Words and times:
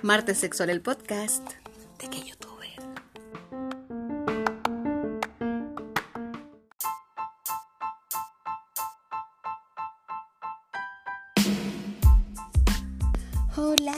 Martes 0.00 0.38
Sexual, 0.38 0.70
el 0.70 0.80
podcast 0.80 1.44
de 1.98 2.08
que 2.08 2.24
youtuber. 2.24 2.70
Hola, 13.56 13.94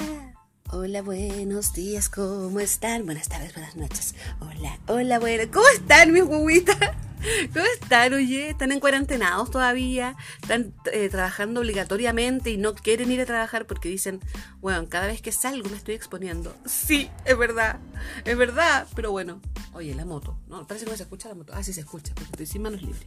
hola, 0.72 1.02
buenos 1.02 1.72
días, 1.72 2.08
¿cómo 2.08 2.58
están? 2.58 3.06
Buenas 3.06 3.28
tardes, 3.28 3.54
buenas 3.54 3.76
noches. 3.76 4.16
Hola, 4.40 4.80
hola, 4.88 5.20
bueno, 5.20 5.44
¿cómo 5.52 5.68
están 5.68 6.12
mis 6.12 6.24
huevitas? 6.24 6.99
¿Cómo 7.52 7.64
están, 7.66 8.14
oye? 8.14 8.50
¿Están 8.50 8.72
en 8.72 8.80
cuarentenados 8.80 9.50
todavía? 9.50 10.16
¿Están 10.42 10.72
eh, 10.92 11.08
trabajando 11.08 11.60
obligatoriamente 11.60 12.50
y 12.50 12.56
no 12.56 12.74
quieren 12.74 13.10
ir 13.10 13.20
a 13.20 13.26
trabajar 13.26 13.66
porque 13.66 13.88
dicen, 13.88 14.20
bueno, 14.60 14.88
cada 14.88 15.06
vez 15.06 15.20
que 15.20 15.32
salgo 15.32 15.68
me 15.68 15.76
estoy 15.76 15.94
exponiendo? 15.94 16.54
Sí, 16.64 17.10
es 17.24 17.36
verdad, 17.36 17.78
es 18.24 18.36
verdad, 18.36 18.86
pero 18.94 19.10
bueno. 19.10 19.40
Oye, 19.72 19.94
la 19.94 20.04
moto, 20.04 20.38
¿no? 20.48 20.66
Parece 20.66 20.86
que 20.86 20.90
no 20.90 20.96
se 20.96 21.02
escucha 21.04 21.28
la 21.28 21.34
moto. 21.34 21.52
Ah, 21.54 21.62
sí 21.62 21.72
se 21.72 21.80
escucha, 21.80 22.14
porque 22.14 22.30
estoy 22.30 22.46
sin 22.46 22.62
manos 22.62 22.82
libres. 22.82 23.06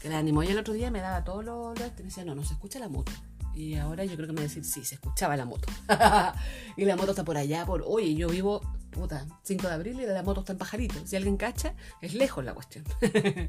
Que 0.00 0.08
la 0.08 0.18
animó 0.18 0.42
el 0.42 0.58
otro 0.58 0.74
día 0.74 0.90
me 0.90 1.00
daba 1.00 1.24
todo 1.24 1.42
lo, 1.42 1.74
lo 1.74 1.80
me 1.80 2.04
decía, 2.04 2.24
no, 2.24 2.34
no 2.34 2.44
se 2.44 2.54
escucha 2.54 2.78
la 2.78 2.88
moto. 2.88 3.12
Y 3.58 3.74
ahora 3.74 4.04
yo 4.04 4.14
creo 4.14 4.28
que 4.28 4.32
me 4.32 4.36
va 4.36 4.44
a 4.44 4.48
decir, 4.48 4.64
sí, 4.64 4.84
se 4.84 4.94
escuchaba 4.94 5.36
la 5.36 5.44
moto. 5.44 5.66
y 6.76 6.84
la 6.84 6.94
moto 6.94 7.10
está 7.10 7.24
por 7.24 7.36
allá, 7.36 7.66
por, 7.66 7.82
oye, 7.84 8.14
yo 8.14 8.28
vivo 8.28 8.60
puta, 8.92 9.26
5 9.42 9.66
de 9.66 9.74
abril 9.74 10.00
y 10.00 10.06
la 10.06 10.22
moto 10.22 10.40
está 10.40 10.52
en 10.52 10.58
pajarito. 10.58 10.94
Si 11.04 11.16
alguien 11.16 11.36
cacha, 11.36 11.74
es 12.00 12.14
lejos 12.14 12.44
la 12.44 12.54
cuestión. 12.54 12.84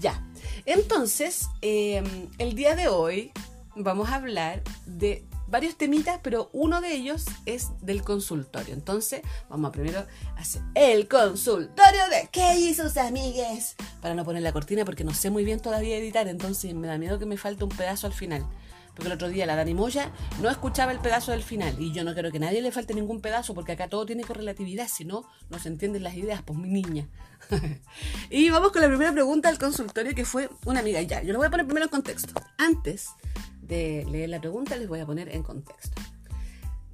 ya. 0.00 0.26
Entonces, 0.64 1.48
em, 1.60 2.28
el 2.38 2.54
día 2.54 2.74
de 2.76 2.88
hoy 2.88 3.30
vamos 3.76 4.08
a 4.08 4.14
hablar 4.14 4.62
de 4.86 5.26
varios 5.48 5.76
temitas, 5.76 6.18
pero 6.22 6.48
uno 6.54 6.80
de 6.80 6.94
ellos 6.94 7.26
es 7.44 7.68
del 7.82 8.02
consultorio. 8.02 8.72
Entonces, 8.72 9.20
vamos 9.50 9.70
a 9.76 10.06
hacer 10.38 10.62
el 10.74 11.08
consultorio 11.08 12.08
de 12.10 12.26
¿Qué 12.32 12.58
hizo 12.58 12.84
sus 12.88 12.96
amigues? 12.96 13.76
Para 14.00 14.14
no 14.14 14.24
poner 14.24 14.42
la 14.42 14.52
cortina 14.52 14.86
porque 14.86 15.04
no 15.04 15.12
sé 15.12 15.28
muy 15.28 15.44
bien 15.44 15.60
todavía 15.60 15.98
editar, 15.98 16.26
entonces 16.26 16.74
me 16.74 16.86
da 16.86 16.96
miedo 16.96 17.18
que 17.18 17.26
me 17.26 17.36
falte 17.36 17.64
un 17.64 17.70
pedazo 17.70 18.06
al 18.06 18.14
final. 18.14 18.46
Porque 18.94 19.06
el 19.06 19.14
otro 19.14 19.28
día 19.28 19.46
la 19.46 19.56
Dani 19.56 19.72
Moya 19.72 20.10
no 20.40 20.50
escuchaba 20.50 20.92
el 20.92 20.98
pedazo 20.98 21.32
del 21.32 21.42
final. 21.42 21.80
Y 21.80 21.92
yo 21.92 22.04
no 22.04 22.12
quiero 22.12 22.30
que 22.30 22.38
nadie 22.38 22.60
le 22.60 22.70
falte 22.72 22.92
ningún 22.92 23.20
pedazo, 23.20 23.54
porque 23.54 23.72
acá 23.72 23.88
todo 23.88 24.04
tiene 24.04 24.22
correlatividad, 24.22 24.86
si 24.88 25.04
no, 25.04 25.24
no 25.48 25.58
se 25.58 25.68
entienden 25.68 26.02
las 26.02 26.14
ideas, 26.14 26.42
pues 26.42 26.58
mi 26.58 26.68
niña. 26.68 27.08
y 28.30 28.50
vamos 28.50 28.70
con 28.70 28.82
la 28.82 28.88
primera 28.88 29.12
pregunta 29.12 29.48
del 29.48 29.58
consultorio, 29.58 30.14
que 30.14 30.26
fue 30.26 30.50
una 30.66 30.80
amiga. 30.80 31.00
Ya, 31.00 31.22
yo 31.22 31.32
lo 31.32 31.38
voy 31.38 31.46
a 31.46 31.50
poner 31.50 31.66
primero 31.66 31.86
en 31.86 31.90
contexto. 31.90 32.34
Antes 32.58 33.08
de 33.62 34.04
leer 34.10 34.28
la 34.28 34.40
pregunta, 34.40 34.76
les 34.76 34.88
voy 34.88 35.00
a 35.00 35.06
poner 35.06 35.30
en 35.30 35.42
contexto. 35.42 36.00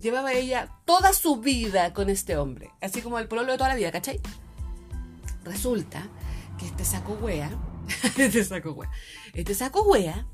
Llevaba 0.00 0.32
ella 0.32 0.70
toda 0.84 1.12
su 1.12 1.40
vida 1.40 1.92
con 1.92 2.08
este 2.10 2.36
hombre, 2.36 2.70
así 2.80 3.02
como 3.02 3.18
el 3.18 3.26
pueblo 3.26 3.50
de 3.50 3.58
toda 3.58 3.70
la 3.70 3.74
vida, 3.74 3.90
¿cachai? 3.90 4.20
Resulta 5.42 6.06
que 6.56 6.66
este 6.66 6.84
saco 6.84 7.14
wea, 7.14 7.50
este 8.16 8.44
saco 8.44 8.70
wea, 8.70 8.90
este 9.34 9.54
saco 9.56 9.82
wea 9.82 10.24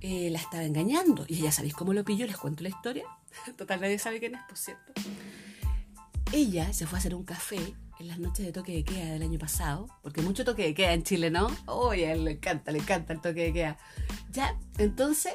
eh, 0.00 0.30
la 0.30 0.38
estaba 0.38 0.64
engañando. 0.64 1.24
Y 1.28 1.36
ya 1.36 1.52
sabéis 1.52 1.74
cómo 1.74 1.92
lo 1.92 2.04
pilló, 2.04 2.26
les 2.26 2.36
cuento 2.36 2.62
la 2.62 2.68
historia. 2.68 3.04
Total, 3.56 3.80
nadie 3.80 3.98
sabe 3.98 4.20
quién 4.20 4.34
es, 4.34 4.40
por 4.48 4.56
cierto. 4.56 4.92
Ella 6.32 6.72
se 6.72 6.86
fue 6.86 6.98
a 6.98 7.00
hacer 7.00 7.14
un 7.14 7.24
café 7.24 7.74
en 7.98 8.08
las 8.08 8.18
noches 8.18 8.44
de 8.44 8.52
toque 8.52 8.72
de 8.72 8.84
queda 8.84 9.12
del 9.12 9.22
año 9.22 9.38
pasado, 9.38 9.88
porque 10.02 10.20
mucho 10.20 10.44
toque 10.44 10.64
de 10.64 10.74
queda 10.74 10.92
en 10.92 11.02
Chile, 11.02 11.30
¿no? 11.30 11.48
Oye, 11.66 12.14
le 12.16 12.32
encanta, 12.32 12.72
le 12.72 12.78
encanta 12.78 13.12
el 13.12 13.20
toque 13.20 13.44
de 13.44 13.52
queda. 13.52 13.78
Ya, 14.32 14.56
entonces 14.78 15.34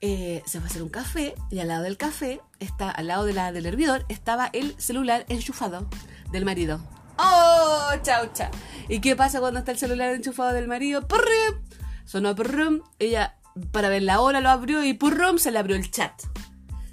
eh, 0.00 0.42
se 0.44 0.58
fue 0.58 0.68
a 0.68 0.70
hacer 0.70 0.82
un 0.82 0.90
café 0.90 1.34
y 1.50 1.60
al 1.60 1.68
lado 1.68 1.84
del 1.84 1.96
café, 1.96 2.40
está, 2.60 2.90
al 2.90 3.06
lado 3.06 3.24
de 3.24 3.32
la, 3.32 3.52
del 3.52 3.66
hervidor, 3.66 4.04
estaba 4.08 4.50
el 4.52 4.78
celular 4.78 5.24
enchufado 5.28 5.88
del 6.32 6.44
marido. 6.44 6.80
¡Oh! 7.18 7.92
Chao, 8.02 8.30
chao. 8.34 8.50
¿Y 8.88 9.00
qué 9.00 9.16
pasa 9.16 9.40
cuando 9.40 9.60
está 9.60 9.72
el 9.72 9.78
celular 9.78 10.12
enchufado 10.12 10.52
del 10.52 10.68
marido? 10.68 11.06
¡Purrum! 11.08 11.62
Sonó 12.04 12.34
purrum. 12.36 12.82
Ella 12.98 13.36
para 13.72 13.88
ver 13.88 14.02
la 14.02 14.20
hora 14.20 14.40
lo 14.40 14.50
abrió 14.50 14.84
y 14.84 14.94
purrum 14.94 15.38
se 15.38 15.50
le 15.50 15.58
abrió 15.58 15.76
el 15.76 15.90
chat. 15.90 16.12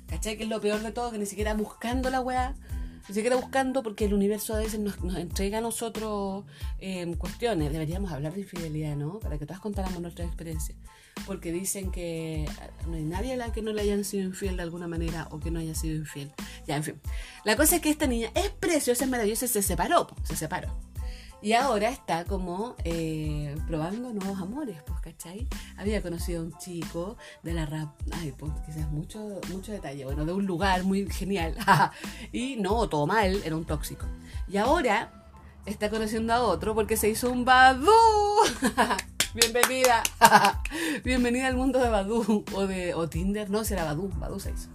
¿Cachai? 0.08 0.38
Que 0.38 0.44
es 0.44 0.50
lo 0.50 0.62
peor 0.62 0.82
de 0.82 0.92
todo, 0.92 1.12
que 1.12 1.18
ni 1.18 1.26
siquiera 1.26 1.54
buscando 1.54 2.10
la 2.10 2.22
weá, 2.22 2.56
ni 3.10 3.16
siquiera 3.16 3.36
buscando 3.36 3.84
porque 3.84 4.06
el 4.06 4.14
universo 4.14 4.54
a 4.54 4.60
veces 4.60 4.80
nos, 4.80 4.96
entrega 5.16 5.58
a 5.58 5.62
nosotros 5.62 6.46
em, 6.80 7.16
cuestiones. 7.16 7.72
Deberíamos 7.72 8.12
hablar 8.12 8.34
de 8.34 8.42
infidelidad, 8.42 8.96
¿no? 8.96 9.20
Para 9.20 9.38
que 9.38 9.46
todas 9.46 9.60
contáramos 9.60 10.02
nuestra 10.02 10.26
experiencia. 10.26 10.76
Porque 11.26 11.52
dicen 11.52 11.92
que 11.92 12.46
no 12.88 12.96
hay 12.96 13.04
nadie 13.04 13.34
a 13.34 13.38
la 13.38 13.52
que 13.52 13.62
no 13.62 13.74
le 13.74 13.82
hayan 13.82 14.04
sido 14.04 14.24
infiel 14.24 14.58
de 14.58 14.64
alguna 14.64 14.88
manera 14.88 15.28
o 15.32 15.40
que 15.40 15.52
no 15.52 15.60
haya 15.60 15.76
sido 15.76 15.96
infiel. 15.96 16.32
Ya, 16.68 16.78
en 16.78 16.84
fin. 16.84 17.02
La 17.44 17.56
cosa 17.56 17.76
es 17.76 17.82
que 17.82 17.90
esta 17.90 18.08
niña 18.08 18.30
es 18.36 18.50
preciosa, 18.50 19.04
es 19.04 19.10
maravillosa, 19.10 19.48
se 19.48 19.62
separó, 19.62 20.08
se 20.24 20.36
separó. 20.36 20.93
Y 21.44 21.52
ahora 21.52 21.90
está 21.90 22.24
como 22.24 22.78
eh, 22.86 23.54
probando 23.68 24.14
nuevos 24.14 24.42
amores, 24.42 24.82
pues, 24.88 25.02
¿cachai? 25.02 25.46
Había 25.76 26.02
conocido 26.02 26.42
a 26.42 26.46
un 26.46 26.58
chico 26.58 27.18
de 27.44 27.54
la 27.54 27.66
rap, 27.66 27.90
ay, 28.14 28.34
pues 28.38 28.54
quizás 28.66 28.90
mucho, 28.90 29.42
mucho 29.52 29.74
detalle, 29.74 30.06
bueno, 30.06 30.24
de 30.24 30.32
un 30.32 30.46
lugar 30.46 30.86
muy 30.86 31.06
genial. 31.12 31.54
y 32.32 32.56
no, 32.56 32.88
todo 32.88 33.08
mal, 33.08 33.42
era 33.44 33.58
un 33.58 33.66
tóxico. 33.66 34.06
Y 34.48 34.56
ahora 34.56 35.12
está 35.66 35.90
conociendo 35.90 36.32
a 36.32 36.44
otro 36.44 36.74
porque 36.76 36.96
se 36.96 37.10
hizo 37.10 37.30
un 37.30 37.44
Badu. 37.44 37.92
Bienvenida. 39.36 40.02
Bienvenida 41.04 41.48
al 41.48 41.58
mundo 41.58 41.80
de 41.80 41.90
Badu 41.90 42.46
o 42.54 42.68
de 42.68 42.94
o 42.94 43.10
Tinder, 43.10 43.50
no, 43.50 43.66
será 43.66 43.84
Badu, 43.84 44.08
Badu 44.18 44.40
se 44.40 44.52
hizo. 44.52 44.70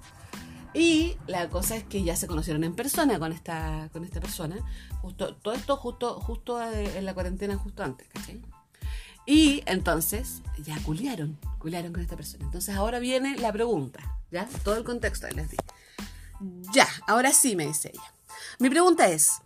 Y 0.74 1.16
la 1.26 1.48
cosa 1.48 1.76
es 1.76 1.84
que 1.84 2.02
ya 2.02 2.14
se 2.14 2.26
conocieron 2.26 2.62
en 2.64 2.74
persona 2.74 3.18
con 3.18 3.32
esta, 3.32 3.88
con 3.92 4.04
esta 4.04 4.20
persona. 4.20 4.56
Justo, 5.00 5.34
todo 5.36 5.54
esto 5.54 5.76
justo, 5.76 6.20
justo 6.20 6.62
en 6.62 7.04
la 7.04 7.14
cuarentena, 7.14 7.56
justo 7.56 7.82
antes, 7.82 8.06
¿cachai? 8.08 8.40
Y 9.26 9.62
entonces 9.66 10.42
ya 10.58 10.78
culiaron, 10.82 11.38
culiaron 11.58 11.92
con 11.92 12.02
esta 12.02 12.16
persona. 12.16 12.44
Entonces 12.44 12.74
ahora 12.74 12.98
viene 12.98 13.36
la 13.36 13.52
pregunta, 13.52 14.00
¿ya? 14.30 14.48
Todo 14.64 14.76
el 14.76 14.84
contexto 14.84 15.28
les 15.28 15.50
di. 15.50 15.56
Ya, 16.72 16.86
ahora 17.06 17.32
sí 17.32 17.56
me 17.56 17.66
dice 17.66 17.90
ella. 17.92 18.14
Mi 18.58 18.70
pregunta 18.70 19.08
es, 19.08 19.42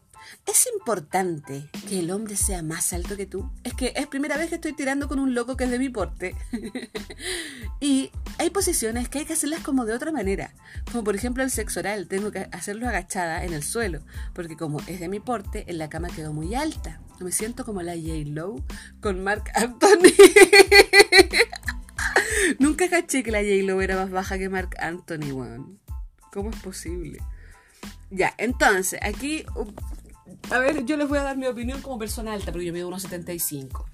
¿Es 0.47 0.66
importante 0.75 1.69
que 1.88 2.00
el 2.00 2.10
hombre 2.10 2.37
sea 2.37 2.62
más 2.62 2.93
alto 2.93 3.16
que 3.16 3.26
tú? 3.26 3.50
Es 3.65 3.75
que 3.75 3.93
es 3.97 4.06
primera 4.06 4.37
vez 4.37 4.48
que 4.48 4.56
estoy 4.56 4.72
tirando 4.72 5.09
con 5.09 5.19
un 5.19 5.34
loco 5.34 5.56
que 5.56 5.65
es 5.65 5.70
de 5.70 5.78
mi 5.78 5.88
porte. 5.88 6.34
y 7.81 8.10
hay 8.38 8.50
posiciones 8.50 9.09
que 9.09 9.21
hay 9.21 9.25
que 9.25 9.34
hacerlas 9.34 9.60
como 9.60 9.84
de 9.84 9.94
otra 9.94 10.12
manera. 10.12 10.53
Como 10.91 11.04
por 11.04 11.15
ejemplo 11.15 11.42
el 11.42 11.50
sexo 11.50 11.81
oral, 11.81 12.09
tengo 12.09 12.31
que 12.31 12.48
hacerlo 12.53 12.88
agachada 12.88 13.44
en 13.44 13.53
el 13.53 13.62
suelo. 13.62 14.00
Porque 14.34 14.56
como 14.56 14.81
es 14.87 15.00
de 15.00 15.09
mi 15.09 15.21
porte, 15.21 15.65
en 15.69 15.78
la 15.78 15.88
cama 15.88 16.09
quedó 16.09 16.32
muy 16.32 16.54
alta. 16.54 17.00
Me 17.21 17.31
siento 17.31 17.65
como 17.65 17.82
la 17.82 17.94
J-Lo 17.94 18.65
con 19.00 19.22
Mark 19.22 19.44
Anthony. 19.54 20.12
Nunca 22.59 22.88
caché 22.88 23.22
que 23.22 23.31
la 23.31 23.41
J-Lo 23.41 23.81
era 23.81 23.97
más 23.97 24.10
baja 24.10 24.38
que 24.38 24.48
Mark 24.48 24.76
Anthony, 24.81 25.32
weón. 25.32 25.78
¿Cómo 26.32 26.50
es 26.50 26.56
posible? 26.56 27.19
Ya, 28.10 28.34
entonces, 28.38 28.98
aquí 29.03 29.44
a 30.50 30.58
ver, 30.58 30.84
yo 30.84 30.97
les 30.97 31.08
voy 31.08 31.19
a 31.19 31.22
dar 31.22 31.36
mi 31.36 31.47
opinión 31.47 31.80
como 31.80 31.98
persona 31.98 32.32
alta, 32.32 32.53
porque 32.53 32.66
yo 32.66 32.72
mido 32.72 32.91
1,75. 32.91 33.84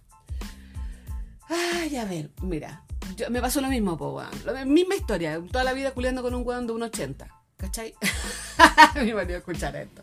Ay, 1.48 1.96
a 1.96 2.04
ver, 2.04 2.30
mira. 2.42 2.84
me 3.30 3.40
pasó 3.40 3.60
lo 3.60 3.68
mismo, 3.68 3.96
po, 3.96 4.14
weón. 4.14 4.30
La 4.44 4.64
misma 4.64 4.94
historia. 4.94 5.40
Toda 5.50 5.64
la 5.64 5.72
vida 5.72 5.92
culiando 5.92 6.22
con 6.22 6.34
un 6.34 6.46
weón 6.46 6.66
de 6.66 6.72
1,80. 6.74 7.26
¿Cachai? 7.56 7.92
Mi 9.04 9.12
marido 9.12 9.38
escuchar 9.38 9.74
esto. 9.76 10.02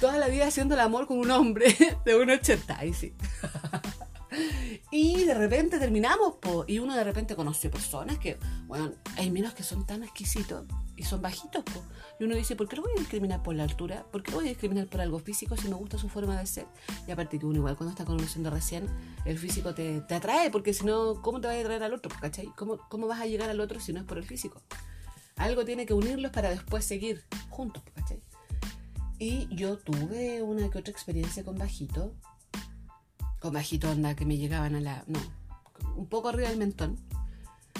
Toda 0.00 0.18
la 0.18 0.26
vida 0.26 0.48
haciendo 0.48 0.74
el 0.74 0.80
amor 0.80 1.06
con 1.06 1.18
un 1.18 1.30
hombre 1.30 1.66
de 2.04 2.16
1,80. 2.16 2.76
Ahí 2.78 2.92
sí. 2.92 3.14
Y 4.90 5.24
de 5.24 5.34
repente 5.34 5.80
terminamos, 5.80 6.36
po, 6.40 6.64
y 6.68 6.78
uno 6.78 6.94
de 6.94 7.02
repente 7.02 7.34
conoció 7.34 7.70
personas 7.70 8.18
que, 8.18 8.38
bueno, 8.66 8.92
hay 9.16 9.30
menos 9.30 9.52
que 9.52 9.64
son 9.64 9.84
tan 9.84 10.04
exquisitos 10.04 10.64
y 10.96 11.02
son 11.02 11.20
bajitos, 11.20 11.64
po. 11.64 11.82
Y 12.20 12.24
uno 12.24 12.36
dice, 12.36 12.54
¿por 12.54 12.68
qué 12.68 12.76
lo 12.76 12.82
voy 12.82 12.92
a 12.96 13.00
discriminar 13.00 13.42
por 13.42 13.56
la 13.56 13.64
altura? 13.64 14.06
¿Por 14.12 14.22
qué 14.22 14.32
voy 14.32 14.46
a 14.46 14.48
discriminar 14.48 14.86
por 14.86 15.00
algo 15.00 15.18
físico 15.18 15.56
si 15.56 15.68
me 15.68 15.74
gusta 15.74 15.98
su 15.98 16.08
forma 16.08 16.38
de 16.38 16.46
ser? 16.46 16.66
Y 17.08 17.10
aparte 17.10 17.38
que 17.38 17.46
uno 17.46 17.56
igual 17.56 17.76
cuando 17.76 17.90
está 17.90 18.04
conociendo 18.04 18.48
recién, 18.50 18.86
el 19.24 19.38
físico 19.38 19.74
te, 19.74 20.02
te 20.02 20.14
atrae, 20.14 20.50
porque 20.50 20.72
si 20.72 20.86
no, 20.86 21.20
¿cómo 21.20 21.40
te 21.40 21.48
va 21.48 21.54
a 21.54 21.60
atraer 21.60 21.82
al 21.82 21.92
otro? 21.92 22.12
¿Cachai? 22.20 22.46
¿Cómo, 22.56 22.78
¿Cómo 22.88 23.08
vas 23.08 23.20
a 23.20 23.26
llegar 23.26 23.50
al 23.50 23.60
otro 23.60 23.80
si 23.80 23.92
no 23.92 23.98
es 23.98 24.06
por 24.06 24.18
el 24.18 24.24
físico? 24.24 24.62
Algo 25.34 25.64
tiene 25.64 25.84
que 25.84 25.94
unirlos 25.94 26.30
para 26.30 26.48
después 26.48 26.84
seguir 26.84 27.24
juntos, 27.50 27.82
¿cachai? 27.94 28.22
Y 29.18 29.48
yo 29.54 29.78
tuve 29.78 30.42
una 30.42 30.70
que 30.70 30.78
otra 30.78 30.92
experiencia 30.92 31.42
con 31.44 31.56
bajito, 31.56 32.14
con 33.46 33.54
bajito 33.54 33.88
onda 33.88 34.16
que 34.16 34.24
me 34.24 34.36
llegaban 34.36 34.74
a 34.74 34.80
la... 34.80 35.04
No, 35.06 35.20
un 35.94 36.08
poco 36.08 36.30
arriba 36.30 36.48
del 36.48 36.58
mentón. 36.58 36.98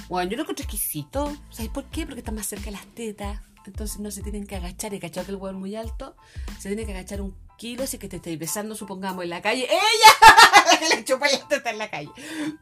Bueno, 0.08 0.30
yo 0.30 0.36
lo 0.36 0.44
encontré 0.44 0.62
exquisito. 0.62 1.36
¿Sabes 1.50 1.72
por 1.72 1.86
qué? 1.86 2.06
Porque 2.06 2.20
está 2.20 2.30
más 2.30 2.46
cerca 2.46 2.66
de 2.66 2.70
las 2.70 2.86
tetas. 2.94 3.40
Entonces 3.66 3.98
no 3.98 4.12
se 4.12 4.22
tienen 4.22 4.46
que 4.46 4.54
agachar. 4.54 4.94
Y 4.94 5.00
cachado 5.00 5.26
que 5.26 5.32
el 5.32 5.38
hueón 5.38 5.56
muy 5.56 5.74
alto, 5.74 6.14
se 6.60 6.68
tiene 6.68 6.86
que 6.86 6.92
agachar 6.92 7.20
un 7.20 7.34
kilo. 7.58 7.82
Así 7.82 7.98
que 7.98 8.08
te 8.08 8.16
estoy 8.16 8.36
besando, 8.36 8.76
supongamos, 8.76 9.24
en 9.24 9.30
la 9.30 9.42
calle. 9.42 9.64
¡Ella! 9.64 10.70
la 10.70 10.78
que 10.88 10.94
le 10.94 11.04
chupa 11.04 11.26
la 11.28 11.48
teta 11.48 11.70
en 11.70 11.78
la 11.78 11.90
calle. 11.90 12.10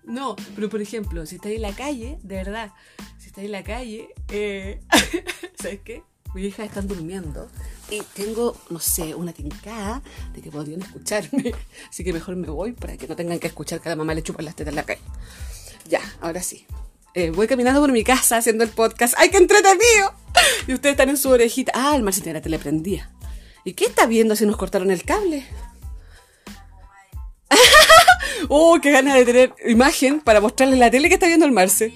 No, 0.05 0.35
pero 0.55 0.71
por 0.71 0.81
ejemplo, 0.81 1.27
si 1.27 1.35
estáis 1.35 1.56
en 1.56 1.62
la 1.62 1.75
calle, 1.75 2.19
de 2.23 2.37
verdad, 2.37 2.73
si 3.19 3.27
estáis 3.27 3.45
en 3.45 3.53
la 3.53 3.65
calle, 3.65 4.09
eh, 4.29 4.81
¿sabes 5.61 5.81
qué? 5.85 6.03
Mi 6.35 6.43
hija 6.47 6.65
están 6.65 6.89
durmiendo 6.89 7.51
tengo, 8.14 8.56
no 8.70 8.81
sé, 8.81 9.14
una 9.14 9.32
tincada 9.32 10.02
de 10.32 10.41
que 10.41 10.50
podrían 10.50 10.82
escucharme. 10.82 11.52
Así 11.88 12.05
que 12.05 12.12
mejor 12.12 12.37
me 12.37 12.49
voy 12.49 12.73
para 12.73 12.96
que 12.96 13.06
no 13.06 13.17
tengan 13.17 13.38
que 13.38 13.46
escuchar 13.46 13.81
que 13.81 13.94
mamá 13.94 14.14
le 14.14 14.23
chupan 14.23 14.44
las 14.44 14.56
tetas 14.56 14.73
en 14.73 14.76
la 14.76 14.85
calle. 14.85 15.00
Ya, 15.88 16.00
ahora 16.20 16.43
sí. 16.43 16.67
Eh, 17.14 17.31
voy 17.31 17.46
caminando 17.46 17.81
por 17.81 17.93
mi 17.93 18.02
casa 18.02 18.38
haciendo 18.38 18.64
el 18.64 18.70
podcast. 18.70 19.14
¡Ay, 19.17 19.31
qué 19.31 19.37
entretenido! 19.37 20.14
Y 20.67 20.75
ustedes 20.75 20.94
están 20.94 21.11
en 21.11 21.17
su 21.17 21.31
orejita. 21.31 21.73
Ah, 21.75 21.94
el 21.94 22.02
Marcito 22.02 22.31
era 22.31 22.41
tele 22.41 22.58
prendía. 22.58 23.11
¿Y 23.64 23.75
qué 23.75 23.85
está 23.85 24.06
viendo 24.06 24.35
si 24.35 24.46
nos 24.46 24.56
cortaron 24.56 24.91
el 24.91 25.05
cable? 25.05 25.46
¡Oh, 28.49 28.79
qué 28.82 28.91
ganas 28.91 29.14
de 29.14 29.25
tener 29.25 29.55
imagen 29.64 30.20
para 30.20 30.41
mostrarle 30.41 30.76
la 30.76 30.91
tele 30.91 31.08
que 31.08 31.14
está 31.14 31.26
viendo 31.26 31.46
el 31.46 31.52
Marce! 31.52 31.94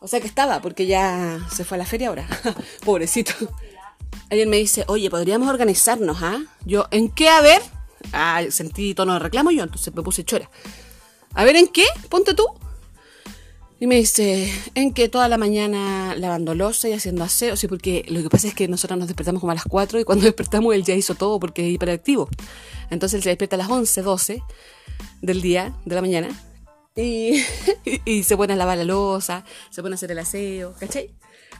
O 0.00 0.08
sea 0.08 0.20
que 0.20 0.26
estaba, 0.26 0.60
porque 0.60 0.86
ya 0.86 1.40
se 1.50 1.64
fue 1.64 1.76
a 1.76 1.78
la 1.78 1.86
feria 1.86 2.08
ahora. 2.08 2.28
Pobrecito. 2.84 3.32
Alguien 4.30 4.50
me 4.50 4.56
dice, 4.56 4.84
oye, 4.88 5.08
podríamos 5.08 5.48
organizarnos, 5.48 6.18
¿ah? 6.20 6.42
Yo, 6.64 6.86
¿en 6.90 7.10
qué? 7.10 7.28
A 7.28 7.40
ver. 7.40 7.62
Ah, 8.12 8.42
sentí 8.50 8.94
tono 8.94 9.14
de 9.14 9.18
reclamo 9.18 9.50
yo, 9.50 9.62
entonces 9.62 9.94
me 9.94 10.02
puse 10.02 10.24
chora. 10.24 10.50
A 11.34 11.44
ver, 11.44 11.56
¿en 11.56 11.68
qué? 11.68 11.84
Ponte 12.08 12.34
tú. 12.34 12.46
Y 13.78 13.86
me 13.86 13.96
dice, 13.96 14.50
en 14.74 14.94
que 14.94 15.08
toda 15.08 15.28
la 15.28 15.36
mañana 15.36 16.14
lavando 16.16 16.54
losa 16.54 16.88
y 16.88 16.94
haciendo 16.94 17.22
aseo. 17.22 17.56
Sí, 17.56 17.68
porque 17.68 18.06
lo 18.08 18.22
que 18.22 18.30
pasa 18.30 18.48
es 18.48 18.54
que 18.54 18.68
nosotros 18.68 18.98
nos 18.98 19.06
despertamos 19.06 19.40
como 19.40 19.52
a 19.52 19.54
las 19.54 19.64
4 19.64 20.00
y 20.00 20.04
cuando 20.04 20.24
despertamos 20.24 20.74
él 20.74 20.82
ya 20.82 20.94
hizo 20.94 21.14
todo 21.14 21.38
porque 21.38 21.66
es 21.66 21.74
hiperactivo. 21.74 22.28
Entonces 22.90 23.18
él 23.18 23.22
se 23.22 23.28
despierta 23.30 23.56
a 23.56 23.58
las 23.58 23.68
11, 23.70 24.02
12 24.02 24.42
del 25.20 25.42
día, 25.42 25.74
de 25.84 25.94
la 25.94 26.00
mañana. 26.00 26.28
Y, 26.98 27.44
y, 28.06 28.22
se 28.22 28.38
pone 28.38 28.54
a 28.54 28.56
lavar 28.56 28.78
la 28.78 28.84
losa, 28.84 29.44
se 29.68 29.82
pone 29.82 29.92
a 29.92 29.96
hacer 29.96 30.12
el 30.12 30.18
aseo, 30.18 30.72
¿cachai? 30.80 31.14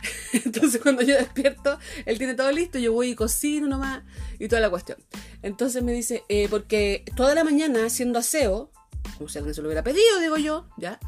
Entonces 0.33 0.81
cuando 0.81 1.03
yo 1.03 1.17
despierto, 1.17 1.79
él 2.05 2.19
tiene 2.19 2.35
todo 2.35 2.51
listo, 2.53 2.79
yo 2.79 2.93
voy 2.93 3.11
y 3.11 3.15
cocino 3.15 3.67
nomás 3.67 4.03
y 4.39 4.49
toda 4.49 4.61
la 4.61 4.71
cuestión. 4.71 4.99
Entonces 5.43 5.83
me 5.83 5.93
dice, 5.93 6.25
eh, 6.29 6.49
porque 6.49 7.05
toda 7.17 7.35
la 7.35 7.45
mañana 7.45 7.87
haciendo 7.87 8.19
aseo, 8.19 8.71
como 9.17 9.29
si 9.29 9.39
alguien 9.39 9.55
se 9.55 9.63
lo 9.63 9.69
hubiera 9.69 9.83
pedido, 9.83 10.21
digo 10.21 10.37
yo, 10.37 10.69
¿ya? 10.77 10.99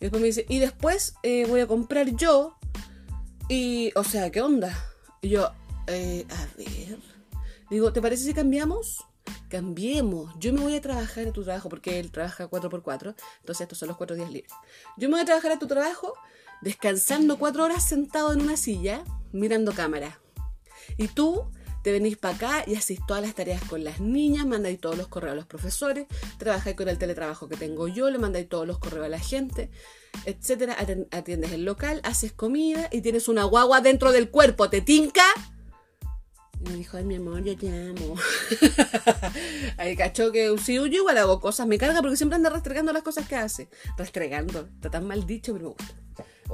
Y 0.00 0.04
después 0.04 0.20
me 0.20 0.26
dice, 0.26 0.46
y 0.48 0.58
después 0.58 1.14
eh, 1.22 1.46
voy 1.48 1.60
a 1.60 1.66
comprar 1.66 2.14
yo. 2.16 2.58
Y, 3.48 3.92
o 3.94 4.04
sea, 4.04 4.30
¿qué 4.30 4.40
onda? 4.40 4.76
Y 5.20 5.28
yo, 5.28 5.50
eh, 5.86 6.26
a 6.30 6.46
ver. 6.56 6.98
Digo, 7.70 7.92
¿te 7.92 8.02
parece 8.02 8.24
si 8.24 8.34
cambiamos? 8.34 9.04
Cambiemos. 9.48 10.34
Yo 10.38 10.52
me 10.52 10.60
voy 10.60 10.76
a 10.76 10.80
trabajar 10.80 11.28
a 11.28 11.32
tu 11.32 11.44
trabajo, 11.44 11.68
porque 11.68 11.98
él 11.98 12.10
trabaja 12.10 12.48
4x4. 12.48 13.14
Entonces 13.40 13.62
estos 13.62 13.78
son 13.78 13.88
los 13.88 13.96
cuatro 13.96 14.16
días 14.16 14.30
libres. 14.30 14.52
Yo 14.96 15.08
me 15.08 15.14
voy 15.14 15.22
a 15.22 15.24
trabajar 15.24 15.52
a 15.52 15.58
tu 15.58 15.66
trabajo 15.66 16.14
descansando 16.62 17.38
cuatro 17.38 17.64
horas 17.64 17.84
sentado 17.84 18.32
en 18.32 18.42
una 18.42 18.56
silla, 18.56 19.04
mirando 19.32 19.72
cámara. 19.72 20.20
Y 20.96 21.08
tú 21.08 21.50
te 21.84 21.92
venís 21.92 22.16
para 22.16 22.34
acá 22.34 22.64
y 22.66 22.76
hacéis 22.76 23.00
todas 23.06 23.22
las 23.22 23.34
tareas 23.34 23.62
con 23.64 23.84
las 23.84 24.00
niñas, 24.00 24.46
mandáis 24.46 24.80
todos 24.80 24.96
los 24.96 25.06
correos 25.08 25.32
a 25.32 25.36
los 25.36 25.46
profesores, 25.46 26.06
trabajáis 26.38 26.76
con 26.76 26.88
el 26.88 26.96
teletrabajo 26.96 27.46
que 27.46 27.56
tengo 27.56 27.88
yo, 27.88 28.08
le 28.08 28.18
mandáis 28.18 28.48
todos 28.48 28.66
los 28.66 28.78
correos 28.78 29.04
a 29.04 29.10
la 29.10 29.18
gente, 29.18 29.70
etcétera, 30.24 30.78
atiendes 31.10 31.52
el 31.52 31.66
local, 31.66 32.00
haces 32.02 32.32
comida 32.32 32.88
y 32.90 33.02
tienes 33.02 33.28
una 33.28 33.44
guagua 33.44 33.82
dentro 33.82 34.12
del 34.12 34.30
cuerpo, 34.30 34.70
¿te 34.70 34.80
tinca? 34.80 35.24
Y 36.58 36.70
me 36.70 36.76
dijo, 36.76 36.96
ay 36.96 37.04
mi 37.04 37.16
amor, 37.16 37.44
yo 37.44 37.54
te 37.54 37.68
amo. 37.68 38.14
Ahí 39.76 39.94
cachó 39.94 40.32
que 40.32 40.56
si 40.64 40.76
yo 40.76 40.86
igual 40.86 41.18
hago 41.18 41.38
cosas, 41.38 41.66
me 41.66 41.76
carga 41.76 42.00
porque 42.00 42.16
siempre 42.16 42.36
anda 42.36 42.48
restregando 42.48 42.94
las 42.94 43.02
cosas 43.02 43.28
que 43.28 43.36
hace. 43.36 43.68
Restregando, 43.98 44.70
está 44.76 44.88
tan 44.90 45.06
mal 45.06 45.26
dicho, 45.26 45.52
pero 45.52 45.64
me 45.64 45.70
gusta. 45.74 46.03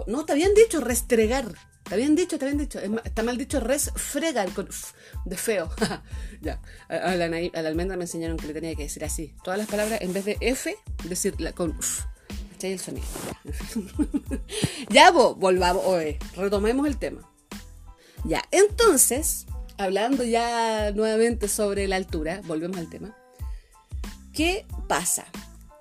No, 0.06 0.20
está 0.20 0.34
bien 0.34 0.54
dicho, 0.54 0.80
restregar. 0.80 1.52
Está 1.84 1.96
bien 1.96 2.14
dicho, 2.14 2.36
está 2.36 2.46
bien 2.46 2.58
dicho. 2.58 2.78
está 2.78 3.22
mal 3.22 3.36
dicho 3.36 3.58
resfregar 3.58 4.52
con 4.52 4.68
de 5.24 5.36
feo. 5.36 5.70
ya. 6.40 6.60
A, 6.88 7.14
la, 7.16 7.24
almendra 7.68 7.96
me 7.96 8.04
enseñaron 8.04 8.36
que 8.36 8.46
le 8.46 8.52
tenía 8.52 8.74
que 8.76 8.84
decir 8.84 9.04
así. 9.04 9.34
Todas 9.42 9.58
las 9.58 9.68
palabras, 9.68 10.00
en 10.00 10.12
vez 10.12 10.24
de 10.24 10.36
F, 10.40 10.76
decirla 11.04 11.52
con 11.52 11.76
f. 11.78 12.04
el 12.62 12.78
sonido? 12.78 13.06
Ya, 14.88 15.10
volvamos, 15.10 15.84
oye, 15.84 16.18
retomemos 16.36 16.86
el 16.86 16.96
tema. 16.96 17.28
Ya, 18.24 18.44
entonces, 18.50 19.46
hablando 19.78 20.24
ya 20.24 20.92
nuevamente 20.92 21.48
sobre 21.48 21.88
la 21.88 21.96
altura, 21.96 22.40
volvemos 22.44 22.76
al 22.76 22.88
tema. 22.88 23.16
¿Qué 24.32 24.66
pasa? 24.88 25.26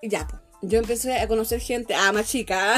Ya, 0.02 0.28
yo 0.62 0.80
empecé 0.80 1.20
a 1.20 1.28
conocer 1.28 1.60
gente, 1.60 1.96
ah, 1.96 2.12
más 2.12 2.28
chica, 2.28 2.78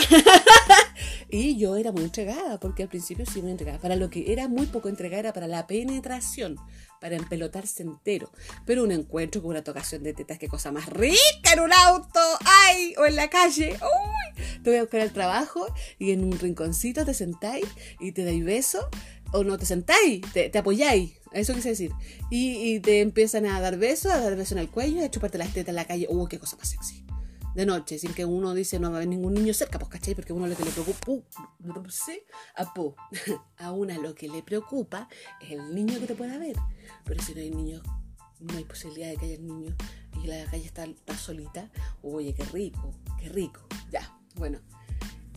y 1.30 1.58
yo 1.58 1.76
era 1.76 1.92
muy 1.92 2.04
entregada, 2.04 2.60
porque 2.60 2.84
al 2.84 2.90
principio 2.90 3.26
sí 3.26 3.42
muy 3.42 3.52
entregada. 3.52 3.80
Para 3.80 3.96
lo 3.96 4.10
que 4.10 4.32
era 4.32 4.48
muy 4.48 4.66
poco 4.66 4.90
entregada 4.90 5.20
era 5.20 5.34
para 5.34 5.48
la 5.48 5.68
penetración, 5.68 6.58
para 7.00 7.16
empelotarse 7.16 7.84
entero. 7.84 8.32
Pero 8.66 8.84
un 8.84 8.92
encuentro 8.92 9.42
con 9.42 9.52
una 9.52 9.64
tocación 9.64 10.04
de 10.04 10.14
tetas, 10.14 10.40
qué 10.40 10.48
cosa 10.48 10.72
más 10.72 10.88
rica 10.88 11.54
en 11.54 11.60
un 11.62 11.74
auto, 11.74 12.20
ay, 12.46 12.94
o 12.98 13.06
en 13.06 13.16
la 13.16 13.30
calle, 13.30 13.78
uy, 13.82 14.44
te 14.64 14.70
voy 14.70 14.78
a 14.78 14.82
buscar 14.84 15.02
al 15.02 15.12
trabajo 15.12 15.68
y 16.00 16.12
en 16.12 16.24
un 16.24 16.38
rinconcito 16.38 17.06
te 17.06 17.14
sentáis 17.14 17.66
y 18.00 18.12
te 18.12 18.24
dais 18.24 18.44
beso, 18.44 18.90
o 19.34 19.44
no 19.44 19.58
te 19.58 19.66
sentáis, 19.66 20.22
te, 20.34 20.58
apoyáis. 20.58 21.14
Eso 21.32 21.54
quise 21.54 21.70
decir. 21.70 21.92
Y, 22.30 22.74
y, 22.74 22.80
te 22.82 23.00
empiezan 23.00 23.46
a 23.46 23.62
dar 23.62 23.78
besos, 23.78 24.12
a 24.12 24.20
dar 24.20 24.36
besos 24.36 24.54
en 24.54 24.58
el 24.58 24.70
cuello, 24.70 25.04
a 25.04 25.10
chuparte 25.10 25.38
las 25.38 25.54
tetas 25.54 25.70
en 25.70 25.76
la 25.76 25.86
calle. 25.86 26.08
Uy, 26.10 26.28
qué 26.30 26.38
cosa 26.38 26.58
más 26.58 26.70
sexy 26.70 27.06
de 27.56 27.66
noche, 27.66 28.00
sin 28.00 28.14
que 28.14 28.26
uno 28.26 28.54
dice 28.54 28.80
no 28.80 28.90
va 28.90 28.96
a 28.96 28.98
haber 28.98 29.10
ningún 29.10 29.34
niño 29.34 29.54
cerca, 29.54 29.80
pues 29.80 29.90
cachai, 29.92 30.16
porque 30.16 30.34
uno 30.34 30.48
lo 30.48 30.56
que 30.56 30.64
le 30.64 30.72
preocupa, 30.72 31.28
a, 32.56 33.66
a 33.66 33.72
una 33.72 33.98
lo 33.98 34.16
que 34.16 34.28
le 34.30 34.44
preocupa 34.44 35.08
es 35.42 35.52
el 35.52 35.76
niño 35.76 36.00
que 36.00 36.08
te 36.08 36.16
pueda 36.16 36.38
ver, 36.38 36.56
pero 37.04 37.22
si 37.22 37.34
no 37.34 37.42
hay 37.42 37.52
niños, 37.52 37.84
no 38.40 38.58
hay 38.58 38.64
posibilidad 38.64 39.10
de 39.10 39.18
que 39.18 39.26
haya 39.26 39.38
niños 39.38 39.76
y 40.24 40.28
la 40.28 40.46
calle 40.46 40.66
está, 40.66 40.86
está 40.86 41.18
solita, 41.18 41.70
oye, 42.02 42.34
qué 42.34 42.44
rico, 42.46 42.94
qué 43.20 43.30
rico, 43.30 43.62
ya, 43.92 44.18
bueno. 44.36 44.60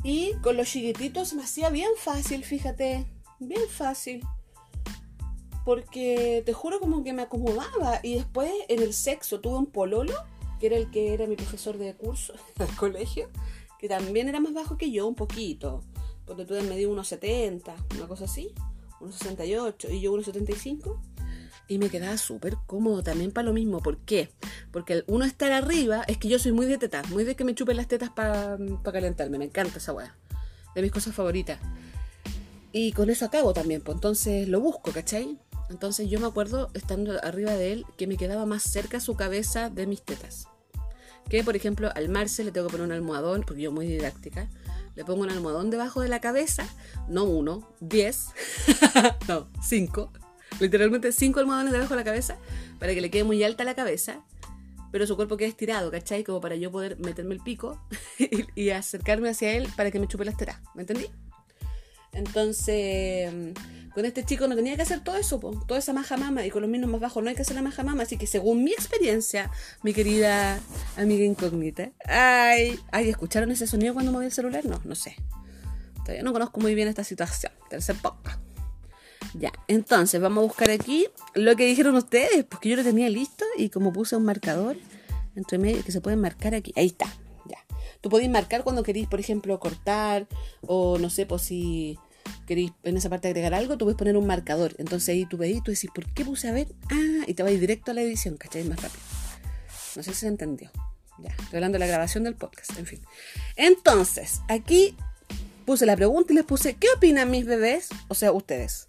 Y 0.02 0.34
con 0.42 0.58
los 0.58 0.68
chiquititos 0.68 1.32
me 1.32 1.42
hacía 1.42 1.70
bien 1.70 1.90
fácil, 1.96 2.44
fíjate, 2.44 3.06
bien 3.40 3.68
fácil. 3.70 4.22
Porque 5.64 6.42
te 6.44 6.52
juro 6.52 6.78
como 6.78 7.02
que 7.02 7.14
me 7.14 7.22
acomodaba. 7.22 8.00
Y 8.02 8.16
después 8.16 8.52
en 8.68 8.82
el 8.82 8.92
sexo 8.92 9.40
tuve 9.40 9.56
un 9.56 9.64
pololo 9.64 10.12
que 10.64 10.68
era 10.68 10.76
el 10.78 10.90
que 10.90 11.12
era 11.12 11.26
mi 11.26 11.36
profesor 11.36 11.76
de 11.76 11.92
curso 11.94 12.32
al 12.58 12.74
colegio, 12.76 13.28
que 13.78 13.86
también 13.86 14.30
era 14.30 14.40
más 14.40 14.54
bajo 14.54 14.78
que 14.78 14.90
yo, 14.90 15.06
un 15.06 15.14
poquito. 15.14 15.82
Porque 16.24 16.46
tú 16.46 16.54
me 16.54 16.76
dio 16.78 16.90
unos 16.90 17.08
70, 17.08 17.74
una 17.96 18.08
cosa 18.08 18.24
así, 18.24 18.54
unos 18.98 19.16
68 19.16 19.90
y 19.90 20.00
yo 20.00 20.12
unos 20.12 20.24
75. 20.24 21.02
Y 21.68 21.76
me 21.76 21.90
quedaba 21.90 22.16
súper 22.16 22.56
cómodo 22.66 23.02
también 23.02 23.30
para 23.30 23.46
lo 23.46 23.52
mismo. 23.52 23.82
¿Por 23.82 23.98
qué? 23.98 24.30
Porque 24.70 25.04
uno 25.06 25.26
estar 25.26 25.52
arriba 25.52 26.02
es 26.08 26.16
que 26.16 26.28
yo 26.28 26.38
soy 26.38 26.52
muy 26.52 26.64
de 26.64 26.78
tetas, 26.78 27.10
muy 27.10 27.24
de 27.24 27.36
que 27.36 27.44
me 27.44 27.54
chupen 27.54 27.76
las 27.76 27.88
tetas 27.88 28.08
para 28.08 28.56
calentarme. 28.84 29.36
Me 29.36 29.44
encanta 29.44 29.76
esa 29.76 29.92
weá. 29.92 30.16
De 30.74 30.80
mis 30.80 30.92
cosas 30.92 31.14
favoritas. 31.14 31.58
Y 32.72 32.92
con 32.92 33.10
eso 33.10 33.26
acabo 33.26 33.52
también, 33.52 33.82
pues 33.82 33.96
entonces 33.96 34.48
lo 34.48 34.60
busco, 34.60 34.92
¿cachai? 34.92 35.38
Entonces 35.68 36.08
yo 36.08 36.20
me 36.20 36.26
acuerdo, 36.26 36.70
estando 36.72 37.22
arriba 37.22 37.52
de 37.52 37.72
él, 37.72 37.86
que 37.98 38.06
me 38.06 38.16
quedaba 38.16 38.46
más 38.46 38.62
cerca 38.62 38.98
su 38.98 39.14
cabeza 39.14 39.68
de 39.68 39.86
mis 39.86 40.02
tetas 40.02 40.48
que 41.28 41.42
por 41.44 41.56
ejemplo 41.56 41.90
al 41.94 42.08
Marce 42.08 42.44
le 42.44 42.52
tengo 42.52 42.66
que 42.66 42.72
poner 42.72 42.86
un 42.86 42.92
almohadón, 42.92 43.42
porque 43.46 43.62
yo 43.62 43.72
muy 43.72 43.86
didáctica, 43.86 44.48
le 44.94 45.04
pongo 45.04 45.22
un 45.22 45.30
almohadón 45.30 45.70
debajo 45.70 46.00
de 46.00 46.08
la 46.08 46.20
cabeza, 46.20 46.66
no 47.08 47.24
uno, 47.24 47.68
diez, 47.80 48.28
no, 49.28 49.48
cinco, 49.62 50.12
literalmente 50.60 51.12
cinco 51.12 51.40
almohadones 51.40 51.72
debajo 51.72 51.94
de 51.94 52.00
la 52.00 52.04
cabeza, 52.04 52.36
para 52.78 52.94
que 52.94 53.00
le 53.00 53.10
quede 53.10 53.24
muy 53.24 53.42
alta 53.42 53.64
la 53.64 53.74
cabeza, 53.74 54.20
pero 54.92 55.06
su 55.06 55.16
cuerpo 55.16 55.36
quede 55.36 55.48
estirado, 55.48 55.90
¿cachai? 55.90 56.22
Como 56.22 56.40
para 56.40 56.54
yo 56.54 56.70
poder 56.70 56.98
meterme 57.00 57.34
el 57.34 57.40
pico 57.40 57.80
y, 58.54 58.70
acercarme 58.70 59.28
hacia 59.28 59.52
él 59.52 59.68
para 59.76 59.90
que 59.90 59.98
me 59.98 60.06
chupe 60.06 60.24
las 60.24 60.36
tetas, 60.36 60.60
¿me 60.74 60.82
entendí? 60.82 61.06
Entonces 62.12 63.32
con 63.94 64.04
este 64.04 64.24
chico 64.24 64.48
no 64.48 64.56
tenía 64.56 64.76
que 64.76 64.82
hacer 64.82 65.00
todo 65.00 65.16
eso, 65.16 65.38
toda 65.66 65.78
esa 65.78 65.92
maja 65.92 66.16
mama, 66.16 66.44
y 66.44 66.50
con 66.50 66.62
los 66.62 66.70
mismos 66.70 66.90
más 66.90 67.00
bajos 67.00 67.22
no 67.22 67.30
hay 67.30 67.36
que 67.36 67.42
hacer 67.42 67.54
la 67.54 67.62
maja 67.62 67.82
mama, 67.84 68.02
así 68.02 68.16
que 68.16 68.26
según 68.26 68.64
mi 68.64 68.72
experiencia, 68.72 69.50
mi 69.82 69.94
querida 69.94 70.60
amiga 70.96 71.24
incógnita, 71.24 71.92
ay, 72.06 72.78
ay, 72.90 73.08
¿escucharon 73.08 73.50
ese 73.52 73.66
sonido 73.66 73.94
cuando 73.94 74.10
moví 74.10 74.26
el 74.26 74.32
celular? 74.32 74.64
No, 74.66 74.80
no 74.84 74.94
sé. 74.94 75.16
Todavía 76.02 76.22
no 76.22 76.32
conozco 76.32 76.60
muy 76.60 76.74
bien 76.74 76.88
esta 76.88 77.02
situación. 77.02 77.52
Tercer 77.70 77.96
poca. 77.96 78.38
Ya, 79.32 79.52
entonces 79.68 80.20
vamos 80.20 80.42
a 80.44 80.46
buscar 80.46 80.70
aquí 80.70 81.06
lo 81.34 81.56
que 81.56 81.64
dijeron 81.64 81.94
ustedes, 81.94 82.44
porque 82.44 82.68
yo 82.68 82.76
lo 82.76 82.82
tenía 82.82 83.08
listo 83.08 83.44
y 83.56 83.70
como 83.70 83.92
puse 83.92 84.16
un 84.16 84.24
marcador 84.24 84.76
entre 85.34 85.58
medio 85.58 85.82
que 85.82 85.92
se 85.92 86.00
puede 86.00 86.16
marcar 86.16 86.54
aquí, 86.54 86.72
ahí 86.76 86.86
está, 86.86 87.06
ya. 87.46 87.58
Tú 88.00 88.10
podéis 88.10 88.30
marcar 88.30 88.62
cuando 88.64 88.82
queréis, 88.82 89.08
por 89.08 89.18
ejemplo, 89.18 89.58
cortar 89.58 90.28
o 90.60 90.98
no 90.98 91.10
sé, 91.10 91.26
pues 91.26 91.42
si 91.42 91.98
queréis 92.46 92.72
en 92.82 92.96
esa 92.96 93.08
parte 93.10 93.28
agregar 93.28 93.54
algo, 93.54 93.76
tú 93.76 93.84
puedes 93.84 93.98
poner 93.98 94.16
un 94.16 94.26
marcador. 94.26 94.74
Entonces 94.78 95.08
ahí 95.10 95.26
tú 95.26 95.36
veis, 95.36 95.62
tú 95.62 95.70
decís, 95.70 95.90
¿por 95.94 96.06
qué 96.12 96.24
puse 96.24 96.48
a 96.48 96.52
ver? 96.52 96.68
Ah, 96.90 97.24
y 97.26 97.34
te 97.34 97.42
vas 97.42 97.52
directo 97.52 97.90
a 97.90 97.94
la 97.94 98.02
edición, 98.02 98.36
¿cachai? 98.36 98.64
Más 98.64 98.80
rápido. 98.80 99.02
No 99.96 100.02
sé 100.02 100.12
si 100.12 100.20
se 100.20 100.26
entendió. 100.28 100.70
Ya, 101.18 101.30
estoy 101.30 101.56
hablando 101.56 101.76
de 101.76 101.80
la 101.80 101.86
grabación 101.86 102.24
del 102.24 102.34
podcast, 102.34 102.76
en 102.78 102.86
fin. 102.86 103.00
Entonces, 103.56 104.40
aquí 104.48 104.96
puse 105.64 105.86
la 105.86 105.96
pregunta 105.96 106.32
y 106.32 106.36
les 106.36 106.44
puse, 106.44 106.74
¿qué 106.74 106.88
opinan 106.96 107.30
mis 107.30 107.46
bebés? 107.46 107.88
O 108.08 108.14
sea, 108.14 108.32
ustedes. 108.32 108.88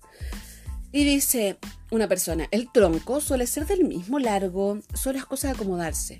Y 0.91 1.03
dice 1.03 1.57
una 1.91 2.07
persona, 2.07 2.47
el 2.51 2.71
tronco 2.71 3.21
suele 3.21 3.47
ser 3.47 3.67
del 3.67 3.83
mismo 3.83 4.17
largo, 4.17 4.79
son 4.93 5.15
las 5.15 5.25
cosas 5.25 5.51
de 5.51 5.55
acomodarse. 5.55 6.19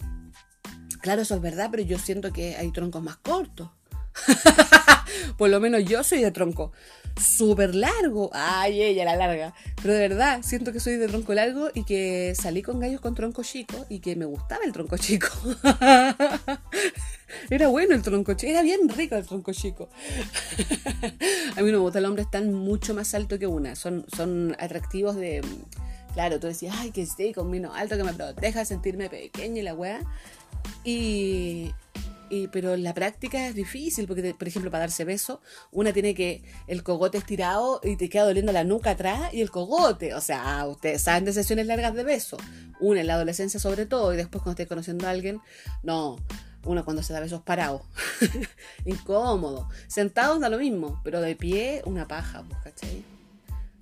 Claro, 1.02 1.22
eso 1.22 1.36
es 1.36 1.42
verdad, 1.42 1.70
pero 1.72 1.84
yo 1.84 1.98
siento 2.00 2.32
que 2.32 2.56
hay 2.56 2.72
troncos 2.72 3.02
más 3.02 3.18
cortos. 3.18 3.70
Por 5.38 5.50
lo 5.50 5.60
menos 5.60 5.86
yo 5.86 6.04
soy 6.04 6.22
de 6.22 6.32
tronco 6.32 6.72
súper 7.20 7.76
largo. 7.76 8.30
Ay, 8.34 8.82
ella 8.82 9.06
la 9.06 9.16
larga. 9.16 9.54
Pero 9.82 9.94
de 9.94 10.00
verdad, 10.00 10.42
siento 10.44 10.74
que 10.74 10.80
soy 10.80 10.98
de 10.98 11.08
tronco 11.08 11.34
largo 11.34 11.70
y 11.74 11.84
que 11.84 12.34
salí 12.36 12.62
con 12.62 12.80
gallos 12.80 13.02
con 13.02 13.16
tronco 13.16 13.44
chico 13.44 13.86
y 13.90 14.00
que 14.00 14.16
me 14.16 14.26
gustaba 14.26 14.64
el 14.66 14.72
tronco 14.72 14.98
chico. 14.98 15.28
era 17.50 17.68
bueno 17.68 17.96
el 17.96 18.02
tronco 18.02 18.34
chico, 18.34 18.52
era 18.52 18.62
bien 18.62 18.90
rico 18.90 19.16
el 19.16 19.26
tronco 19.26 19.54
chico. 19.54 19.90
A 21.56 21.62
mí 21.62 21.72
no 21.72 21.78
me 21.78 21.84
gusta, 21.84 22.00
el 22.00 22.06
hombre 22.06 22.24
están 22.24 22.54
mucho 22.54 22.94
más 22.94 23.14
alto 23.14 23.40
que 23.40 23.48
una. 23.48 23.76
Son, 23.76 24.06
son 24.16 24.56
atractivos 24.60 25.16
de. 25.16 25.42
Claro, 26.14 26.40
tú 26.40 26.48
decías, 26.48 26.76
ay, 26.80 26.92
que 26.92 27.02
esté 27.02 27.34
con 27.34 27.52
vino 27.52 27.74
alto 27.74 27.98
que 27.98 28.04
me 28.04 28.14
proteja, 28.14 28.64
sentirme 28.64 29.10
pequeña 29.10 29.60
y 29.60 29.64
la 29.64 29.74
weá. 29.74 30.00
Y, 30.84 31.74
pero 32.52 32.74
en 32.74 32.84
la 32.84 32.94
práctica 32.94 33.48
es 33.48 33.56
difícil, 33.56 34.08
porque, 34.08 34.34
por 34.34 34.48
ejemplo, 34.48 34.72
para 34.72 34.86
darse 34.86 35.06
beso, 35.06 35.42
una 35.72 35.94
tiene 35.94 36.16
que 36.16 36.44
el 36.68 36.84
cogote 36.84 37.18
estirado 37.18 37.80
y 37.84 37.98
te 37.98 38.10
queda 38.10 38.26
doliendo 38.26 38.52
la 38.52 38.64
nuca 38.64 38.92
atrás 38.92 39.34
y 39.34 39.42
el 39.42 39.52
cogote. 39.52 40.14
O 40.14 40.22
sea, 40.22 40.66
ustedes 40.68 41.02
saben 41.02 41.26
de 41.26 41.34
sesiones 41.34 41.68
largas 41.68 41.94
de 41.94 42.04
beso. 42.04 42.38
Una 42.80 43.02
en 43.02 43.08
la 43.08 43.16
adolescencia 43.16 43.60
sobre 43.60 43.86
todo, 43.86 44.14
y 44.14 44.18
después 44.18 44.42
cuando 44.42 44.52
estés 44.52 44.68
conociendo 44.68 45.08
a 45.08 45.12
alguien, 45.12 45.40
no. 45.84 46.18
Uno 46.64 46.84
cuando 46.84 47.04
se 47.04 47.14
da 47.14 47.20
besos 47.20 47.42
parado. 47.44 47.86
Incómodo. 48.86 49.70
Sentado 49.88 50.40
da 50.40 50.50
lo 50.50 50.58
mismo, 50.58 51.00
pero 51.04 51.22
de 51.22 51.36
pie 51.36 51.84
una 51.86 52.08
paja, 52.08 52.44
pues, 52.44 52.60
¿cachai? 52.64 53.04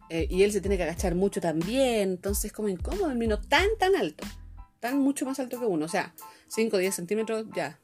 Eh, 0.09 0.27
y 0.29 0.43
él 0.43 0.51
se 0.51 0.59
tiene 0.59 0.75
que 0.75 0.83
agachar 0.83 1.15
mucho 1.15 1.39
también, 1.39 2.09
entonces 2.09 2.51
como 2.51 2.67
incómodo 2.67 3.09
el 3.09 3.17
vino 3.17 3.39
tan, 3.39 3.67
tan 3.79 3.95
alto. 3.95 4.25
Tan 4.81 4.99
mucho 4.99 5.25
más 5.25 5.39
alto 5.39 5.59
que 5.59 5.65
uno. 5.65 5.85
O 5.85 5.87
sea, 5.87 6.13
5 6.49 6.75
o 6.75 6.79
10 6.79 6.93
centímetros, 6.93 7.45
ya, 7.55 7.79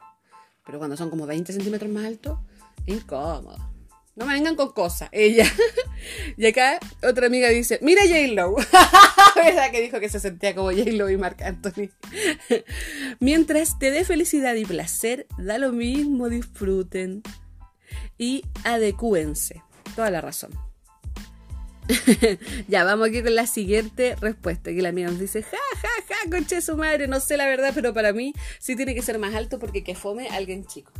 pero 0.69 0.77
cuando 0.77 0.95
son 0.95 1.09
como 1.09 1.25
20 1.25 1.51
centímetros 1.51 1.91
más 1.91 2.05
altos, 2.05 2.37
incómodo. 2.85 3.57
No 4.15 4.27
me 4.27 4.35
vengan 4.35 4.55
con 4.55 4.71
cosas. 4.71 5.09
Ella. 5.11 5.51
y 6.37 6.45
acá 6.45 6.77
otra 7.01 7.25
amiga 7.25 7.49
dice, 7.49 7.79
mira 7.81 8.03
J-Lo. 8.03 8.53
¿Verdad 9.35 9.71
que 9.71 9.81
dijo 9.81 9.99
que 9.99 10.09
se 10.09 10.19
sentía 10.19 10.53
como 10.53 10.69
J-Lo 10.69 11.09
y 11.09 11.17
Marc 11.17 11.41
Anthony? 11.41 11.89
Mientras 13.19 13.79
te 13.79 13.89
dé 13.89 14.05
felicidad 14.05 14.53
y 14.53 14.65
placer, 14.65 15.25
da 15.39 15.57
lo 15.57 15.71
mismo, 15.71 16.29
disfruten. 16.29 17.23
Y 18.19 18.45
adecúense. 18.63 19.63
Toda 19.95 20.11
la 20.11 20.21
razón. 20.21 20.51
ya, 22.67 22.83
vamos 22.83 23.09
aquí 23.09 23.23
con 23.23 23.35
la 23.35 23.47
siguiente 23.47 24.15
respuesta. 24.15 24.71
Que 24.71 24.81
la 24.81 24.91
mía 24.91 25.07
nos 25.07 25.19
dice, 25.19 25.43
ja, 25.43 25.57
ja, 25.81 25.87
ja, 26.07 26.29
conche 26.29 26.61
su 26.61 26.77
madre, 26.77 27.07
no 27.07 27.19
sé 27.19 27.37
la 27.37 27.47
verdad, 27.47 27.71
pero 27.73 27.93
para 27.93 28.13
mí 28.13 28.33
sí 28.59 28.75
tiene 28.75 28.93
que 28.93 29.01
ser 29.01 29.17
más 29.19 29.33
alto 29.33 29.59
porque 29.59 29.83
que 29.83 29.95
fome 29.95 30.27
alguien 30.29 30.65
chico. 30.65 30.91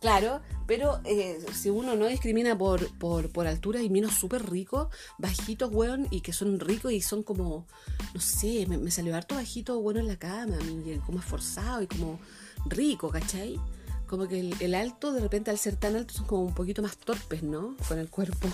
Claro, 0.00 0.42
pero 0.66 1.00
eh, 1.04 1.38
si 1.54 1.70
uno 1.70 1.96
no 1.96 2.06
discrimina 2.06 2.56
por, 2.56 2.96
por, 2.98 3.30
por 3.30 3.46
altura, 3.46 3.80
hay 3.80 3.88
minos 3.88 4.12
súper 4.14 4.48
ricos, 4.48 4.88
bajitos, 5.16 5.72
weón, 5.72 6.06
y 6.10 6.20
que 6.20 6.34
son 6.34 6.60
ricos 6.60 6.92
y 6.92 7.00
son 7.00 7.22
como, 7.22 7.66
no 8.14 8.20
sé, 8.20 8.66
me, 8.66 8.90
salió 8.90 9.16
harto 9.16 9.36
bajito, 9.36 9.80
bueno, 9.80 10.00
en 10.00 10.06
la 10.06 10.18
cama, 10.18 10.58
como 11.06 11.18
esforzado 11.18 11.82
y 11.82 11.86
como 11.86 12.20
rico, 12.66 13.08
¿cachai? 13.08 13.58
Como 14.06 14.28
que 14.28 14.54
el, 14.60 14.74
alto, 14.74 15.12
de 15.12 15.20
repente, 15.20 15.50
al 15.50 15.58
ser 15.58 15.76
tan 15.76 15.96
alto, 15.96 16.12
son 16.12 16.26
como 16.26 16.42
un 16.42 16.54
poquito 16.54 16.82
más 16.82 16.98
torpes, 16.98 17.42
¿no? 17.42 17.74
Con 17.88 17.98
el 17.98 18.10
cuerpo, 18.10 18.48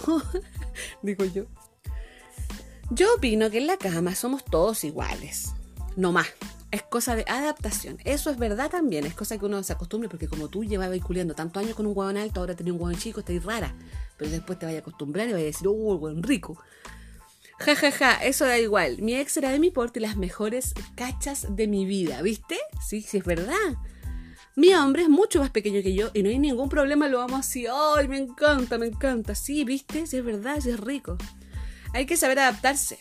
digo 1.02 1.25
yo. 1.25 1.46
Yo 2.90 3.14
opino 3.14 3.50
que 3.50 3.58
en 3.58 3.66
la 3.66 3.76
cama 3.76 4.14
somos 4.14 4.44
todos 4.44 4.84
iguales. 4.84 5.52
No 5.96 6.12
más. 6.12 6.28
Es 6.70 6.82
cosa 6.82 7.14
de 7.14 7.24
adaptación. 7.28 7.98
Eso 8.04 8.30
es 8.30 8.38
verdad 8.38 8.70
también. 8.70 9.04
Es 9.04 9.14
cosa 9.14 9.38
que 9.38 9.44
uno 9.44 9.62
se 9.62 9.74
acostumbre 9.74 10.08
porque 10.08 10.28
como 10.28 10.48
tú 10.48 10.64
llevabas 10.64 10.98
culiando 11.00 11.34
tantos 11.34 11.62
años 11.62 11.74
con 11.74 11.86
un 11.86 11.96
huevón 11.96 12.16
alto, 12.16 12.40
ahora 12.40 12.54
tenés 12.54 12.72
un 12.72 12.80
huevón 12.80 12.98
chico, 12.98 13.20
estás 13.20 13.44
rara. 13.44 13.74
Pero 14.16 14.30
después 14.30 14.58
te 14.58 14.66
vaya 14.66 14.78
a 14.78 14.80
acostumbrar 14.80 15.28
y 15.28 15.32
vaya 15.32 15.44
a 15.44 15.46
decir, 15.46 15.68
oh, 15.68 15.72
huevón 15.72 16.22
rico. 16.22 16.58
Ja, 17.58 17.76
ja, 17.76 17.92
ja, 17.92 18.14
eso 18.24 18.44
da 18.44 18.58
igual. 18.58 19.02
Mi 19.02 19.14
ex 19.14 19.36
era 19.36 19.50
de 19.50 19.58
mi 19.58 19.70
porte 19.70 20.00
y 20.00 20.02
las 20.02 20.16
mejores 20.16 20.74
cachas 20.96 21.46
de 21.54 21.68
mi 21.68 21.84
vida, 21.84 22.20
¿viste? 22.22 22.58
Sí, 22.84 23.02
sí, 23.02 23.18
es 23.18 23.24
verdad. 23.24 23.76
Mi 24.56 24.74
hombre 24.74 25.02
es 25.02 25.08
mucho 25.08 25.40
más 25.40 25.50
pequeño 25.50 25.80
que 25.82 25.94
yo 25.94 26.10
y 26.12 26.22
no 26.22 26.28
hay 26.28 26.38
ningún 26.38 26.68
problema, 26.68 27.08
lo 27.08 27.18
vamos 27.18 27.40
así. 27.40 27.66
¡Ay, 27.70 28.08
me 28.08 28.18
encanta, 28.18 28.78
me 28.78 28.86
encanta! 28.86 29.34
Sí, 29.34 29.64
¿viste? 29.64 30.06
Sí, 30.06 30.16
es 30.16 30.24
verdad, 30.24 30.58
sí 30.60 30.70
es 30.70 30.80
rico. 30.80 31.16
Hay 31.92 32.06
que 32.06 32.16
saber 32.16 32.38
adaptarse. 32.38 32.99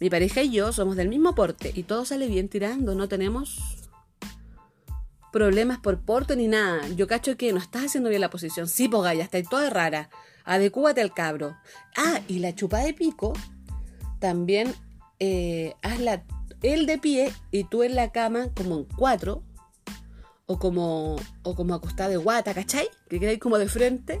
Mi 0.00 0.10
pareja 0.10 0.42
y 0.42 0.50
yo 0.50 0.72
somos 0.72 0.96
del 0.96 1.08
mismo 1.08 1.34
porte 1.34 1.70
y 1.74 1.84
todo 1.84 2.04
sale 2.04 2.26
bien 2.26 2.48
tirando, 2.48 2.94
no 2.94 3.08
tenemos 3.08 3.58
problemas 5.32 5.78
por 5.78 6.00
porte 6.00 6.34
ni 6.36 6.48
nada. 6.48 6.86
Yo 6.88 7.06
cacho 7.06 7.36
que 7.36 7.52
no 7.52 7.58
estás 7.58 7.84
haciendo 7.84 8.08
bien 8.08 8.20
la 8.20 8.30
posición. 8.30 8.68
Sí, 8.68 8.90
ya 8.90 9.22
está 9.22 9.42
toda 9.42 9.70
rara. 9.70 10.10
Adecúate 10.44 11.00
al 11.00 11.14
cabro. 11.14 11.56
Ah, 11.96 12.20
y 12.26 12.40
la 12.40 12.54
chupa 12.54 12.80
de 12.80 12.94
pico, 12.94 13.32
también 14.18 14.74
eh, 15.20 15.74
hazla 15.82 16.24
él 16.62 16.86
de 16.86 16.98
pie 16.98 17.32
y 17.50 17.64
tú 17.64 17.82
en 17.82 17.94
la 17.94 18.10
cama 18.10 18.48
como 18.54 18.78
en 18.78 18.84
cuatro. 18.84 19.42
O 20.46 20.58
como, 20.58 21.16
o 21.44 21.54
como 21.54 21.74
acostada 21.74 22.10
de 22.10 22.16
guata, 22.16 22.52
¿cachai? 22.52 22.88
Que 23.08 23.20
quedáis 23.20 23.38
como 23.38 23.56
de 23.58 23.68
frente 23.68 24.20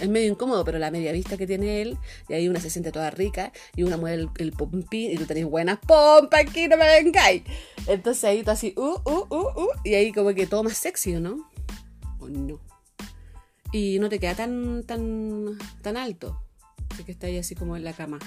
es 0.00 0.08
medio 0.08 0.30
incómodo, 0.30 0.64
pero 0.64 0.78
la 0.78 0.90
media 0.90 1.12
vista 1.12 1.36
que 1.36 1.46
tiene 1.46 1.82
él, 1.82 1.98
y 2.28 2.34
ahí 2.34 2.48
una 2.48 2.60
se 2.60 2.70
siente 2.70 2.92
toda 2.92 3.10
rica, 3.10 3.52
y 3.74 3.82
una 3.82 3.96
mueve 3.96 4.28
el, 4.38 4.52
pompín, 4.52 5.12
y 5.12 5.16
tú 5.16 5.26
tenés 5.26 5.44
buenas 5.44 5.78
pompas 5.78 6.40
aquí, 6.40 6.68
no 6.68 6.76
me 6.76 6.86
vengáis. 6.86 7.42
Entonces 7.86 8.24
ahí 8.24 8.42
tú 8.42 8.50
así, 8.50 8.74
uh, 8.76 9.00
uh, 9.04 9.26
uh, 9.30 9.62
uh, 9.62 9.70
y 9.84 9.94
ahí 9.94 10.12
como 10.12 10.34
que 10.34 10.46
todo 10.46 10.62
más 10.62 10.76
sexy, 10.76 11.12
¿no? 11.12 11.50
¿O 12.18 12.28
no? 12.28 12.60
Y 13.72 13.98
no 13.98 14.08
te 14.08 14.18
queda 14.18 14.34
tan, 14.34 14.84
tan, 14.84 15.58
tan 15.82 15.96
alto, 15.96 16.42
así 16.90 17.04
que 17.04 17.12
está 17.12 17.26
ahí 17.26 17.38
así 17.38 17.54
como 17.54 17.76
en 17.76 17.84
la 17.84 17.92
cama. 17.92 18.18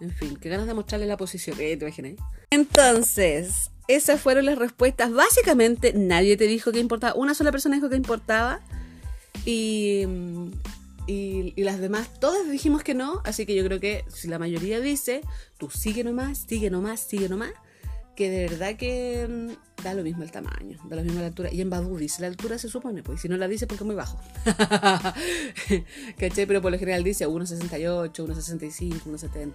En 0.00 0.12
fin, 0.12 0.36
qué 0.36 0.48
ganas 0.48 0.66
de 0.66 0.74
mostrarle 0.74 1.06
la 1.06 1.16
posición, 1.16 1.56
¿eh? 1.60 1.76
¿Te 1.76 1.84
imaginas? 1.84 2.14
Entonces, 2.50 3.70
esas 3.88 4.20
fueron 4.20 4.46
las 4.46 4.56
respuestas. 4.56 5.12
Básicamente, 5.12 5.92
nadie 5.92 6.36
te 6.36 6.46
dijo 6.46 6.70
que 6.70 6.78
importaba. 6.78 7.14
Una 7.14 7.34
sola 7.34 7.50
persona 7.50 7.74
dijo 7.74 7.88
que 7.88 7.96
importaba. 7.96 8.60
Y, 9.50 10.04
y, 11.06 11.54
las 11.64 11.80
demás, 11.80 12.20
todas 12.20 12.50
dijimos 12.50 12.82
que 12.82 12.92
no, 12.92 13.22
así 13.24 13.46
que 13.46 13.54
yo 13.54 13.64
creo 13.64 13.80
que 13.80 14.04
si 14.08 14.28
la 14.28 14.38
mayoría 14.38 14.78
dice, 14.78 15.22
tú 15.56 15.70
sigue 15.70 16.04
nomás, 16.04 16.44
sigue 16.46 16.68
nomás, 16.68 17.00
sigue 17.00 17.30
nomás, 17.30 17.52
que 18.14 18.28
de 18.28 18.46
verdad 18.46 18.76
que 18.76 19.26
mm, 19.26 19.82
da 19.82 19.94
lo 19.94 20.02
mismo 20.02 20.22
el 20.22 20.30
tamaño, 20.30 20.78
da 20.84 20.96
lo 20.96 21.02
mismo 21.02 21.20
la 21.20 21.28
altura. 21.28 21.50
Y 21.50 21.62
en 21.62 21.70
Badu 21.70 21.96
dice 21.96 22.20
la 22.20 22.28
altura, 22.28 22.58
se 22.58 22.68
supone, 22.68 23.02
pues 23.02 23.22
si 23.22 23.28
no 23.30 23.38
la 23.38 23.48
dice 23.48 23.66
porque 23.66 23.84
es 23.84 23.86
muy 23.86 23.96
bajo. 23.96 24.20
¿Cachai? 26.18 26.44
Pero 26.44 26.60
por 26.60 26.70
lo 26.70 26.78
general 26.78 27.02
dice 27.02 27.26
1,68, 27.26 28.12
1,65, 28.12 29.00
1,70 29.04 29.52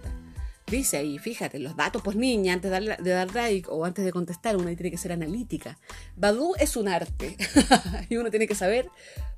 dice 0.76 0.96
ahí, 0.96 1.18
fíjate, 1.18 1.58
los 1.58 1.76
datos, 1.76 2.02
pues 2.02 2.16
niña, 2.16 2.54
antes 2.54 2.70
de 2.70 3.10
dar, 3.10 3.34
like 3.34 3.68
o 3.70 3.84
antes 3.84 4.04
de 4.04 4.12
contestar, 4.12 4.56
uno 4.56 4.66
tiene 4.74 4.90
que 4.90 4.98
ser 4.98 5.12
analítica. 5.12 5.78
Badu 6.16 6.54
es 6.58 6.76
un 6.76 6.88
arte 6.88 7.36
y 8.08 8.16
uno 8.16 8.30
tiene 8.30 8.46
que 8.46 8.54
saber 8.54 8.90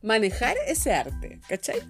manejar 0.03 0.57
ese 0.67 0.93
arte, 0.93 1.41
¿cachai? 1.49 1.81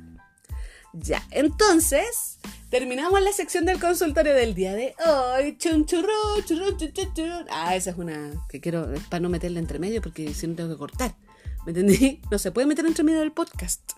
Ya, 0.92 1.22
entonces, 1.30 2.38
terminamos 2.70 3.20
la 3.22 3.32
sección 3.32 3.66
del 3.66 3.78
consultorio 3.78 4.34
del 4.34 4.54
día 4.54 4.72
de 4.74 4.94
hoy. 5.04 5.56
Chun, 5.58 5.84
churro, 5.84 6.40
churro, 6.46 6.76
chun, 6.76 7.46
Ah, 7.50 7.76
esa 7.76 7.90
es 7.90 7.98
una 7.98 8.32
que 8.48 8.60
quiero, 8.60 8.90
es 8.92 9.02
para 9.04 9.20
no 9.20 9.28
meterla 9.28 9.58
entre 9.58 9.78
medio 9.78 10.00
porque 10.00 10.32
si 10.32 10.46
no 10.46 10.54
tengo 10.54 10.70
que 10.70 10.78
cortar. 10.78 11.14
¿Me 11.66 11.72
entendí? 11.72 12.20
No 12.30 12.38
se 12.38 12.50
puede 12.52 12.66
meter 12.66 12.86
entre 12.86 13.04
medio 13.04 13.18
del 13.20 13.32
podcast. 13.32 13.92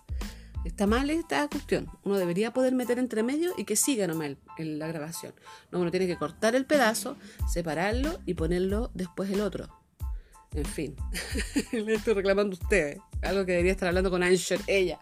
Está 0.65 0.87
mal 0.87 1.09
esta 1.09 1.47
cuestión. 1.47 1.87
Uno 2.03 2.17
debería 2.17 2.51
poder 2.51 2.73
meter 2.73 2.99
entre 2.99 3.23
medio 3.23 3.53
y 3.57 3.63
que 3.63 3.75
siga 3.75 4.07
nomás 4.07 4.31
la 4.57 4.87
grabación. 4.87 5.33
No, 5.71 5.79
uno 5.79 5.89
tiene 5.89 6.07
que 6.07 6.17
cortar 6.17 6.55
el 6.55 6.65
pedazo, 6.65 7.15
separarlo 7.51 8.19
y 8.25 8.33
ponerlo 8.33 8.91
después 8.93 9.29
el 9.31 9.41
otro. 9.41 9.69
En 10.53 10.65
fin, 10.65 10.95
le 11.71 11.93
estoy 11.93 12.13
reclamando 12.13 12.57
a 12.57 12.59
ustedes. 12.61 12.99
Algo 13.21 13.45
que 13.45 13.53
debería 13.53 13.71
estar 13.71 13.87
hablando 13.87 14.09
con 14.09 14.23
Anshore, 14.23 14.63
ella. 14.67 14.99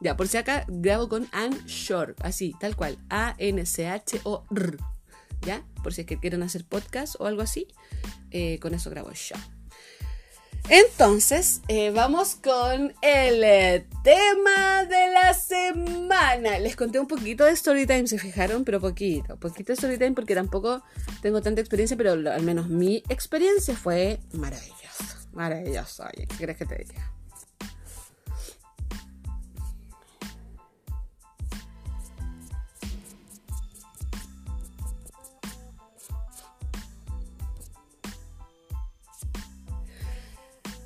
Ya, 0.00 0.16
por 0.16 0.28
si 0.28 0.36
acá 0.36 0.64
grabo 0.68 1.08
con 1.08 1.26
Anshore, 1.32 2.14
así, 2.20 2.54
tal 2.60 2.76
cual. 2.76 2.98
A-N-C-H-O-R. 3.08 4.76
¿Ya? 5.42 5.64
Por 5.82 5.92
si 5.92 6.02
es 6.02 6.06
que 6.06 6.18
quieren 6.18 6.42
hacer 6.42 6.64
podcast 6.64 7.16
o 7.18 7.26
algo 7.26 7.42
así, 7.42 7.68
eh, 8.30 8.58
con 8.60 8.74
eso 8.74 8.90
grabo 8.90 9.10
yo. 9.12 9.36
Entonces, 10.70 11.60
eh, 11.68 11.90
vamos 11.90 12.36
con 12.36 12.94
el 13.02 13.44
eh, 13.44 13.86
tema 14.02 14.84
de 14.84 15.12
la 15.12 15.34
semana. 15.34 16.58
Les 16.58 16.74
conté 16.74 16.98
un 16.98 17.06
poquito 17.06 17.44
de 17.44 17.54
Storytime, 17.54 18.06
se 18.06 18.18
fijaron, 18.18 18.64
pero 18.64 18.80
poquito. 18.80 19.36
Poquito 19.36 19.72
de 19.72 19.76
Storytime 19.76 20.12
porque 20.12 20.34
tampoco 20.34 20.82
tengo 21.20 21.42
tanta 21.42 21.60
experiencia, 21.60 21.96
pero 21.98 22.12
al 22.12 22.42
menos 22.42 22.68
mi 22.68 23.02
experiencia 23.10 23.76
fue 23.76 24.20
maravillosa. 24.32 25.28
Maravillosa. 25.32 26.10
Oye, 26.14 26.26
¿qué 26.26 26.36
crees 26.36 26.56
que 26.56 26.66
te 26.66 26.76
diga? 26.76 27.13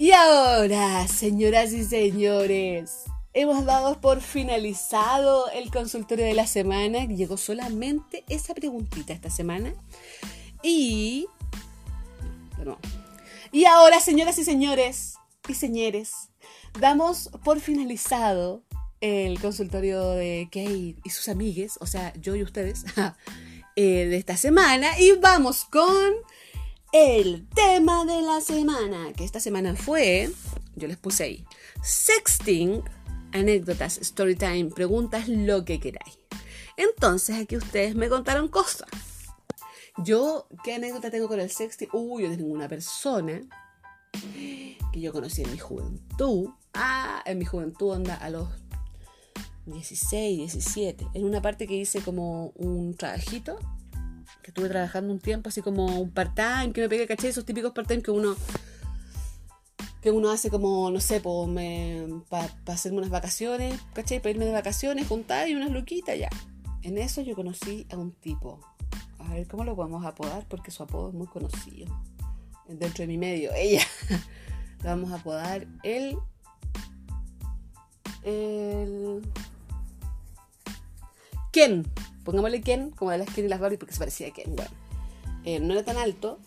Y 0.01 0.13
ahora, 0.13 1.09
señoras 1.09 1.73
y 1.73 1.85
señores, 1.85 3.03
hemos 3.35 3.65
dado 3.65 4.01
por 4.01 4.21
finalizado 4.21 5.51
el 5.51 5.73
consultorio 5.73 6.25
de 6.25 6.35
la 6.35 6.47
semana. 6.47 7.05
Llegó 7.07 7.37
solamente 7.37 8.23
esa 8.29 8.55
preguntita 8.55 9.13
esta 9.13 9.29
semana. 9.29 9.75
Y... 10.63 11.27
Y 13.51 13.65
ahora, 13.65 13.99
señoras 13.99 14.39
y 14.39 14.45
señores, 14.45 15.17
y 15.49 15.55
señores, 15.55 16.29
damos 16.79 17.31
por 17.43 17.59
finalizado 17.59 18.63
el 19.01 19.41
consultorio 19.41 20.11
de 20.11 20.49
Kate 20.53 20.95
y 21.03 21.11
sus 21.11 21.29
amigues, 21.29 21.77
o 21.81 21.87
sea, 21.87 22.13
yo 22.21 22.37
y 22.37 22.45
ustedes, 22.45 22.85
eh, 23.75 24.07
de 24.07 24.17
esta 24.17 24.37
semana. 24.37 24.97
Y 25.01 25.11
vamos 25.13 25.65
con 25.65 26.15
el 26.93 27.47
tema 27.55 28.05
de 28.05 28.23
la 28.23 28.41
semana, 28.41 29.13
que 29.15 29.25
esta 29.25 29.41
semana 29.41 29.77
fue, 29.77 30.31
yo 30.77 30.89
les 30.89 30.97
puse 30.97 31.25
ahí, 31.25 31.45
sexting, 31.83 32.83
anécdotas, 33.33 33.99
story 33.99 34.37
time, 34.37 34.67
preguntas, 34.67 35.29
lo 35.29 35.65
que 35.65 35.81
queráis. 35.81 36.19
Entonces 36.77 37.37
aquí 37.37 37.57
ustedes 37.57 37.95
me 37.95 38.09
contaron 38.09 38.49
cosas. 38.49 38.89
Yo, 39.99 40.47
¿qué 40.63 40.75
anécdota 40.75 41.11
tengo 41.11 41.29
con 41.29 41.41
el 41.41 41.51
sexting? 41.51 41.89
Uy, 41.93 42.23
yo 42.23 42.31
tengo 42.31 42.53
una 42.53 42.69
persona 42.69 43.41
que 44.93 45.01
yo 45.01 45.13
conocí 45.13 45.43
en 45.43 45.51
mi 45.51 45.59
juventud. 45.59 46.51
Ah, 46.73 47.23
en 47.27 47.39
mi 47.39 47.45
juventud 47.45 47.95
anda 47.95 48.15
a 48.15 48.31
los 48.31 48.49
16, 49.67 50.39
17. 50.39 51.09
En 51.15 51.25
una 51.25 51.43
parte 51.43 51.67
que 51.67 51.75
hice 51.75 52.01
como 52.01 52.53
un 52.55 52.95
trabajito 52.95 53.59
estuve 54.49 54.69
trabajando 54.69 55.13
un 55.13 55.21
tiempo 55.21 55.49
así 55.49 55.63
como 55.63 56.01
un 56.01 56.11
part-time, 56.11 56.73
que 56.73 56.81
me 56.81 56.89
pegué, 56.89 57.07
caché 57.07 57.29
esos 57.29 57.45
típicos 57.45 57.73
part-time 57.73 58.03
que 58.03 58.11
uno 58.11 58.37
que 60.01 60.13
uno 60.13 60.31
hace 60.31 60.49
como, 60.49 60.91
no 60.91 61.01
sé, 61.01 61.21
para 61.21 62.51
hacerme 62.67 62.99
unas 62.99 63.11
vacaciones, 63.11 63.81
¿cachai? 63.95 64.21
Para 64.21 64.31
irme 64.31 64.45
de 64.45 64.53
vacaciones, 64.53 65.09
juntar 65.09 65.49
y 65.49 65.55
unas 65.55 65.71
luquitas 65.71 66.17
ya. 66.17 66.29
En 66.83 66.99
eso 66.99 67.21
yo 67.21 67.35
conocí 67.35 67.87
a 67.91 67.97
un 67.97 68.13
tipo. 68.13 68.61
A 69.19 69.35
ver, 69.35 69.49
¿cómo 69.49 69.65
lo 69.65 69.75
podemos 69.75 70.07
apodar? 70.07 70.47
Porque 70.49 70.71
su 70.71 70.85
apodo 70.85 71.09
es 71.09 71.15
muy 71.15 71.27
conocido. 71.27 72.01
Dentro 72.69 73.03
de 73.03 73.09
mi 73.09 73.19
medio. 73.19 73.51
Ella. 73.55 73.83
lo 74.83 74.91
vamos 74.91 75.11
a 75.11 75.17
apodar 75.17 75.67
el... 75.83 76.17
El... 78.23 79.23
Ken 81.51 81.85
pongámosle 82.29 82.61
Ken, 82.61 82.91
como 82.91 83.11
de 83.11 83.17
las 83.17 83.31
Ken 83.31 83.47
y 83.47 83.49
las 83.49 83.59
Barbie, 83.59 83.79
porque 83.79 83.95
se 83.95 83.99
parecía 83.99 84.29
a 84.29 84.33
Ken. 84.33 84.55
Bueno, 84.55 84.71
eh, 85.47 85.61
no 85.61 85.73
era 85.73 85.83
tan 85.83 85.97
alto, 85.97 86.39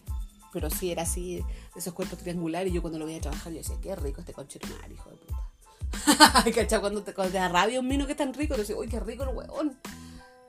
pero 0.54 0.70
sí 0.70 0.92
era 0.92 1.02
así, 1.02 1.44
esos 1.76 1.92
cuerpos 1.96 2.20
triangulares. 2.20 2.72
Y 2.72 2.76
yo 2.76 2.82
cuando 2.82 3.00
lo 3.00 3.08
veía 3.08 3.20
trabajar, 3.20 3.52
yo 3.52 3.58
decía, 3.58 3.78
qué 3.82 3.96
rico 3.96 4.20
este 4.20 4.32
conchetumar, 4.32 4.92
hijo 4.92 5.10
de 5.10 5.16
puta. 5.18 6.44
¿Cachai? 6.56 6.80
Cuando 6.82 7.02
te, 7.02 7.16
cuando 7.16 7.34
te 7.34 7.50
rabia 7.50 7.80
un 7.80 7.88
mino 7.88 8.06
que 8.06 8.14
tan 8.14 8.32
rico, 8.32 8.54
yo 8.54 8.60
decía, 8.60 8.78
uy, 8.78 8.90
qué 8.90 9.00
rico 9.00 9.24
el 9.24 9.36
hueón. 9.36 9.76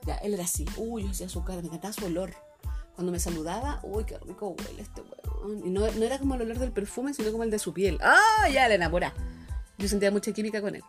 Ya, 0.05 0.17
él 0.17 0.35
era 0.35 0.43
así, 0.43 0.67
uy, 0.77 1.01
yo 1.01 1.09
hacía 1.09 1.27
su 1.27 1.43
cara, 1.43 1.61
me 1.61 1.67
encantaba 1.67 1.95
su 1.95 2.05
olor. 2.05 2.31
Cuando 2.93 3.11
me 3.11 3.19
saludaba, 3.19 3.79
uy, 3.81 4.03
qué 4.03 4.19
rico 4.19 4.49
huele 4.49 4.83
este 4.83 5.01
hueón. 5.01 5.65
Y 5.65 5.71
no, 5.71 5.79
no 5.79 6.05
era 6.05 6.19
como 6.19 6.35
el 6.35 6.43
olor 6.43 6.59
del 6.59 6.71
perfume, 6.71 7.15
sino 7.15 7.31
como 7.31 7.43
el 7.43 7.49
de 7.49 7.57
su 7.57 7.73
piel. 7.73 7.97
¡Ah! 8.03 8.47
Ya, 8.53 8.67
le 8.67 8.75
enamora. 8.75 9.15
Yo 9.79 9.87
sentía 9.87 10.11
mucha 10.11 10.31
química 10.31 10.61
con 10.61 10.75
él. 10.75 10.83